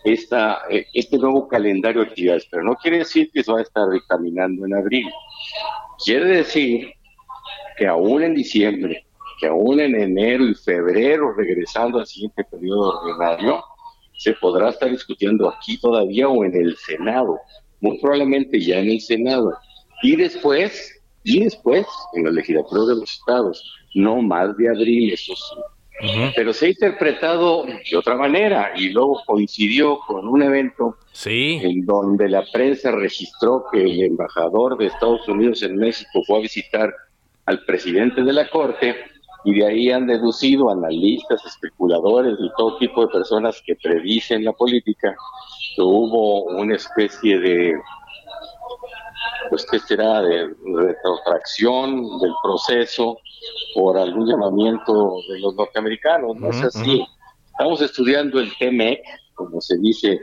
esta, 0.04 0.62
eh, 0.70 0.88
este 0.94 1.18
nuevo 1.18 1.48
calendario 1.48 2.02
de 2.02 2.10
actividades, 2.10 2.48
pero 2.50 2.64
no 2.64 2.76
quiere 2.76 3.00
decir 3.00 3.30
que 3.32 3.44
se 3.44 3.52
va 3.52 3.60
a 3.60 3.64
estar 3.64 3.90
dictaminando 3.90 4.66
en 4.66 4.76
abril. 4.76 5.08
Quiere 6.04 6.26
decir 6.26 6.94
que 7.78 7.88
aún 7.88 8.24
en 8.24 8.36
diciembre, 8.36 9.06
que 9.40 9.48
aún 9.48 9.80
en 9.80 9.96
enero 9.96 10.46
y 10.46 10.56
febrero, 10.56 11.34
regresando 11.34 12.00
al 12.00 12.08
siguiente 12.08 12.44
periodo 12.44 13.00
ordinario, 13.00 13.64
se 14.18 14.34
podrá 14.34 14.70
estar 14.70 14.90
discutiendo 14.90 15.50
aquí 15.50 15.80
todavía 15.80 16.28
o 16.28 16.44
en 16.44 16.54
el 16.56 16.76
Senado, 16.78 17.40
muy 17.80 18.00
probablemente 18.00 18.60
ya 18.60 18.80
en 18.80 18.90
el 18.90 19.02
Senado. 19.02 19.58
Y 20.04 20.16
después, 20.18 21.02
y 21.24 21.44
después 21.44 21.86
en 22.14 22.26
la 22.26 22.32
legislatura 22.32 22.84
de 22.84 22.96
los 22.96 23.12
estados, 23.12 23.64
no 23.96 24.22
más 24.22 24.56
de 24.58 24.70
abril, 24.70 25.14
eso 25.14 25.34
sí. 25.36 25.56
Pero 26.36 26.54
se 26.54 26.68
ha 26.68 26.70
interpretado 26.70 27.66
de 27.66 27.98
otra 27.98 28.16
manera 28.16 28.72
y 28.76 28.90
luego 28.90 29.22
coincidió 29.26 30.00
con 30.00 30.28
un 30.28 30.42
evento 30.42 30.98
sí. 31.12 31.60
en 31.62 31.86
donde 31.86 32.30
la 32.30 32.44
prensa 32.54 32.92
registró 32.92 33.66
que 33.72 33.82
el 33.82 34.04
embajador 34.04 34.78
de 34.78 34.88
Estados 34.88 35.28
Unidos 35.28 35.62
en 35.62 35.76
México 35.76 36.22
fue 36.26 36.40
a 36.40 36.42
visitar 36.42 36.94
al 37.46 37.66
presidente 37.66 38.24
de 38.24 38.32
la 38.32 38.50
Corte 38.50 38.96
y 39.44 39.54
de 39.54 39.66
ahí 39.66 39.92
han 39.92 40.08
deducido 40.08 40.70
analistas, 40.70 41.46
especuladores 41.46 42.38
y 42.40 42.50
todo 42.58 42.78
tipo 42.78 43.06
de 43.06 43.12
personas 43.12 43.62
que 43.66 43.76
predicen 43.76 44.44
la 44.44 44.54
política 44.54 45.16
que 45.76 45.82
hubo 45.82 46.44
una 46.44 46.76
especie 46.76 47.40
de, 47.40 47.74
pues, 49.50 49.66
¿qué 49.70 49.80
será?, 49.80 50.22
de 50.22 50.54
retrotracción 50.76 52.20
del 52.20 52.34
proceso 52.44 53.18
por 53.74 53.98
algún 53.98 54.28
llamamiento 54.28 55.16
de 55.30 55.40
los 55.40 55.56
norteamericanos. 55.56 56.36
No 56.38 56.50
es 56.50 56.64
así. 56.64 57.06
Estamos 57.52 57.82
estudiando 57.82 58.40
el 58.40 58.52
TMEC, 58.58 59.02
como 59.36 59.62
se 59.62 59.78
dice 59.78 60.20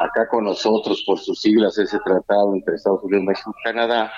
acá 0.00 0.28
con 0.28 0.44
nosotros 0.44 1.02
por 1.06 1.18
sus 1.18 1.40
siglas, 1.40 1.78
ese 1.78 1.98
tratado 2.00 2.54
entre 2.54 2.74
Estados 2.74 3.02
Unidos, 3.02 3.24
México 3.24 3.54
y 3.58 3.64
Canadá, 3.64 4.12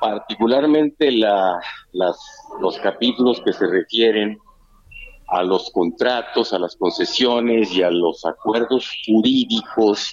particularmente 0.00 1.12
la, 1.12 1.60
las, 1.92 2.18
los 2.60 2.78
capítulos 2.78 3.40
que 3.44 3.52
se 3.52 3.66
refieren 3.66 4.38
a 5.28 5.42
los 5.42 5.70
contratos, 5.70 6.52
a 6.52 6.58
las 6.58 6.76
concesiones 6.76 7.72
y 7.72 7.82
a 7.82 7.90
los 7.90 8.24
acuerdos 8.24 8.90
jurídicos 9.06 10.12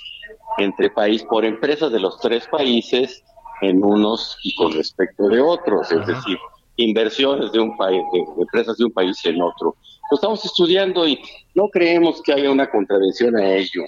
entre 0.58 0.90
país 0.90 1.24
por 1.24 1.46
empresas 1.46 1.92
de 1.92 2.00
los 2.00 2.20
tres 2.20 2.48
países 2.48 3.24
en 3.62 3.84
unos 3.84 4.38
y 4.44 4.56
con 4.56 4.74
respecto 4.74 5.28
de 5.30 5.42
otros, 5.42 5.92
es 5.92 6.06
decir, 6.06 6.38
inversiones 6.78 7.52
de 7.52 7.60
un 7.60 7.76
país, 7.76 8.02
de, 8.14 8.20
empresas 8.42 8.78
de 8.78 8.86
un 8.86 8.92
país 8.92 9.18
en 9.26 9.42
otro. 9.42 9.76
Lo 10.10 10.16
estamos 10.16 10.44
estudiando 10.46 11.08
y 11.08 11.20
no 11.56 11.68
creemos 11.70 12.22
que 12.22 12.34
haya 12.34 12.50
una 12.52 12.70
contravención 12.70 13.36
a 13.36 13.56
ello. 13.56 13.84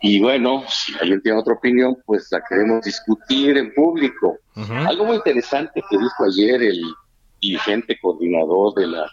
Y 0.00 0.20
bueno, 0.20 0.64
si 0.68 0.92
alguien 1.00 1.22
tiene 1.22 1.38
otra 1.38 1.54
opinión, 1.54 1.96
pues 2.04 2.28
la 2.30 2.42
queremos 2.48 2.84
discutir 2.84 3.56
en 3.56 3.72
público. 3.72 4.38
Algo 4.54 5.04
muy 5.04 5.16
interesante 5.16 5.82
que 5.88 5.98
dijo 5.98 6.24
ayer 6.24 6.62
el 6.62 6.82
dirigente 7.40 7.98
coordinador 8.00 8.74
de 8.74 8.86
la, 8.86 9.06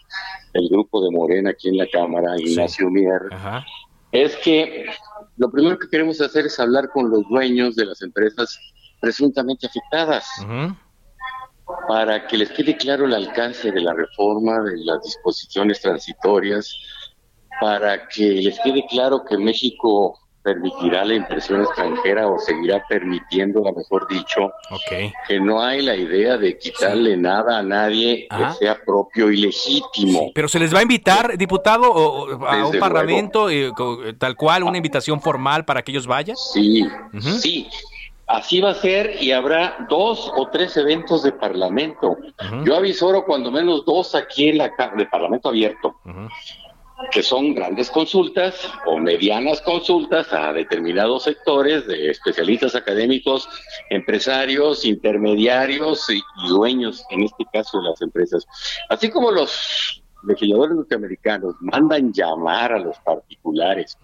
del 0.54 0.68
grupo 0.70 1.04
de 1.04 1.12
Morena 1.12 1.52
aquí 1.52 1.70
en 1.70 1.78
la 1.78 1.88
Cámara, 1.88 2.36
Ignacio 2.38 2.90
Mier, 2.90 3.22
es 4.12 4.36
que 4.38 4.86
lo 5.38 5.50
primero 5.50 5.78
que 5.78 5.90
queremos 5.90 6.20
hacer 6.20 6.46
es 6.46 6.60
hablar 6.60 6.90
con 6.90 7.10
los 7.10 7.28
dueños 7.30 7.76
de 7.76 7.86
las 7.86 8.02
empresas 8.02 8.60
presuntamente 9.02 9.68
afectadas. 9.68 10.26
para 11.88 12.28
que 12.28 12.38
les 12.38 12.50
quede 12.52 12.76
claro 12.76 13.06
el 13.06 13.14
alcance 13.14 13.72
de 13.72 13.80
la 13.80 13.94
reforma, 13.94 14.62
de 14.62 14.78
las 14.84 15.02
disposiciones 15.04 15.80
transitorias, 15.82 16.76
para 17.62 18.08
que 18.10 18.24
les 18.24 18.60
quede 18.60 18.86
claro 18.90 19.24
que 19.24 19.38
México 19.38 20.20
permitirá 20.44 21.06
la 21.06 21.14
inversión 21.14 21.62
extranjera 21.62 22.28
o 22.28 22.40
seguirá 22.40 22.84
permitiendo, 22.90 23.68
a 23.68 23.72
mejor 23.72 24.08
dicho, 24.08 24.52
que 25.28 25.40
no 25.40 25.62
hay 25.62 25.82
la 25.82 25.96
idea 25.96 26.38
de 26.38 26.58
quitarle 26.58 27.16
nada 27.16 27.60
a 27.60 27.64
nadie 27.64 28.28
que 28.28 28.54
sea 28.60 28.80
propio 28.84 29.32
y 29.32 29.38
legítimo. 29.38 30.32
pero 30.34 30.48
se 30.48 30.60
les 30.60 30.74
va 30.74 30.80
a 30.80 30.82
invitar, 30.82 31.38
diputado, 31.38 31.92
o, 31.92 32.46
a 32.46 32.66
un 32.66 32.80
parlamento, 32.80 33.50
eh, 33.50 33.72
tal 34.18 34.36
cual, 34.36 34.64
una 34.64 34.78
invitación 34.78 35.22
formal 35.22 35.64
para 35.66 35.84
que 35.84 35.92
ellos 35.92 36.08
vayan. 36.08 36.36
Sí, 36.36 36.88
sí. 37.40 37.70
Así 38.32 38.62
va 38.62 38.72
a 38.72 38.76
ser 38.76 39.22
y 39.22 39.32
habrá 39.32 39.86
dos 39.90 40.32
o 40.36 40.48
tres 40.48 40.78
eventos 40.78 41.24
de 41.24 41.34
parlamento. 41.34 42.18
Yo 42.64 42.78
avisoro 42.78 43.26
cuando 43.26 43.52
menos 43.52 43.84
dos 43.86 44.16
aquí 44.16 44.50
en 44.50 44.60
la 44.60 44.72
de 44.96 45.06
parlamento 45.06 45.50
abierto 45.50 45.96
que 47.10 47.24
son 47.24 47.56
grandes 47.56 47.90
consultas 47.90 48.70
o 48.86 48.98
medianas 48.98 49.62
consultas 49.62 50.32
a 50.32 50.54
determinados 50.54 51.24
sectores 51.24 51.88
de 51.88 52.12
especialistas 52.12 52.76
académicos, 52.76 53.50
empresarios, 53.90 54.86
intermediarios 54.86 56.10
y, 56.10 56.22
dueños, 56.48 57.04
en 57.10 57.24
este 57.24 57.46
caso 57.52 57.80
de 57.82 57.90
las 57.90 58.02
empresas. 58.02 58.46
Así 58.90 59.10
como 59.10 59.32
los 59.32 60.04
legisladores 60.24 60.76
norteamericanos 60.76 61.56
mandan 61.60 62.14
llamar 62.14 62.74
a 62.74 62.80
los 62.80 62.98
particulares 63.00 63.98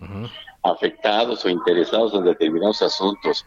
afectados 0.72 1.44
o 1.46 1.50
interesados 1.50 2.14
en 2.14 2.24
determinados 2.24 2.82
asuntos, 2.82 3.46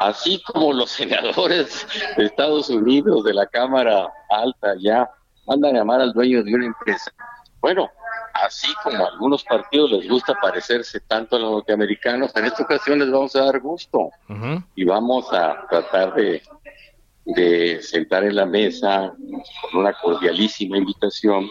así 0.00 0.42
como 0.42 0.72
los 0.72 0.90
senadores 1.00 1.86
de 2.16 2.24
Estados 2.24 2.68
Unidos, 2.70 3.24
de 3.24 3.34
la 3.34 3.46
Cámara 3.46 4.08
Alta, 4.30 4.74
ya 4.78 5.08
mandan 5.46 5.74
llamar 5.74 6.00
al 6.00 6.12
dueño 6.12 6.42
de 6.42 6.54
una 6.54 6.66
empresa. 6.66 7.12
Bueno, 7.60 7.90
así 8.34 8.72
como 8.82 9.04
a 9.04 9.08
algunos 9.08 9.44
partidos 9.44 9.92
les 9.92 10.08
gusta 10.08 10.34
parecerse 10.40 11.00
tanto 11.00 11.36
a 11.36 11.38
los 11.38 11.50
norteamericanos, 11.50 12.34
en 12.36 12.44
esta 12.46 12.62
ocasión 12.62 12.98
les 12.98 13.10
vamos 13.10 13.34
a 13.36 13.44
dar 13.44 13.60
gusto. 13.60 14.10
Y 14.74 14.84
vamos 14.84 15.32
a 15.32 15.66
tratar 15.68 16.14
de, 16.14 16.42
de 17.24 17.82
sentar 17.82 18.24
en 18.24 18.36
la 18.36 18.46
mesa 18.46 19.12
con 19.62 19.80
una 19.80 19.92
cordialísima 19.94 20.78
invitación 20.78 21.48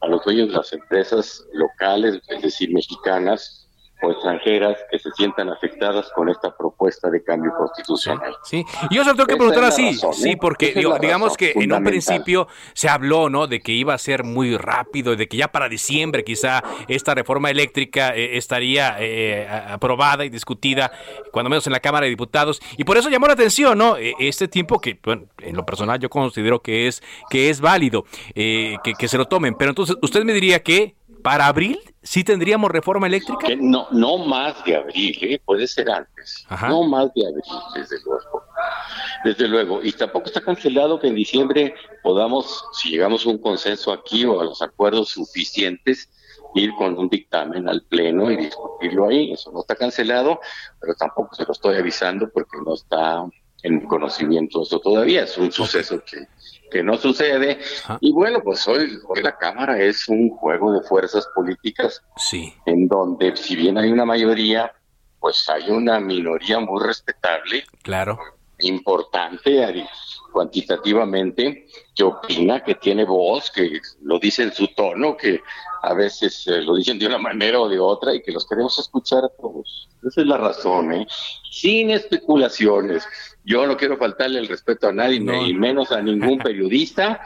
a 0.00 0.08
los 0.08 0.24
dueños 0.24 0.48
de 0.48 0.54
las 0.54 0.72
empresas 0.72 1.44
locales, 1.52 2.20
es 2.28 2.42
decir, 2.42 2.72
mexicanas, 2.72 3.63
extranjeras 4.10 4.76
que 4.90 4.98
se 4.98 5.10
sientan 5.12 5.48
afectadas 5.48 6.10
con 6.14 6.28
esta 6.28 6.56
propuesta 6.56 7.10
de 7.10 7.22
cambio 7.22 7.52
constitucional. 7.56 8.36
Sí, 8.44 8.64
yo 8.90 9.04
solo 9.04 9.16
tengo 9.16 9.26
que 9.26 9.36
preguntar 9.36 9.64
así, 9.64 9.94
sí, 10.12 10.30
¿eh? 10.30 10.36
porque 10.40 10.74
digamos 11.00 11.36
que 11.36 11.52
en 11.54 11.72
un 11.72 11.84
principio 11.84 12.48
se 12.72 12.88
habló, 12.88 13.30
¿no? 13.30 13.46
De 13.46 13.60
que 13.60 13.72
iba 13.72 13.94
a 13.94 13.98
ser 13.98 14.24
muy 14.24 14.56
rápido, 14.56 15.16
de 15.16 15.28
que 15.28 15.36
ya 15.36 15.48
para 15.48 15.68
diciembre 15.68 16.24
quizá 16.24 16.62
esta 16.88 17.14
reforma 17.14 17.50
eléctrica 17.50 18.14
eh, 18.14 18.36
estaría 18.36 18.96
eh, 18.98 19.48
aprobada 19.48 20.24
y 20.24 20.30
discutida, 20.30 20.92
cuando 21.32 21.50
menos 21.50 21.66
en 21.66 21.72
la 21.72 21.80
Cámara 21.80 22.04
de 22.04 22.10
Diputados, 22.10 22.60
y 22.76 22.84
por 22.84 22.96
eso 22.96 23.10
llamó 23.10 23.26
la 23.26 23.34
atención, 23.34 23.78
¿no? 23.78 23.96
E, 23.96 24.14
este 24.18 24.48
tiempo 24.48 24.80
que, 24.80 24.98
bueno, 25.02 25.24
en 25.38 25.56
lo 25.56 25.64
personal 25.64 25.98
yo 25.98 26.10
considero 26.10 26.60
que 26.60 26.86
es 26.86 27.02
que 27.30 27.50
es 27.50 27.60
válido, 27.60 28.04
que, 28.34 28.78
que 28.98 29.08
se 29.08 29.18
lo 29.18 29.26
tomen, 29.26 29.54
pero 29.54 29.70
entonces 29.70 29.96
usted 30.02 30.24
me 30.24 30.32
diría 30.32 30.62
que 30.62 30.94
para 31.24 31.46
abril 31.46 31.80
¿Sí 32.04 32.22
tendríamos 32.22 32.70
reforma 32.70 33.06
eléctrica? 33.06 33.48
no, 33.58 33.88
no 33.90 34.18
más 34.18 34.62
de 34.64 34.76
abril, 34.76 35.16
¿eh? 35.22 35.40
puede 35.42 35.66
ser 35.66 35.90
antes. 35.90 36.46
No 36.68 36.82
más 36.82 37.12
de 37.14 37.26
abril, 37.26 37.42
desde 37.74 37.96
luego. 38.04 38.42
Desde 39.24 39.48
luego. 39.48 39.82
Y 39.82 39.90
tampoco 39.92 40.26
está 40.26 40.42
cancelado 40.42 41.00
que 41.00 41.08
en 41.08 41.14
diciembre 41.14 41.74
podamos, 42.02 42.66
si 42.74 42.90
llegamos 42.90 43.24
a 43.24 43.30
un 43.30 43.38
consenso 43.38 43.90
aquí 43.90 44.26
o 44.26 44.38
a 44.38 44.44
los 44.44 44.60
acuerdos 44.60 45.08
suficientes, 45.08 46.10
ir 46.54 46.74
con 46.74 46.98
un 46.98 47.08
dictamen 47.08 47.70
al 47.70 47.82
Pleno 47.84 48.30
y 48.30 48.36
discutirlo 48.36 49.08
ahí. 49.08 49.32
Eso 49.32 49.50
no 49.50 49.60
está 49.60 49.74
cancelado, 49.74 50.40
pero 50.78 50.94
tampoco 50.94 51.34
se 51.34 51.46
lo 51.46 51.52
estoy 51.52 51.76
avisando 51.76 52.28
porque 52.28 52.58
no 52.64 52.74
está 52.74 53.24
en 53.62 53.80
conocimiento 53.86 54.62
eso 54.62 54.78
todavía. 54.78 55.22
Es 55.22 55.38
un 55.38 55.50
suceso 55.50 56.02
que 56.04 56.18
que 56.70 56.82
no 56.82 56.96
sucede. 56.96 57.58
Y 58.00 58.12
bueno, 58.12 58.40
pues 58.42 58.66
hoy, 58.68 58.98
hoy 59.06 59.22
la 59.22 59.36
Cámara 59.36 59.78
es 59.78 60.08
un 60.08 60.30
juego 60.30 60.72
de 60.72 60.82
fuerzas 60.82 61.28
políticas 61.34 62.02
sí. 62.16 62.54
en 62.66 62.88
donde 62.88 63.36
si 63.36 63.56
bien 63.56 63.78
hay 63.78 63.90
una 63.90 64.04
mayoría, 64.04 64.72
pues 65.20 65.48
hay 65.48 65.70
una 65.70 66.00
minoría 66.00 66.60
muy 66.60 66.82
respetable. 66.84 67.64
Claro. 67.82 68.18
Importante 68.58 69.64
cuantitativamente, 70.34 71.66
que 71.94 72.02
opina, 72.02 72.64
que 72.64 72.74
tiene 72.74 73.04
voz, 73.04 73.52
que 73.52 73.80
lo 74.02 74.18
dice 74.18 74.42
en 74.42 74.52
su 74.52 74.66
tono, 74.74 75.16
que 75.16 75.40
a 75.80 75.94
veces 75.94 76.44
eh, 76.48 76.60
lo 76.62 76.74
dicen 76.74 76.98
de 76.98 77.06
una 77.06 77.18
manera 77.18 77.60
o 77.60 77.68
de 77.68 77.78
otra 77.78 78.12
y 78.12 78.20
que 78.20 78.32
los 78.32 78.44
queremos 78.44 78.76
escuchar 78.80 79.24
a 79.24 79.28
todos. 79.28 79.88
Esa 80.02 80.22
es 80.22 80.26
la 80.26 80.36
razón, 80.36 80.92
¿eh? 80.92 81.06
Sin 81.52 81.90
especulaciones, 81.90 83.06
yo 83.44 83.64
no 83.64 83.76
quiero 83.76 83.96
faltarle 83.96 84.40
el 84.40 84.48
respeto 84.48 84.88
a 84.88 84.92
nadie, 84.92 85.20
ni 85.20 85.54
menos 85.54 85.92
a 85.92 86.02
ningún 86.02 86.38
periodista, 86.42 87.20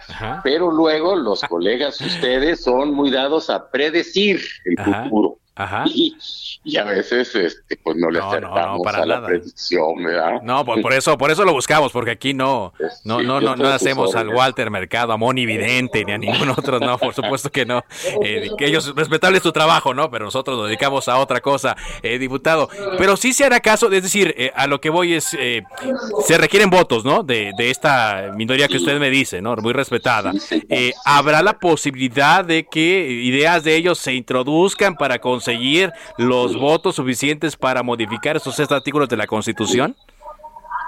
pero 0.44 0.70
luego 0.70 1.16
los 1.16 1.40
colegas 1.42 1.98
ustedes 2.02 2.62
son 2.62 2.92
muy 2.92 3.10
dados 3.10 3.48
a 3.48 3.70
predecir 3.70 4.38
el 4.66 4.76
futuro. 4.84 5.38
Ajá. 5.58 5.84
Y, 5.92 6.76
a 6.76 6.84
veces 6.84 7.34
este, 7.34 7.76
pues 7.82 7.96
no 7.96 8.10
le 8.10 8.20
acertamos 8.20 8.86
a 8.86 9.04
la 9.04 9.26
predicción, 9.26 10.04
¿verdad? 10.04 10.40
No, 10.42 10.64
por, 10.64 10.80
por, 10.80 10.92
eso, 10.92 11.18
por 11.18 11.32
eso 11.32 11.44
lo 11.44 11.52
buscamos, 11.52 11.90
porque 11.90 12.12
aquí 12.12 12.32
no, 12.32 12.72
no, 13.04 13.20
no, 13.22 13.40
no, 13.40 13.66
hacemos 13.66 14.14
al 14.14 14.28
Walter 14.28 14.70
Mercado, 14.70 15.12
a 15.12 15.16
Moni 15.16 15.46
Vidente, 15.46 16.04
ni 16.04 16.12
a 16.12 16.18
ningún 16.18 16.50
otro, 16.50 16.78
no, 16.78 16.96
por 16.96 17.12
supuesto 17.12 17.50
que 17.50 17.66
no. 17.66 17.84
Eh, 18.24 18.50
que 18.58 18.66
ellos 18.66 18.94
respetable 18.96 19.38
su 19.40 19.52
trabajo, 19.52 19.94
¿no? 19.94 20.10
Pero 20.10 20.24
nosotros 20.24 20.56
nos 20.56 20.66
dedicamos 20.66 21.08
a 21.08 21.18
otra 21.18 21.40
cosa, 21.40 21.76
eh, 22.02 22.18
diputado. 22.18 22.68
Pero 22.96 23.16
sí 23.16 23.32
se 23.32 23.44
hará 23.44 23.60
caso, 23.60 23.90
es 23.92 24.02
decir, 24.02 24.34
eh, 24.36 24.50
a 24.54 24.66
lo 24.66 24.80
que 24.80 24.90
voy 24.90 25.14
es, 25.14 25.24
se 25.24 26.38
requieren 26.38 26.70
votos, 26.70 27.04
¿no? 27.04 27.22
De, 27.22 27.52
de 27.56 27.70
esta 27.70 28.32
minoría 28.34 28.66
que 28.66 28.76
usted 28.76 28.98
me 28.98 29.10
dice, 29.10 29.40
¿no? 29.40 29.56
Muy 29.56 29.72
respetada. 29.72 30.32
¿Habrá 31.04 31.42
la 31.42 31.58
posibilidad 31.58 32.44
de 32.44 32.66
que 32.66 33.08
ideas 33.08 33.64
de 33.64 33.76
ellos 33.76 33.98
se 33.98 34.14
introduzcan 34.14 34.96
para 34.96 35.18
conseguir 35.18 35.47
conseguir 35.48 35.92
los 36.18 36.56
votos 36.56 36.96
suficientes 36.96 37.56
para 37.56 37.82
modificar 37.82 38.36
esos 38.36 38.54
seis 38.54 38.70
artículos 38.70 39.08
de 39.08 39.16
la 39.16 39.26
Constitución? 39.26 39.96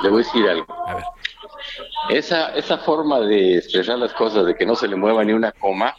Le 0.03 0.11
voy 0.11 0.23
a 0.23 0.27
decir 0.27 0.49
algo. 0.49 0.67
A 0.87 0.95
ver. 0.95 1.05
Esa, 2.11 2.55
esa 2.55 2.79
forma 2.79 3.21
de 3.21 3.57
expresar 3.57 3.99
las 3.99 4.13
cosas, 4.13 4.47
de 4.47 4.55
que 4.55 4.67
no 4.67 4.75
se 4.75 4.89
le 4.89 4.97
mueva 4.97 5.25
ni 5.25 5.33
una 5.33 5.53
coma, 5.53 5.95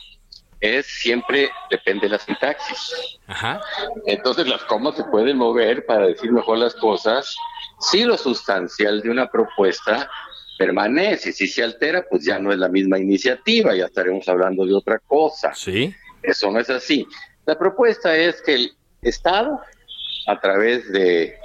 es 0.60 0.86
siempre 0.86 1.50
depende 1.72 2.02
de 2.02 2.10
la 2.10 2.20
sintaxis. 2.20 3.20
Ajá. 3.28 3.62
Entonces 4.06 4.48
las 4.48 4.64
comas 4.66 4.96
se 4.96 5.04
pueden 5.06 5.38
mover 5.38 5.86
para 5.86 6.06
decir 6.06 6.32
mejor 6.32 6.60
las 6.60 6.76
cosas. 6.76 7.36
Si 7.80 8.04
lo 8.04 8.18
sustancial 8.18 9.02
de 9.02 9.10
una 9.10 9.28
propuesta 9.28 10.08
permanece, 10.60 11.32
si 11.32 11.48
se 11.48 11.64
altera, 11.64 12.06
pues 12.08 12.24
ya 12.24 12.38
no 12.38 12.52
es 12.52 12.60
la 12.60 12.68
misma 12.68 13.00
iniciativa, 13.00 13.76
ya 13.76 13.86
estaremos 13.86 14.28
hablando 14.30 14.66
de 14.66 14.76
otra 14.76 15.00
cosa. 15.00 15.52
Sí. 15.56 15.96
Eso 16.22 16.52
no 16.52 16.60
es 16.60 16.70
así. 16.70 17.08
La 17.52 17.60
propuesta 17.60 18.16
es 18.16 18.42
que 18.42 18.54
el 18.54 18.72
Estado, 19.02 19.60
a 20.26 20.40
través 20.40 20.90
de 20.90 21.38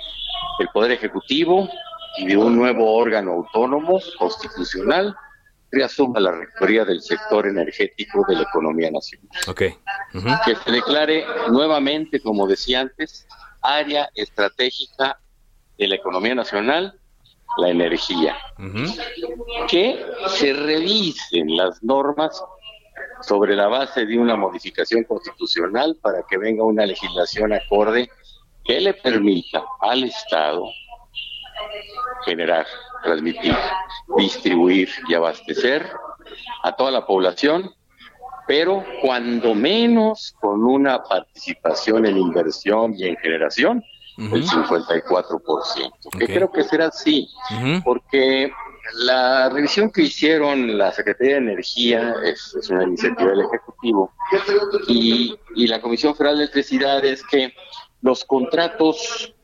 el 0.61 0.69
Poder 0.73 0.93
Ejecutivo 0.93 1.69
y 2.19 2.27
de 2.27 2.37
un 2.37 2.55
nuevo 2.55 2.95
órgano 2.95 3.33
autónomo 3.33 3.99
constitucional, 4.17 5.17
reasuma 5.73 6.21
la 6.21 6.31
rectoría 6.31 6.85
del 6.85 7.03
sector 7.03 7.49
energético 7.49 8.25
de 8.29 8.37
la 8.37 8.43
economía 8.43 8.89
nacional. 8.89 9.29
Okay. 9.49 9.75
Que 10.45 10.55
se 10.55 10.71
declare 10.71 11.27
nuevamente, 11.51 12.21
como 12.21 12.47
decía 12.47 12.83
antes, 12.83 13.27
área 13.61 14.09
estratégica 14.15 15.19
de 15.77 15.89
la 15.89 15.97
economía 15.97 16.37
nacional, 16.37 17.01
la 17.57 17.69
energía. 17.69 18.37
Que 19.69 20.07
se 20.29 20.53
revisen 20.53 21.57
las 21.57 21.83
normas 21.83 22.41
sobre 23.21 23.57
la 23.57 23.69
base 23.69 24.07
de 24.07 24.19
una 24.19 24.37
modificación 24.37 25.05
constitucional 25.05 25.97
para 26.01 26.23
que 26.29 26.39
venga 26.39 26.65
una 26.65 26.87
legislación 26.87 27.53
acorde 27.53 28.11
que 28.65 28.81
le 28.81 28.95
permita 28.95 29.65
al 29.81 30.05
Estado 30.05 30.65
generar, 32.25 32.67
transmitir, 33.03 33.55
distribuir 34.17 34.89
y 35.09 35.15
abastecer 35.15 35.87
a 36.63 36.75
toda 36.75 36.91
la 36.91 37.07
población, 37.07 37.71
pero 38.47 38.85
cuando 39.03 39.55
menos 39.55 40.35
con 40.41 40.65
una 40.65 41.03
participación 41.03 42.07
en 42.07 42.17
inversión 42.17 42.95
y 42.97 43.07
en 43.07 43.17
generación 43.17 43.83
del 44.17 44.45
54%. 44.45 46.19
Que 46.19 46.27
creo 46.27 46.51
que 46.51 46.65
será 46.65 46.87
así, 46.87 47.29
porque 47.85 48.51
la 48.95 49.49
revisión 49.49 49.91
que 49.91 50.03
hicieron 50.03 50.79
la 50.79 50.93
Secretaría 50.93 51.35
de 51.35 51.41
Energía 51.41 52.15
es, 52.25 52.55
una 52.71 52.85
iniciativa 52.85 53.31
del 53.31 53.41
Ejecutivo 53.43 54.13
y, 54.89 55.37
la 55.67 55.81
Comisión 55.81 56.15
Federal 56.15 56.39
de 56.39 56.45
Electricidad 56.45 57.05
es 57.05 57.23
que 57.25 57.53
los 58.03 58.25
contratos 58.25 59.35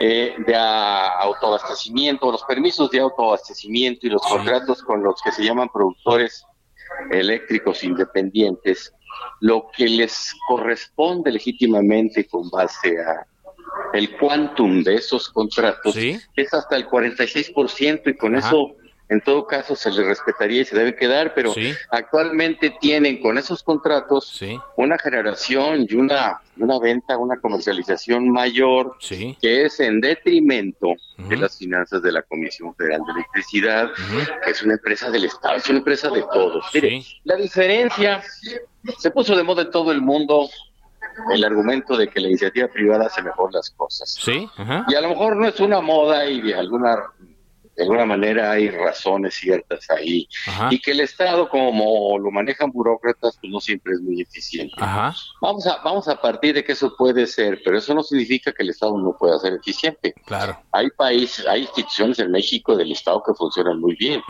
eh, 0.00 0.34
de 0.46 0.54
autoabastecimiento, 0.54 2.30
los 2.30 2.44
permisos 2.44 2.90
de 2.90 3.00
autoabastecimiento 3.00 4.06
y 4.06 4.10
los 4.10 4.22
contratos 4.22 4.82
con 4.82 5.02
los 5.02 5.20
que 5.22 5.32
se 5.32 5.44
llaman 5.44 5.68
productores 5.68 6.44
eléctricos 7.10 7.84
independientes, 7.84 8.92
lo 9.40 9.68
que 9.74 9.88
les 9.88 10.34
corresponde 10.48 11.30
legítimamente 11.32 12.26
con 12.26 12.50
base 12.50 13.00
a 13.00 13.26
el 13.92 14.16
quantum 14.16 14.82
de 14.82 14.96
esos 14.96 15.28
contratos 15.28 15.96
es 15.96 16.54
hasta 16.54 16.76
el 16.76 16.86
46% 16.86 18.02
y 18.06 18.16
con 18.16 18.36
eso 18.36 18.76
en 19.08 19.20
todo 19.20 19.46
caso 19.46 19.76
se 19.76 19.90
les 19.90 20.04
respetaría 20.04 20.62
y 20.62 20.64
se 20.64 20.76
debe 20.76 20.96
quedar, 20.96 21.32
pero 21.34 21.54
actualmente 21.90 22.74
tienen 22.80 23.20
con 23.20 23.38
esos 23.38 23.62
contratos 23.62 24.40
una 24.76 24.98
generación 24.98 25.86
y 25.88 25.94
una, 25.94 26.40
una 26.56 26.78
venta, 26.80 27.16
una 27.16 27.38
comercialización 27.38 28.28
mayor 28.30 28.96
que 29.00 29.64
es 29.64 29.78
en 29.80 30.00
detrimento 30.00 30.94
de 31.18 31.36
las 31.36 31.56
finanzas 31.58 32.02
de 32.02 32.12
la 32.12 32.22
Comisión 32.22 32.74
Federal 32.74 33.02
de 33.06 33.12
Electricidad, 33.12 33.90
que 34.44 34.50
es 34.50 34.62
una 34.62 34.74
empresa 34.74 35.10
del 35.10 35.24
Estado, 35.24 35.56
es 35.56 35.68
una 35.68 35.78
empresa 35.78 36.10
de 36.10 36.24
todos. 36.32 36.64
la 37.24 37.36
diferencia 37.36 38.22
se 38.98 39.10
puso 39.10 39.36
de 39.36 39.42
moda 39.42 39.62
en 39.62 39.70
todo 39.70 39.92
el 39.92 40.00
mundo 40.00 40.48
el 41.32 41.44
argumento 41.44 41.96
de 41.96 42.08
que 42.08 42.20
la 42.20 42.28
iniciativa 42.28 42.68
privada 42.68 43.06
hace 43.06 43.22
mejor 43.22 43.52
las 43.52 43.70
cosas. 43.70 44.14
Sí. 44.20 44.48
Y 44.88 44.94
a 44.94 45.00
lo 45.00 45.08
mejor 45.08 45.36
no 45.36 45.46
es 45.46 45.58
una 45.60 45.80
moda 45.80 46.26
y 46.26 46.40
de 46.40 46.54
alguna 46.54 46.96
de 47.76 47.82
alguna 47.82 48.06
manera 48.06 48.52
hay 48.52 48.70
razones 48.70 49.34
ciertas 49.34 49.88
ahí 49.90 50.28
y 50.70 50.80
que 50.80 50.92
el 50.92 51.00
Estado 51.00 51.48
como 51.48 52.18
lo 52.18 52.30
manejan 52.30 52.70
burócratas 52.70 53.38
pues 53.40 53.52
no 53.52 53.60
siempre 53.60 53.94
es 53.94 54.00
muy 54.00 54.20
eficiente. 54.20 54.74
Vamos 55.40 55.66
a 55.66 55.82
vamos 55.84 56.08
a 56.08 56.20
partir 56.20 56.54
de 56.54 56.64
que 56.64 56.72
eso 56.72 56.94
puede 56.96 57.26
ser, 57.26 57.60
pero 57.64 57.78
eso 57.78 57.94
no 57.94 58.02
significa 58.02 58.52
que 58.52 58.62
el 58.62 58.70
Estado 58.70 58.96
no 58.98 59.16
pueda 59.18 59.38
ser 59.38 59.54
eficiente. 59.54 60.14
Claro. 60.24 60.58
Hay 60.72 60.90
países, 60.90 61.46
hay 61.46 61.62
instituciones 61.62 62.18
en 62.18 62.30
México 62.30 62.76
del 62.76 62.92
Estado 62.92 63.22
que 63.24 63.34
funcionan 63.34 63.80
muy 63.80 63.94
bien. 63.96 64.22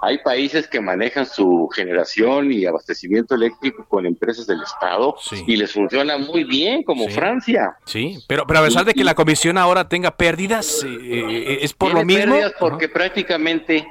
Hay 0.00 0.18
países 0.18 0.68
que 0.68 0.80
manejan 0.80 1.26
su 1.26 1.68
generación 1.74 2.52
y 2.52 2.66
abastecimiento 2.66 3.34
eléctrico 3.34 3.86
con 3.88 4.06
empresas 4.06 4.46
del 4.46 4.62
Estado 4.62 5.16
y 5.46 5.56
les 5.56 5.72
funciona 5.72 6.18
muy 6.18 6.44
bien, 6.44 6.82
como 6.82 7.08
Francia. 7.08 7.76
Sí, 7.84 8.18
pero 8.26 8.46
pero 8.46 8.60
a 8.60 8.64
pesar 8.64 8.84
de 8.84 8.94
que 8.94 9.04
la 9.04 9.14
comisión 9.14 9.58
ahora 9.58 9.88
tenga 9.88 10.16
pérdidas, 10.16 10.84
eh, 10.84 10.88
eh, 11.02 11.58
es 11.62 11.72
por 11.72 11.92
lo 11.94 12.04
mismo. 12.04 12.36
porque 12.58 12.88
prácticamente 12.92 13.86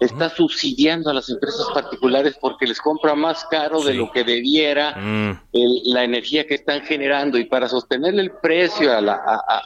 está 0.00 0.28
subsidiando 0.28 1.10
a 1.10 1.14
las 1.14 1.28
empresas 1.28 1.66
particulares 1.72 2.36
porque 2.40 2.66
les 2.66 2.80
compra 2.80 3.14
más 3.14 3.44
caro 3.50 3.82
de 3.82 3.94
lo 3.94 4.10
que 4.10 4.24
debiera 4.24 4.96
mm. 4.96 5.40
la 5.86 6.04
energía 6.04 6.46
que 6.46 6.54
están 6.54 6.82
generando. 6.82 7.38
Y 7.38 7.44
para 7.44 7.68
sostener 7.68 8.14
el 8.18 8.30
precio 8.42 8.92
a 8.92 9.04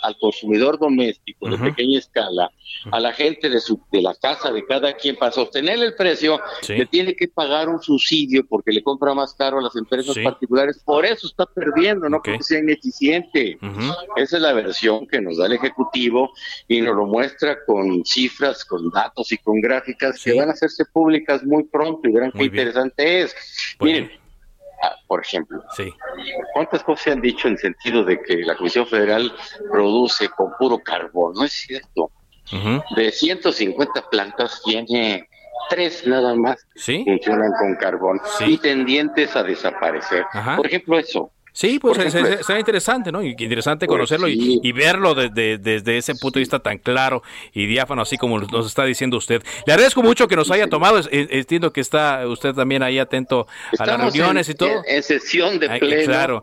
al 0.02 0.16
consumidor 0.18 0.78
doméstico 0.78 1.48
de 1.48 1.58
pequeña 1.58 1.98
escala, 1.98 2.50
a 2.90 3.00
la 3.00 3.12
gente 3.12 3.48
de, 3.48 3.60
su, 3.60 3.80
de 3.90 4.02
la 4.02 4.14
casa 4.14 4.52
de 4.52 4.64
cada 4.64 4.92
quien, 4.94 5.16
para 5.16 5.32
sostener 5.32 5.78
el 5.78 5.94
precio, 5.94 6.40
le 6.68 6.86
tiene 6.86 7.14
que 7.14 7.28
pagar 7.28 7.68
un 7.68 7.80
subsidio 7.80 8.46
porque 8.46 8.72
le 8.72 8.82
compra 8.82 9.14
más 9.14 9.34
caro 9.34 9.58
a 9.58 9.62
las 9.62 9.76
empresas 9.76 10.16
particulares, 10.22 10.80
por 10.84 11.04
eso 11.04 11.26
está 11.26 11.46
perdiendo, 11.46 12.08
no 12.08 12.20
porque 12.22 12.42
sea 12.42 12.60
ineficiente. 12.60 13.58
Esa 14.16 14.36
es 14.36 14.42
la 14.42 14.52
versión 14.52 15.06
que 15.06 15.20
nos 15.20 15.38
da 15.38 15.46
el 15.46 15.52
Ejecutivo 15.54 16.30
y 16.66 16.80
nos 16.80 16.94
lo 16.94 17.06
muestra 17.06 17.64
con 17.64 18.04
cifras, 18.04 18.64
con 18.64 18.90
datos 18.90 19.32
y 19.32 19.38
con 19.38 19.60
gráficas 19.60 20.07
que 20.12 20.34
van 20.34 20.48
a 20.48 20.52
hacerse 20.52 20.84
públicas 20.86 21.44
muy 21.44 21.64
pronto 21.64 22.08
y 22.08 22.12
verán 22.12 22.32
qué 22.32 22.44
interesante 22.44 23.22
es. 23.22 23.34
Miren, 23.80 24.10
ah, 24.82 24.94
por 25.06 25.22
ejemplo, 25.22 25.62
¿cuántas 26.54 26.82
cosas 26.82 27.04
se 27.04 27.10
han 27.12 27.20
dicho 27.20 27.48
en 27.48 27.58
sentido 27.58 28.04
de 28.04 28.20
que 28.20 28.38
la 28.38 28.56
Comisión 28.56 28.86
Federal 28.86 29.32
produce 29.70 30.28
con 30.28 30.52
puro 30.58 30.78
carbón? 30.78 31.34
No 31.34 31.44
es 31.44 31.52
cierto. 31.52 32.10
De 32.96 33.12
150 33.12 34.08
plantas 34.08 34.62
tiene 34.64 35.28
tres 35.68 36.06
nada 36.06 36.34
más 36.34 36.64
que 36.74 37.04
funcionan 37.04 37.52
con 37.58 37.76
carbón 37.76 38.20
y 38.46 38.56
tendientes 38.58 39.36
a 39.36 39.42
desaparecer. 39.42 40.24
Por 40.56 40.66
ejemplo, 40.66 40.98
eso. 40.98 41.30
Sí, 41.52 41.78
pues 41.78 41.98
será 42.12 42.58
interesante, 42.58 43.10
¿no? 43.10 43.22
interesante 43.22 43.86
pues 43.86 43.94
conocerlo 43.94 44.28
y, 44.28 44.72
verlo 44.72 45.14
desde 45.14 45.96
ese 45.96 46.14
punto 46.14 46.38
de 46.38 46.40
vista 46.40 46.58
tan 46.60 46.78
claro 46.78 47.22
y 47.52 47.66
diáfano, 47.66 48.02
así 48.02 48.16
como 48.16 48.38
nos 48.38 48.66
está 48.66 48.84
diciendo 48.84 49.16
usted. 49.16 49.42
Le 49.66 49.72
agradezco 49.72 50.02
mucho 50.02 50.28
que 50.28 50.36
nos 50.36 50.50
haya 50.50 50.68
tomado. 50.68 51.00
Entiendo 51.10 51.72
que 51.72 51.80
está 51.80 52.26
usted 52.26 52.54
también 52.54 52.82
ahí 52.82 52.98
atento 52.98 53.46
a 53.78 53.86
las 53.86 54.00
reuniones 54.00 54.48
y 54.48 54.54
todo. 54.54 54.82
En, 54.86 55.02
sesión 55.02 55.58
de 55.58 55.68
pleno. 55.78 56.04
Claro. 56.04 56.42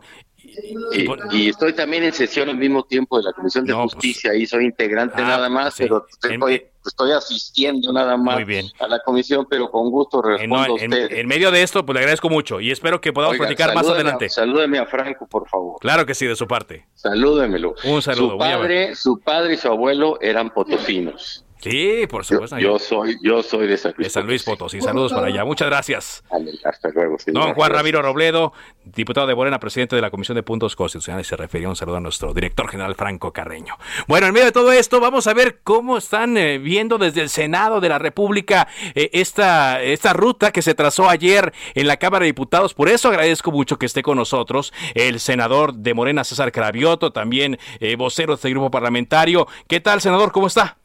Y, 1.32 1.48
estoy 1.48 1.72
también 1.72 2.04
en 2.04 2.12
sesión 2.12 2.48
al 2.48 2.56
mismo 2.56 2.84
tiempo 2.84 3.18
de 3.18 3.24
la 3.24 3.32
Comisión 3.32 3.64
de 3.64 3.74
pues, 3.74 3.94
Justicia 3.94 4.34
y 4.34 4.46
soy 4.46 4.66
integrante 4.66 5.22
ah, 5.22 5.28
nada 5.28 5.48
más, 5.48 5.74
pero 5.76 6.06
estoy, 6.18 7.12
asistiendo 7.12 7.92
nada 7.92 8.16
más 8.16 8.38
a 8.78 8.88
la 8.88 9.00
comisión, 9.00 9.46
pero 9.48 9.70
con 9.70 9.90
gusto 9.90 10.22
respondo 10.22 10.56
a 10.56 10.72
usted. 10.74 11.12
En, 11.12 11.26
medio 11.26 11.50
de 11.50 11.62
esto, 11.62 11.84
pues 11.84 11.94
le 11.94 12.00
agradezco 12.00 12.28
mucho 12.28 12.60
y 12.60 12.70
espero 12.70 13.00
que 13.00 13.12
podamos 13.12 13.36
platicar 13.36 13.74
más 13.74 13.88
adelante. 13.88 14.28
Salúdeme 14.28 14.78
a 14.78 14.86
Franco, 14.86 15.26
por 15.26 15.48
favor. 15.48 15.78
Claro 15.80 16.06
que 16.06 16.14
sí, 16.14 16.26
de 16.26 16.36
su 16.36 16.46
parte. 16.46 16.86
Salúdemelo. 16.94 17.74
Un 17.84 18.02
saludo. 18.02 18.32
Su 18.32 18.38
padre, 18.38 18.94
su 18.94 19.20
padre 19.20 19.54
y 19.54 19.56
su 19.56 19.68
abuelo 19.68 20.18
eran 20.20 20.50
potosinos. 20.50 21.45
Sí, 21.70 22.06
por 22.06 22.24
supuesto. 22.24 22.58
Yo, 22.58 22.78
soy, 22.78 23.18
yo 23.22 23.42
soy 23.42 23.66
de 23.66 23.76
San 23.76 23.92
Luis, 23.96 24.06
de 24.06 24.10
San 24.10 24.26
Luis 24.26 24.44
Potosí. 24.44 24.80
Saludos 24.80 25.12
para 25.12 25.26
allá. 25.26 25.44
Muchas 25.44 25.68
gracias. 25.68 26.24
Hasta 26.64 26.90
luego. 26.90 27.16
Don 27.26 27.54
Juan 27.54 27.72
Ramiro 27.72 28.02
Robledo, 28.02 28.52
diputado 28.84 29.26
de 29.26 29.34
Morena, 29.34 29.58
presidente 29.58 29.96
de 29.96 30.02
la 30.02 30.10
Comisión 30.10 30.36
de 30.36 30.44
Puntos 30.44 30.76
Constitucionales, 30.76 31.26
se 31.26 31.36
refería 31.36 31.68
un 31.68 31.74
saludo 31.74 31.96
a 31.96 32.00
nuestro 32.00 32.32
director 32.32 32.68
general 32.68 32.94
Franco 32.94 33.32
Carreño. 33.32 33.76
Bueno, 34.06 34.28
en 34.28 34.32
medio 34.32 34.46
de 34.46 34.52
todo 34.52 34.70
esto, 34.70 35.00
vamos 35.00 35.26
a 35.26 35.34
ver 35.34 35.58
cómo 35.64 35.98
están 35.98 36.36
eh, 36.36 36.58
viendo 36.58 36.98
desde 36.98 37.22
el 37.22 37.30
Senado 37.30 37.80
de 37.80 37.88
la 37.88 37.98
República 37.98 38.68
eh, 38.94 39.10
esta, 39.12 39.82
esta 39.82 40.12
ruta 40.12 40.52
que 40.52 40.62
se 40.62 40.74
trazó 40.74 41.08
ayer 41.08 41.52
en 41.74 41.88
la 41.88 41.96
Cámara 41.96 42.22
de 42.22 42.26
Diputados. 42.26 42.74
Por 42.74 42.88
eso 42.88 43.08
agradezco 43.08 43.50
mucho 43.50 43.76
que 43.76 43.86
esté 43.86 44.02
con 44.02 44.16
nosotros 44.18 44.72
el 44.94 45.18
senador 45.18 45.74
de 45.74 45.94
Morena, 45.94 46.22
César 46.22 46.52
Cravioto, 46.52 47.12
también 47.12 47.58
eh, 47.80 47.96
vocero 47.96 48.34
de 48.34 48.36
este 48.36 48.50
grupo 48.50 48.70
parlamentario. 48.70 49.48
¿Qué 49.66 49.80
tal, 49.80 50.00
senador? 50.00 50.30
¿Cómo 50.30 50.46
está? 50.46 50.76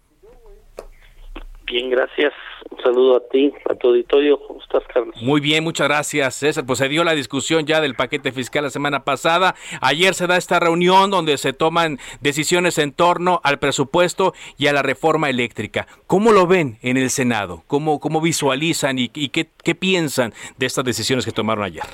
Bien, 1.71 1.89
gracias. 1.89 2.33
Un 2.69 2.83
saludo 2.83 3.15
a 3.15 3.29
ti, 3.29 3.49
a 3.69 3.75
tu 3.75 3.87
auditorio. 3.87 4.37
¿Cómo 4.45 4.59
estás, 4.61 4.83
Carlos? 4.93 5.15
Muy 5.21 5.39
bien, 5.39 5.63
muchas 5.63 5.87
gracias, 5.87 6.35
César. 6.35 6.65
Pues 6.65 6.79
se 6.79 6.89
dio 6.89 7.05
la 7.05 7.13
discusión 7.13 7.65
ya 7.65 7.79
del 7.79 7.95
paquete 7.95 8.33
fiscal 8.33 8.65
la 8.65 8.69
semana 8.69 9.05
pasada. 9.05 9.55
Ayer 9.79 10.13
se 10.13 10.27
da 10.27 10.35
esta 10.35 10.59
reunión 10.59 11.11
donde 11.11 11.37
se 11.37 11.53
toman 11.53 11.97
decisiones 12.19 12.77
en 12.77 12.91
torno 12.91 13.39
al 13.45 13.57
presupuesto 13.59 14.33
y 14.57 14.67
a 14.67 14.73
la 14.73 14.81
reforma 14.81 15.29
eléctrica. 15.29 15.87
¿Cómo 16.07 16.33
lo 16.33 16.45
ven 16.45 16.77
en 16.81 16.97
el 16.97 17.09
Senado? 17.09 17.63
¿Cómo, 17.67 18.01
cómo 18.01 18.19
visualizan 18.19 18.99
y, 18.99 19.07
qué, 19.07 19.47
qué 19.63 19.73
piensan 19.73 20.33
de 20.57 20.65
estas 20.65 20.83
decisiones 20.83 21.23
que 21.23 21.31
tomaron 21.31 21.63
ayer? 21.63 21.85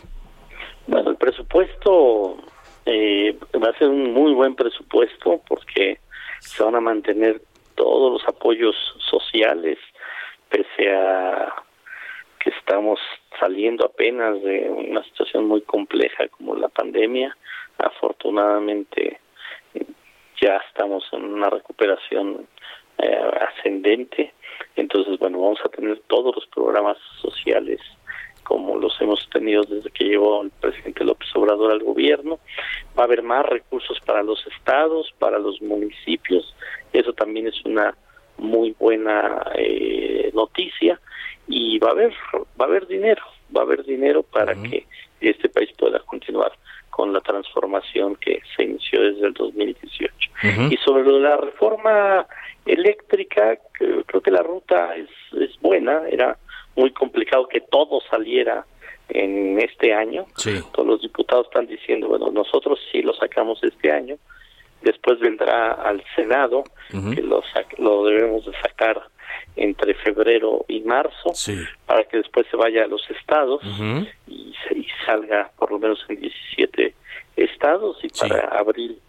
Bueno, 0.88 1.12
el 1.12 1.18
presupuesto 1.18 2.38
eh, 2.88 3.38
va 3.64 3.70
a 3.70 3.78
ser 3.78 3.90
un 3.90 4.12
muy 4.12 4.34
buen 4.34 4.56
presupuesto 4.56 5.40
porque 5.48 6.00
se 6.40 6.64
van 6.64 6.76
a 6.76 6.82
mantener 6.82 7.42
todos 7.78 8.12
los 8.12 8.28
apoyos 8.28 8.76
sociales, 9.10 9.78
pese 10.50 10.94
a 10.94 11.54
que 12.40 12.50
estamos 12.50 13.00
saliendo 13.40 13.86
apenas 13.86 14.42
de 14.42 14.70
una 14.70 15.04
situación 15.04 15.48
muy 15.48 15.62
compleja 15.62 16.28
como 16.30 16.56
la 16.56 16.68
pandemia. 16.68 17.36
Afortunadamente 17.78 19.22
ya 20.42 20.58
estamos 20.68 21.08
en 21.14 21.24
una 21.24 21.50
recuperación 21.50 22.48
eh, 22.98 23.32
ascendente. 23.50 24.34
Entonces, 24.76 25.18
bueno, 25.20 25.40
vamos 25.40 25.60
a 25.64 25.70
tener 25.70 26.00
todos 26.08 26.36
los 26.36 26.46
programas 26.48 26.98
sociales 27.22 27.80
como 28.48 28.78
los 28.78 28.96
hemos 29.02 29.30
tenido 29.30 29.64
desde 29.64 29.90
que 29.90 30.06
llegó 30.06 30.42
el 30.42 30.52
presidente 30.52 31.04
López 31.04 31.28
Obrador 31.36 31.70
al 31.70 31.84
gobierno. 31.84 32.40
Va 32.98 33.04
a 33.04 33.06
haber 33.06 33.22
más 33.22 33.46
recursos 33.46 34.00
para 34.06 34.24
los 34.24 34.42
estados, 34.48 35.14
para 35.20 35.38
los 35.38 35.62
municipios. 35.62 36.56
Eso 36.94 37.12
también 37.12 37.48
es 37.48 37.66
una 37.66 37.94
muy 38.38 38.74
buena 38.80 39.52
eh, 39.54 40.32
noticia 40.34 40.98
y 41.50 41.78
va 41.80 41.90
a 41.90 41.92
haber 41.92 42.14
va 42.60 42.66
a 42.66 42.68
haber 42.70 42.88
dinero, 42.88 43.22
va 43.54 43.62
a 43.62 43.64
haber 43.66 43.84
dinero 43.84 44.24
para 44.24 44.56
que 44.56 44.86
este 45.20 45.50
país 45.50 45.70
pueda 45.78 46.00
continuar 46.00 46.54
con 46.90 47.12
la 47.12 47.20
transformación 47.20 48.16
que 48.16 48.42
se 48.56 48.64
inició 48.64 49.02
desde 49.02 49.28
el 49.28 49.34
2018. 49.34 50.32
Y 50.70 50.78
sobre 50.78 51.04
la 51.20 51.36
reforma 51.36 52.26
eléctrica, 52.66 53.58
creo 53.74 54.22
que 54.22 54.32
la 54.32 54.42
ruta 54.42 54.96
es, 54.96 55.10
es 55.34 55.60
buena, 55.60 56.08
era 56.10 56.38
muy 56.78 56.92
complicado 56.92 57.48
que 57.48 57.60
todo 57.60 58.00
saliera 58.10 58.66
en 59.10 59.60
este 59.60 59.94
año. 59.94 60.26
Todos 60.72 60.88
los 60.88 61.02
diputados 61.02 61.48
están 61.48 61.68
diciendo, 61.68 62.08
bueno, 62.08 62.30
nosotros 62.32 62.80
sí 62.92 63.02
lo 63.02 63.14
sacamos 63.14 63.62
este 63.64 63.92
año, 63.92 64.18
después 64.82 65.20
vendrá 65.20 65.74
al 65.74 66.04
Senado, 66.16 66.64
que 66.90 67.22
lo, 67.22 67.44
lo 67.80 68.06
debemos 68.06 68.46
de 68.46 68.54
sacar 68.62 69.02
entre 69.56 69.96
febrero 69.96 70.66
y 70.68 70.82
marzo, 70.82 71.34
para 71.86 72.04
que 72.04 72.18
después 72.18 72.46
se 72.52 72.56
vaya 72.58 72.84
a 72.84 72.88
los 72.88 73.02
estados 73.10 73.62
y, 74.28 74.54
salga 75.06 75.50
por 75.58 75.72
lo 75.72 75.80
menos 75.80 76.04
en 76.10 76.20
17 76.20 76.94
estados 77.38 77.98
y 78.04 78.10
para 78.10 78.42
abril, 78.60 79.00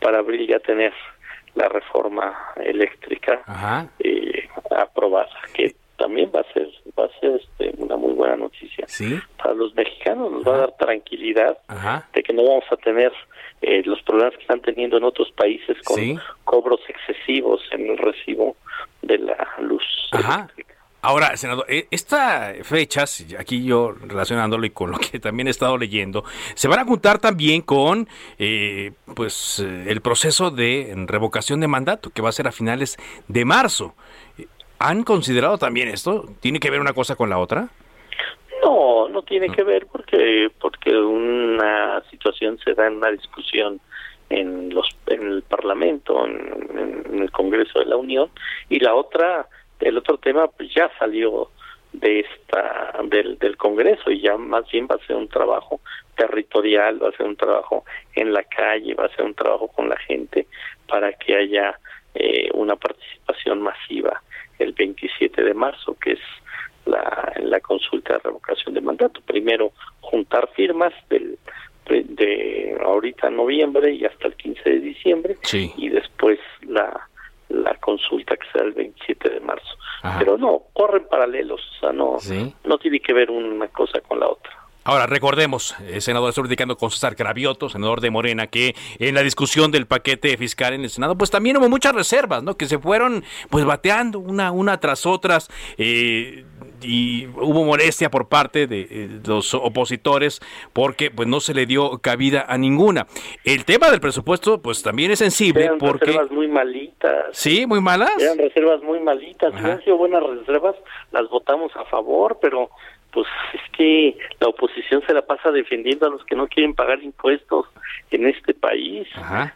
para 0.00 0.18
abril 0.18 0.46
ya 0.46 0.60
tener 0.60 0.92
la 1.56 1.68
reforma 1.68 2.38
eléctrica 2.56 3.42
eh, 3.98 4.48
aprobada, 4.70 5.40
que 5.52 5.74
también 5.98 6.30
va 6.34 6.40
a 6.40 6.52
ser 6.52 6.68
va 6.98 7.04
a 7.04 7.20
ser 7.20 7.40
este, 7.42 7.74
una 7.82 7.96
muy 7.96 8.14
buena 8.14 8.36
noticia. 8.36 8.86
Para 9.36 9.54
los 9.54 9.74
mexicanos 9.74 10.32
nos 10.32 10.46
va 10.46 10.54
a 10.54 10.58
dar 10.58 10.76
tranquilidad 10.78 11.58
de 12.14 12.22
que 12.22 12.32
no 12.32 12.44
vamos 12.44 12.64
a 12.70 12.76
tener 12.76 13.12
eh, 13.60 13.82
los 13.84 14.00
problemas 14.02 14.34
que 14.34 14.42
están 14.42 14.60
teniendo 14.60 14.96
en 14.96 15.04
otros 15.04 15.30
países 15.32 15.76
con 15.84 16.20
cobros 16.44 16.80
excesivos 16.88 17.60
en 17.72 17.90
el 17.90 17.98
recibo 17.98 18.56
de 19.02 19.18
la 19.18 19.48
luz. 19.60 19.84
Ahora, 21.00 21.36
senador, 21.36 21.64
eh, 21.68 21.86
estas 21.92 22.66
fechas, 22.66 23.24
aquí 23.38 23.64
yo 23.64 23.92
relacionándolo 23.92 24.66
y 24.66 24.70
con 24.70 24.90
lo 24.90 24.98
que 24.98 25.20
también 25.20 25.46
he 25.46 25.50
estado 25.50 25.78
leyendo, 25.78 26.24
se 26.54 26.66
van 26.66 26.80
a 26.80 26.84
juntar 26.84 27.20
también 27.20 27.62
con 27.62 28.08
eh, 28.38 28.92
pues 29.14 29.60
el 29.60 30.00
proceso 30.00 30.50
de 30.50 30.92
revocación 31.06 31.60
de 31.60 31.68
mandato 31.68 32.10
que 32.10 32.20
va 32.20 32.30
a 32.30 32.32
ser 32.32 32.48
a 32.48 32.52
finales 32.52 32.96
de 33.28 33.44
marzo. 33.44 33.94
¿Han 34.80 35.02
considerado 35.02 35.58
también 35.58 35.88
esto? 35.88 36.26
¿Tiene 36.40 36.60
que 36.60 36.70
ver 36.70 36.80
una 36.80 36.92
cosa 36.92 37.16
con 37.16 37.30
la 37.30 37.38
otra? 37.38 37.68
No, 38.62 39.08
no 39.08 39.22
tiene 39.22 39.50
que 39.50 39.64
ver 39.64 39.86
porque 39.90 40.50
porque 40.60 40.96
una 40.96 42.02
situación 42.10 42.58
se 42.64 42.74
da 42.74 42.86
en 42.86 42.96
una 42.96 43.10
discusión 43.10 43.80
en 44.30 44.72
los 44.72 44.86
en 45.06 45.26
el 45.26 45.42
Parlamento, 45.42 46.24
en, 46.26 47.22
el 47.22 47.30
Congreso 47.32 47.80
de 47.80 47.86
la 47.86 47.96
Unión 47.96 48.30
y 48.68 48.78
la 48.78 48.94
otra 48.94 49.48
el 49.80 49.96
otro 49.98 50.18
tema 50.18 50.46
pues 50.46 50.72
ya 50.72 50.90
salió 50.98 51.50
de 51.92 52.20
esta 52.20 52.92
del, 53.04 53.38
del 53.38 53.56
Congreso 53.56 54.10
y 54.10 54.20
ya 54.20 54.36
más 54.36 54.70
bien 54.70 54.86
va 54.88 54.94
a 54.94 55.06
ser 55.06 55.16
un 55.16 55.28
trabajo 55.28 55.80
territorial, 56.16 57.02
va 57.02 57.08
a 57.08 57.16
ser 57.16 57.26
un 57.26 57.36
trabajo 57.36 57.84
en 58.14 58.32
la 58.32 58.44
calle, 58.44 58.94
va 58.94 59.06
a 59.06 59.16
ser 59.16 59.24
un 59.24 59.34
trabajo 59.34 59.68
con 59.68 59.88
la 59.88 59.96
gente 59.96 60.46
para 60.86 61.12
que 61.14 61.34
haya 61.34 61.78
eh, 62.14 62.48
una 62.54 62.76
participación 62.76 63.62
masiva 63.62 64.22
el 64.58 64.72
27 64.72 65.42
de 65.42 65.54
marzo, 65.54 65.96
que 66.00 66.12
es 66.12 66.20
la, 66.86 67.32
la 67.42 67.60
consulta 67.60 68.14
de 68.14 68.20
revocación 68.20 68.74
de 68.74 68.80
mandato. 68.80 69.20
Primero, 69.22 69.72
juntar 70.00 70.48
firmas 70.54 70.92
del, 71.08 71.38
de, 71.88 72.78
ahorita 72.84 73.30
noviembre 73.30 73.92
y 73.92 74.04
hasta 74.04 74.28
el 74.28 74.34
15 74.34 74.70
de 74.70 74.80
diciembre, 74.80 75.36
y 75.76 75.88
después 75.88 76.38
la, 76.62 77.08
la 77.48 77.74
consulta 77.74 78.36
que 78.36 78.46
será 78.52 78.64
el 78.64 78.72
27 78.72 79.28
de 79.30 79.40
marzo. 79.40 79.76
Pero 80.18 80.36
no, 80.38 80.62
corren 80.72 81.06
paralelos, 81.08 81.60
o 81.60 81.80
sea, 81.80 81.92
no, 81.92 82.18
no 82.64 82.78
tiene 82.78 83.00
que 83.00 83.12
ver 83.12 83.30
una 83.30 83.68
cosa 83.68 84.00
con 84.00 84.20
la 84.20 84.28
otra. 84.28 84.52
Ahora, 84.88 85.04
recordemos, 85.04 85.76
el 85.86 86.00
senador 86.00 86.30
está 86.30 86.40
criticando 86.40 86.78
con 86.78 86.90
César 86.90 87.14
Cravioto, 87.14 87.68
senador 87.68 88.00
de 88.00 88.08
Morena, 88.08 88.46
que 88.46 88.74
en 88.98 89.14
la 89.14 89.22
discusión 89.22 89.70
del 89.70 89.86
paquete 89.86 90.34
fiscal 90.38 90.72
en 90.72 90.80
el 90.80 90.88
Senado, 90.88 91.14
pues 91.14 91.30
también 91.30 91.58
hubo 91.58 91.68
muchas 91.68 91.94
reservas, 91.94 92.42
¿no? 92.42 92.56
Que 92.56 92.64
se 92.64 92.78
fueron, 92.78 93.22
pues, 93.50 93.66
bateando 93.66 94.18
una, 94.18 94.50
una 94.50 94.80
tras 94.80 95.04
otras, 95.04 95.50
eh, 95.76 96.46
y 96.80 97.26
hubo 97.26 97.66
molestia 97.66 98.10
por 98.10 98.30
parte 98.30 98.66
de 98.66 98.88
eh, 98.90 99.20
los 99.26 99.52
opositores 99.52 100.40
porque, 100.72 101.10
pues, 101.10 101.28
no 101.28 101.40
se 101.40 101.52
le 101.52 101.66
dio 101.66 101.98
cabida 101.98 102.46
a 102.48 102.56
ninguna. 102.56 103.06
El 103.44 103.66
tema 103.66 103.90
del 103.90 104.00
presupuesto, 104.00 104.62
pues, 104.62 104.82
también 104.82 105.10
es 105.10 105.18
sensible 105.18 105.64
Eran 105.64 105.76
porque... 105.76 106.06
reservas 106.06 106.30
muy 106.30 106.48
malitas. 106.48 107.26
Sí, 107.32 107.66
muy 107.66 107.82
malas. 107.82 108.12
Eran 108.18 108.38
reservas 108.38 108.82
muy 108.82 109.00
malitas. 109.00 109.52
Si 109.52 109.66
han 109.66 109.84
sido 109.84 109.98
buenas 109.98 110.22
reservas, 110.22 110.76
las 111.12 111.28
votamos 111.28 111.72
a 111.76 111.84
favor, 111.84 112.38
pero 112.40 112.70
pues 113.12 113.26
es 113.54 113.60
que 113.72 114.18
la 114.40 114.48
oposición 114.48 115.02
se 115.06 115.14
la 115.14 115.22
pasa 115.22 115.50
defendiendo 115.50 116.06
a 116.06 116.10
los 116.10 116.24
que 116.24 116.36
no 116.36 116.46
quieren 116.46 116.74
pagar 116.74 117.02
impuestos 117.02 117.66
en 118.10 118.26
este 118.26 118.54
país. 118.54 119.08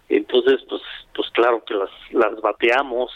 Entonces, 0.09 0.61
pues, 0.69 0.83
pues 1.15 1.29
claro 1.31 1.63
que 1.65 1.75
las, 1.75 1.91
las 2.13 2.41
bateamos 2.41 3.11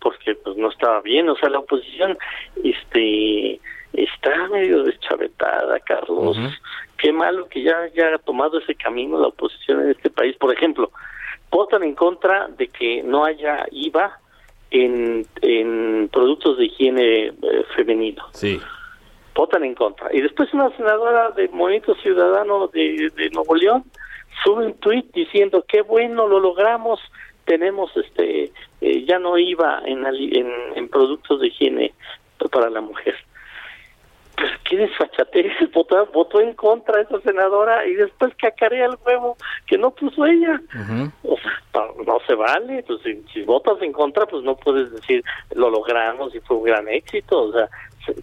porque 0.00 0.34
pues 0.36 0.56
no 0.56 0.70
estaba 0.70 1.00
bien. 1.00 1.28
O 1.28 1.36
sea, 1.36 1.50
la 1.50 1.58
oposición, 1.58 2.16
este, 2.62 3.60
está 3.92 4.48
medio 4.48 4.84
deschavetada, 4.84 5.78
Carlos. 5.80 6.38
Qué 6.96 7.12
malo 7.12 7.48
que 7.48 7.62
ya 7.62 7.78
haya 7.80 8.18
tomado 8.18 8.58
ese 8.58 8.74
camino 8.74 9.20
la 9.20 9.28
oposición 9.28 9.82
en 9.82 9.90
este 9.90 10.10
país. 10.10 10.36
Por 10.36 10.54
ejemplo, 10.54 10.92
votan 11.50 11.82
en 11.82 11.94
contra 11.94 12.48
de 12.48 12.68
que 12.68 13.02
no 13.02 13.24
haya 13.24 13.66
IVA 13.72 14.20
en, 14.70 15.26
en 15.42 16.08
productos 16.12 16.58
de 16.58 16.66
higiene 16.66 17.26
eh, 17.26 17.32
femenino. 17.74 18.24
Sí 18.32 18.60
votan 19.40 19.64
en 19.64 19.74
contra. 19.74 20.14
Y 20.14 20.20
después 20.20 20.52
una 20.52 20.68
senadora 20.76 21.30
del 21.30 21.48
Movimiento 21.50 21.94
Ciudadano 21.94 22.68
de, 22.68 23.10
de 23.16 23.30
Nuevo 23.30 23.54
León 23.54 23.84
sube 24.44 24.66
un 24.66 24.74
tuit 24.74 25.10
diciendo 25.14 25.64
qué 25.66 25.80
bueno 25.80 26.28
lo 26.28 26.40
logramos, 26.40 27.00
tenemos 27.46 27.90
este 27.96 28.52
eh, 28.82 29.04
ya 29.06 29.18
no 29.18 29.38
iba 29.38 29.80
en, 29.86 30.04
en, 30.06 30.52
en 30.74 30.88
productos 30.90 31.40
de 31.40 31.46
higiene 31.46 31.94
para 32.52 32.68
la 32.68 32.82
mujer. 32.82 33.14
Pues 34.36 34.50
qué 34.68 34.76
desfachatez, 34.76 35.52
votó, 35.74 36.06
votó 36.12 36.40
en 36.40 36.52
contra 36.52 37.00
esa 37.00 37.18
senadora 37.22 37.86
y 37.86 37.94
después 37.94 38.34
cacarea 38.36 38.86
el 38.86 38.98
huevo 39.06 39.38
que 39.66 39.78
no 39.78 39.90
puso 39.90 40.26
ella. 40.26 40.60
O 41.22 41.36
sea, 41.38 41.86
no, 42.06 42.18
se 42.26 42.34
vale, 42.34 42.82
pues 42.86 43.00
si, 43.02 43.22
si, 43.32 43.42
votas 43.42 43.80
en 43.80 43.92
contra, 43.92 44.26
pues 44.26 44.42
no 44.44 44.56
puedes 44.56 44.90
decir 44.92 45.22
lo 45.54 45.70
logramos 45.70 46.34
y 46.34 46.40
fue 46.40 46.58
un 46.58 46.64
gran 46.64 46.88
éxito. 46.88 47.42
O 47.42 47.52
sea, 47.52 47.68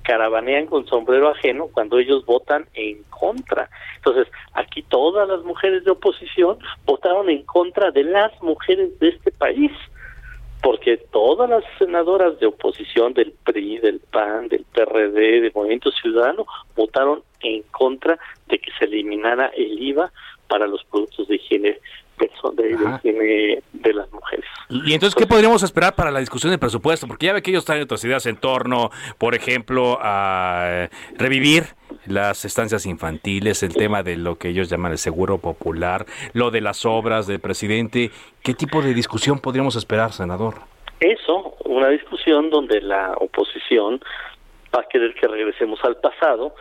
caravanean 0.04 0.66
con 0.66 0.86
sombrero 0.88 1.30
ajeno 1.30 1.68
cuando 1.68 2.00
ellos 2.00 2.26
votan 2.26 2.66
en 2.74 3.04
contra. 3.10 3.70
Entonces, 3.98 4.28
aquí 4.54 4.82
todas 4.82 5.28
las 5.28 5.44
mujeres 5.44 5.84
de 5.84 5.92
oposición 5.92 6.58
votaron 6.86 7.30
en 7.30 7.44
contra 7.44 7.92
de 7.92 8.04
las 8.04 8.32
mujeres 8.42 8.98
de 9.00 9.10
este 9.10 9.32
país, 9.32 9.72
porque 10.62 10.98
todas 10.98 11.50
las 11.50 11.64
senadoras 11.78 12.40
de 12.40 12.48
oposición 12.48 13.14
del 13.14 13.32
PRI, 13.44 13.78
del 13.80 14.00
PAN, 14.00 14.48
del 14.50 14.66
PRD, 14.66 15.42
del 15.42 15.52
Movimiento 15.54 15.92
Ciudadano, 15.92 16.46
votaron 16.76 17.24
en 17.42 17.62
contra 17.64 18.18
de 18.48 18.60
que 18.60 18.72
se 18.80 18.86
eliminara 18.86 19.48
el 19.56 19.82
IVA 19.82 20.12
para 20.48 20.68
los 20.68 20.84
productos 20.86 21.28
de 21.28 21.36
higiene 21.36 21.80
de, 22.54 23.62
de, 23.74 23.94
las 23.94 24.12
mujeres. 24.12 24.46
¿Y 24.70 24.94
entonces 24.94 25.16
qué 25.16 25.28
podríamos 25.28 25.64
esperar 25.64 25.96
para 25.96 26.12
la 26.12 26.20
discusión 26.20 26.52
del 26.52 26.60
presupuesto? 26.60 27.08
Porque 27.08 27.28
ya 27.28 27.34
ve 27.34 27.42
que 27.42 27.52
ellos 27.52 27.66
traen 27.66 27.84
otras 27.84 28.04
ideas 28.04 28.26
en 28.26 28.38
torno, 28.38 28.92
por 29.18 29.36
ejemplo, 29.36 29.98
a 30.02 30.90
revivir 31.18 31.64
las 32.06 32.46
estancias 32.46 32.86
infantiles, 32.86 33.64
el 33.64 33.74
tema 33.74 34.04
de 34.04 34.18
lo 34.18 34.38
que 34.38 34.50
ellos 34.50 34.70
llaman 34.70 34.94
el 34.94 34.98
seguro 34.98 35.38
popular, 35.40 36.06
lo 36.34 36.52
de 36.52 36.62
las 36.62 36.86
obras 36.86 37.28
del 37.28 37.40
presidente. 37.40 38.12
¿Qué 38.44 38.54
tipo 38.54 38.82
de 38.82 38.94
discusión 38.94 39.40
podríamos 39.40 39.76
esperar, 39.76 40.14
senador? 40.14 40.56
Eso, 41.00 41.58
una 41.66 41.90
discusión 41.90 42.50
donde 42.50 42.82
la 42.82 43.14
oposición 43.20 44.02
va 44.76 44.82
a 44.82 44.88
querer 44.90 45.14
que 45.14 45.28
regresemos 45.28 45.80
al 45.84 45.98
pasado 45.98 46.56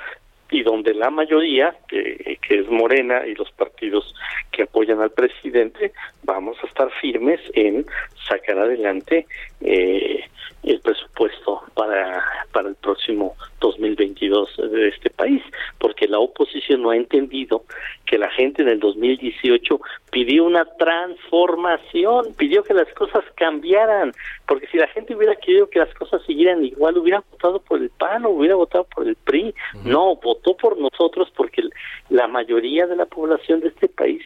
y 0.51 0.63
donde 0.63 0.95
la 0.95 1.11
mayoría, 1.11 1.77
que, 1.89 2.39
es 2.49 2.69
Morena 2.69 3.27
y 3.27 3.35
los 3.35 3.51
partidos 3.53 4.15
que 4.53 4.63
apoyan 4.63 5.01
al 5.01 5.11
presidente, 5.11 5.93
vamos 6.23 6.57
a 6.63 6.67
estar 6.67 6.91
firmes 7.01 7.41
en 7.55 7.85
sacar 8.29 8.59
adelante 8.59 9.27
eh, 9.61 10.25
el 10.67 10.81
presupuesto 10.81 11.63
para, 11.75 12.25
para 12.53 12.69
el 12.69 12.75
próximo 12.75 13.37
2022 13.61 14.57
de 14.71 14.89
este 14.89 15.11
país, 15.11 15.43
porque 15.79 16.09
la 16.09 16.19
oposición 16.19 16.83
no 16.83 16.91
ha 16.91 16.97
entendido 16.97 17.65
que 18.05 18.19
la 18.19 18.31
gente 18.31 18.63
en 18.63 18.69
el 18.69 18.81
2018 18.81 19.81
pidió 20.11 20.45
una 20.45 20.65
transformación, 20.65 22.35
pidió 22.37 22.63
que 22.63 22.75
las 22.75 22.93
cosas 22.95 23.25
cambiaran, 23.37 24.13
porque 24.47 24.67
si 24.69 24.79
la 24.79 24.89
gente 24.89 25.15
hubiera 25.15 25.37
querido 25.37 25.69
que 25.69 25.79
las 25.79 25.93
cosas 25.95 26.23
siguieran 26.27 26.65
igual, 26.65 26.99
hubiera 26.99 27.23
votado 27.31 27.61
por 27.61 27.81
el 27.81 27.91
PAN 27.91 28.25
o 28.25 28.31
hubiera 28.31 28.57
votado 28.57 28.85
por 28.85 29.07
el 29.07 29.17
PRI. 29.17 29.55
No, 29.85 30.17
votó 30.17 30.57
por 30.57 30.79
nosotros 30.79 31.33
porque 31.37 31.63
la 32.11 32.27
mayoría 32.29 32.87
de 32.87 32.97
la 32.97 33.07
población 33.07 33.61
de 33.61 33.69
este 33.69 33.89
país 33.89 34.23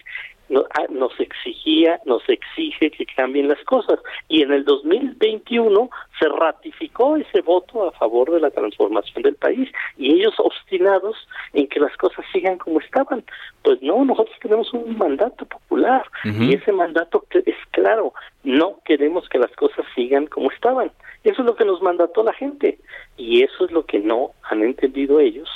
nos 0.50 1.18
exigía, 1.20 2.00
nos 2.04 2.28
exige 2.28 2.90
que 2.90 3.06
cambien 3.06 3.48
las 3.48 3.62
cosas. 3.64 4.00
Y 4.28 4.42
en 4.42 4.52
el 4.52 4.64
2021 4.64 5.90
se 6.18 6.28
ratificó 6.28 7.16
ese 7.16 7.40
voto 7.40 7.88
a 7.88 7.92
favor 7.92 8.30
de 8.30 8.40
la 8.40 8.50
transformación 8.50 9.22
del 9.22 9.36
país 9.36 9.70
y 9.96 10.14
ellos 10.14 10.34
obstinados 10.38 11.16
en 11.52 11.68
que 11.68 11.80
las 11.80 11.96
cosas 11.96 12.24
sigan 12.32 12.58
como 12.58 12.80
estaban. 12.80 13.24
Pues 13.62 13.80
no, 13.82 14.04
nosotros 14.04 14.36
tenemos 14.42 14.72
un 14.72 14.98
mandato 14.98 15.46
popular 15.46 16.04
y 16.24 16.54
ese 16.54 16.72
mandato 16.72 17.24
es 17.32 17.56
claro, 17.70 18.12
no 18.44 18.78
queremos 18.84 19.28
que 19.28 19.38
las 19.38 19.52
cosas 19.52 19.84
sigan 19.94 20.26
como 20.26 20.50
estaban. 20.50 20.90
Eso 21.22 21.42
es 21.42 21.46
lo 21.46 21.54
que 21.54 21.66
nos 21.66 21.82
mandató 21.82 22.22
la 22.22 22.32
gente 22.32 22.78
y 23.16 23.42
eso 23.42 23.66
es 23.66 23.72
lo 23.72 23.84
que 23.84 23.98
no 23.98 24.30
han 24.42 24.62
entendido 24.62 25.20
ellos 25.20 25.48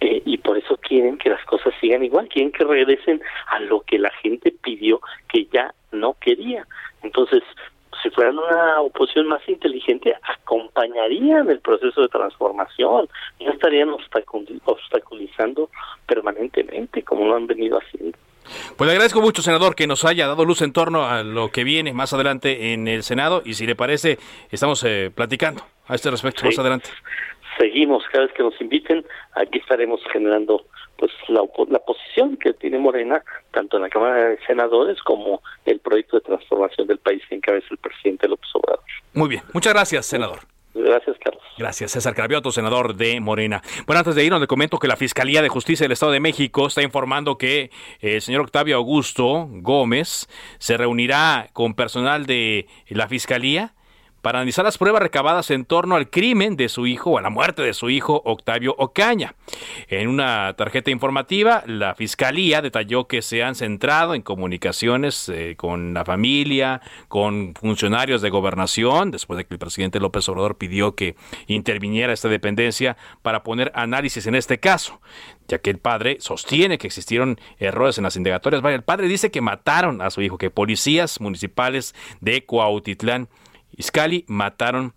eh, 0.00 0.22
y 0.24 0.38
por 0.38 0.58
eso 0.58 0.76
quieren 0.78 1.18
que 1.18 1.30
las 1.30 1.44
cosas 1.44 1.72
sigan 1.80 2.02
igual, 2.02 2.28
quieren 2.28 2.50
que 2.50 2.64
regresen 2.64 3.20
a 3.46 3.60
lo 3.60 3.82
que 3.82 3.98
la 3.98 4.10
gente 4.22 4.50
pidió 4.50 5.00
que 5.28 5.46
ya 5.52 5.72
no 5.92 6.14
quería. 6.20 6.66
Entonces, 7.02 7.44
si 8.02 8.10
fueran 8.10 8.38
una 8.38 8.80
oposición 8.80 9.28
más 9.28 9.46
inteligente, 9.48 10.14
acompañarían 10.22 11.48
el 11.48 11.60
proceso 11.60 12.02
de 12.02 12.08
transformación, 12.08 13.08
no 13.40 13.52
estarían 13.52 13.90
obstaculizando 13.90 15.70
permanentemente 16.06 17.02
como 17.02 17.26
lo 17.26 17.36
han 17.36 17.46
venido 17.46 17.78
haciendo. 17.78 18.18
Pues 18.76 18.86
le 18.86 18.92
agradezco 18.92 19.20
mucho, 19.20 19.42
senador, 19.42 19.74
que 19.74 19.86
nos 19.86 20.04
haya 20.04 20.26
dado 20.26 20.44
luz 20.44 20.62
en 20.62 20.72
torno 20.72 21.04
a 21.04 21.22
lo 21.22 21.50
que 21.50 21.64
viene 21.64 21.92
más 21.92 22.12
adelante 22.12 22.72
en 22.72 22.88
el 22.88 23.02
Senado 23.02 23.42
y 23.44 23.54
si 23.54 23.66
le 23.66 23.74
parece, 23.74 24.18
estamos 24.50 24.82
eh, 24.84 25.10
platicando 25.14 25.62
a 25.86 25.94
este 25.94 26.10
respecto 26.10 26.44
más 26.44 26.58
adelante. 26.58 26.90
Seguimos, 27.58 28.04
cada 28.12 28.26
vez 28.26 28.34
que 28.34 28.42
nos 28.42 28.60
inviten, 28.60 29.04
aquí 29.34 29.58
estaremos 29.58 30.00
generando 30.12 30.64
pues 30.96 31.12
la, 31.28 31.42
la 31.70 31.78
posición 31.80 32.36
que 32.36 32.52
tiene 32.52 32.78
Morena, 32.78 33.22
tanto 33.52 33.76
en 33.76 33.84
la 33.84 33.88
Cámara 33.88 34.30
de 34.30 34.38
Senadores 34.46 35.00
como 35.02 35.42
el 35.64 35.78
proyecto 35.80 36.18
de 36.18 36.22
transformación 36.22 36.86
del 36.86 36.98
país 36.98 37.22
que 37.28 37.36
encabeza 37.36 37.66
el 37.70 37.78
presidente 37.78 38.28
López 38.28 38.48
Obrador. 38.54 38.84
Muy 39.14 39.28
bien, 39.28 39.42
muchas 39.52 39.72
gracias, 39.72 40.06
senador. 40.06 40.40
Gracias, 40.84 41.16
Carlos. 41.22 41.42
Gracias, 41.58 41.92
César 41.92 42.14
Cravioto, 42.14 42.52
senador 42.52 42.94
de 42.94 43.20
Morena. 43.20 43.62
Bueno, 43.86 43.98
antes 43.98 44.14
de 44.14 44.24
irnos, 44.24 44.40
le 44.40 44.46
comento 44.46 44.78
que 44.78 44.88
la 44.88 44.96
Fiscalía 44.96 45.42
de 45.42 45.48
Justicia 45.48 45.84
del 45.84 45.92
Estado 45.92 46.12
de 46.12 46.20
México 46.20 46.66
está 46.66 46.82
informando 46.82 47.36
que 47.36 47.70
el 48.00 48.20
señor 48.22 48.42
Octavio 48.42 48.76
Augusto 48.76 49.48
Gómez 49.50 50.28
se 50.58 50.76
reunirá 50.76 51.48
con 51.52 51.74
personal 51.74 52.26
de 52.26 52.66
la 52.88 53.08
Fiscalía 53.08 53.74
para 54.22 54.38
analizar 54.38 54.64
las 54.64 54.78
pruebas 54.78 55.02
recabadas 55.02 55.50
en 55.50 55.64
torno 55.64 55.96
al 55.96 56.10
crimen 56.10 56.56
de 56.56 56.68
su 56.68 56.86
hijo 56.86 57.10
o 57.10 57.18
a 57.18 57.22
la 57.22 57.30
muerte 57.30 57.62
de 57.62 57.74
su 57.74 57.90
hijo 57.90 58.22
Octavio 58.24 58.74
Ocaña. 58.78 59.34
En 59.88 60.08
una 60.08 60.54
tarjeta 60.56 60.90
informativa, 60.90 61.62
la 61.66 61.94
Fiscalía 61.94 62.60
detalló 62.62 63.06
que 63.06 63.22
se 63.22 63.42
han 63.42 63.54
centrado 63.54 64.14
en 64.14 64.22
comunicaciones 64.22 65.28
eh, 65.28 65.54
con 65.56 65.94
la 65.94 66.04
familia, 66.04 66.80
con 67.08 67.54
funcionarios 67.54 68.22
de 68.22 68.30
gobernación, 68.30 69.10
después 69.10 69.36
de 69.38 69.44
que 69.44 69.54
el 69.54 69.58
presidente 69.58 70.00
López 70.00 70.28
Obrador 70.28 70.58
pidió 70.58 70.94
que 70.94 71.16
interviniera 71.46 72.12
esta 72.12 72.28
dependencia 72.28 72.96
para 73.22 73.42
poner 73.42 73.72
análisis 73.74 74.26
en 74.26 74.34
este 74.34 74.58
caso 74.58 75.00
ya 75.48 75.58
que 75.58 75.70
el 75.70 75.78
padre 75.78 76.18
sostiene 76.20 76.78
que 76.78 76.86
existieron 76.86 77.40
errores 77.58 77.98
en 77.98 78.04
las 78.04 78.16
indagatorias. 78.16 78.62
El 78.62 78.82
padre 78.82 79.08
dice 79.08 79.30
que 79.30 79.40
mataron 79.40 80.02
a 80.02 80.10
su 80.10 80.20
hijo, 80.20 80.38
que 80.38 80.50
policías 80.50 81.20
municipales 81.20 81.94
de 82.20 82.44
Cuautitlán 82.44 83.28
Iscali 83.78 84.24
mataron 84.28 84.92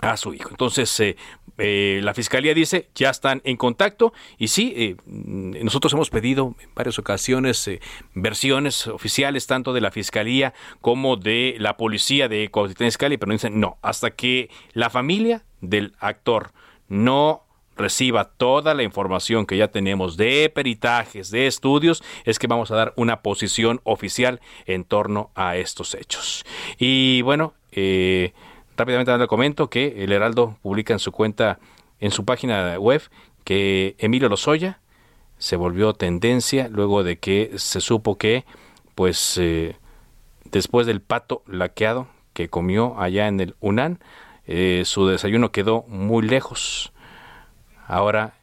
a 0.00 0.16
su 0.16 0.34
hijo. 0.34 0.50
Entonces, 0.50 1.00
eh, 1.00 1.16
eh, 1.56 2.00
la 2.02 2.12
fiscalía 2.12 2.52
dice, 2.52 2.90
ya 2.94 3.10
están 3.10 3.40
en 3.44 3.56
contacto 3.56 4.12
y 4.36 4.48
sí, 4.48 4.74
eh, 4.76 4.96
nosotros 5.06 5.92
hemos 5.92 6.10
pedido 6.10 6.56
en 6.60 6.68
varias 6.74 6.98
ocasiones 6.98 7.70
versiones 8.14 8.88
oficiales 8.88 9.46
tanto 9.46 9.72
de 9.72 9.80
la 9.80 9.92
fiscalía 9.92 10.52
como 10.80 11.16
de 11.16 11.56
la 11.58 11.76
policía 11.76 12.28
de 12.28 12.50
Cuautitlán 12.50 12.88
Iscali, 12.88 13.16
pero 13.16 13.32
dicen 13.32 13.60
no, 13.60 13.78
hasta 13.82 14.10
que 14.10 14.50
la 14.72 14.90
familia 14.90 15.44
del 15.60 15.94
actor 16.00 16.52
no 16.88 17.44
reciba 17.76 18.24
toda 18.24 18.74
la 18.74 18.82
información 18.82 19.46
que 19.46 19.56
ya 19.56 19.68
tenemos 19.68 20.16
de 20.16 20.50
peritajes, 20.54 21.30
de 21.30 21.46
estudios, 21.46 22.02
es 22.24 22.38
que 22.38 22.46
vamos 22.46 22.70
a 22.70 22.76
dar 22.76 22.92
una 22.96 23.20
posición 23.22 23.80
oficial 23.84 24.40
en 24.66 24.84
torno 24.84 25.30
a 25.34 25.56
estos 25.56 25.94
hechos. 25.94 26.44
Y 26.78 27.22
bueno, 27.22 27.54
eh, 27.72 28.32
rápidamente 28.76 29.16
le 29.16 29.26
comento 29.26 29.70
que 29.70 30.04
el 30.04 30.12
Heraldo 30.12 30.56
publica 30.62 30.92
en 30.92 30.98
su 30.98 31.12
cuenta, 31.12 31.58
en 32.00 32.10
su 32.10 32.24
página 32.24 32.78
web, 32.78 33.02
que 33.44 33.94
Emilio 33.98 34.28
Lozoya 34.28 34.80
se 35.38 35.56
volvió 35.56 35.92
tendencia 35.92 36.68
luego 36.68 37.04
de 37.04 37.18
que 37.18 37.52
se 37.56 37.80
supo 37.80 38.16
que, 38.16 38.44
pues, 38.94 39.36
eh, 39.38 39.76
después 40.44 40.86
del 40.86 41.02
pato 41.02 41.42
laqueado 41.46 42.08
que 42.32 42.48
comió 42.48 42.98
allá 42.98 43.28
en 43.28 43.40
el 43.40 43.54
UNAN, 43.60 44.00
eh, 44.46 44.82
su 44.84 45.06
desayuno 45.06 45.52
quedó 45.52 45.84
muy 45.88 46.26
lejos. 46.26 46.93
Ahora 47.86 48.34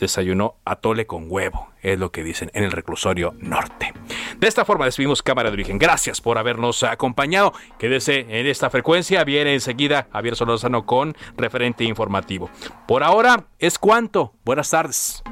desayunó 0.00 0.56
atole 0.64 1.06
con 1.06 1.26
huevo, 1.28 1.68
es 1.82 1.98
lo 1.98 2.10
que 2.10 2.24
dicen 2.24 2.50
en 2.54 2.64
el 2.64 2.72
reclusorio 2.72 3.34
norte. 3.38 3.92
De 4.38 4.48
esta 4.48 4.64
forma 4.64 4.86
despedimos 4.86 5.22
Cámara 5.22 5.50
de 5.50 5.54
Origen. 5.54 5.78
Gracias 5.78 6.20
por 6.20 6.38
habernos 6.38 6.82
acompañado. 6.82 7.52
Quédese 7.78 8.20
en 8.20 8.46
esta 8.46 8.70
frecuencia. 8.70 9.22
Viene 9.24 9.52
enseguida 9.52 10.08
Javier 10.12 10.36
Solórzano 10.36 10.86
con 10.86 11.14
referente 11.36 11.84
informativo. 11.84 12.50
Por 12.88 13.02
ahora 13.02 13.44
es 13.58 13.78
cuanto. 13.78 14.32
Buenas 14.44 14.70
tardes. 14.70 15.22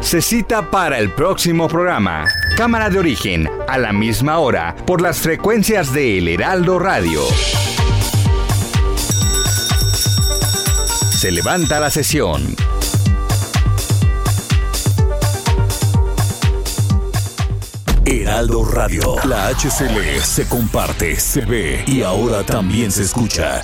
Se 0.00 0.22
cita 0.22 0.70
para 0.70 0.98
el 0.98 1.10
próximo 1.12 1.68
programa. 1.68 2.24
Cámara 2.56 2.90
de 2.90 2.98
Origen, 2.98 3.48
a 3.68 3.78
la 3.78 3.92
misma 3.92 4.38
hora, 4.38 4.74
por 4.86 5.00
las 5.00 5.20
frecuencias 5.20 5.92
de 5.92 6.18
El 6.18 6.28
Heraldo 6.28 6.78
Radio. 6.78 7.20
Se 11.20 11.30
levanta 11.30 11.78
la 11.78 11.90
sesión. 11.90 12.56
Heraldo 18.06 18.64
Radio. 18.64 19.16
La 19.24 19.48
HCL 19.48 20.22
se 20.22 20.48
comparte, 20.48 21.20
se 21.20 21.42
ve 21.42 21.84
y 21.86 22.00
ahora 22.00 22.42
también 22.42 22.90
se 22.90 23.02
escucha. 23.02 23.62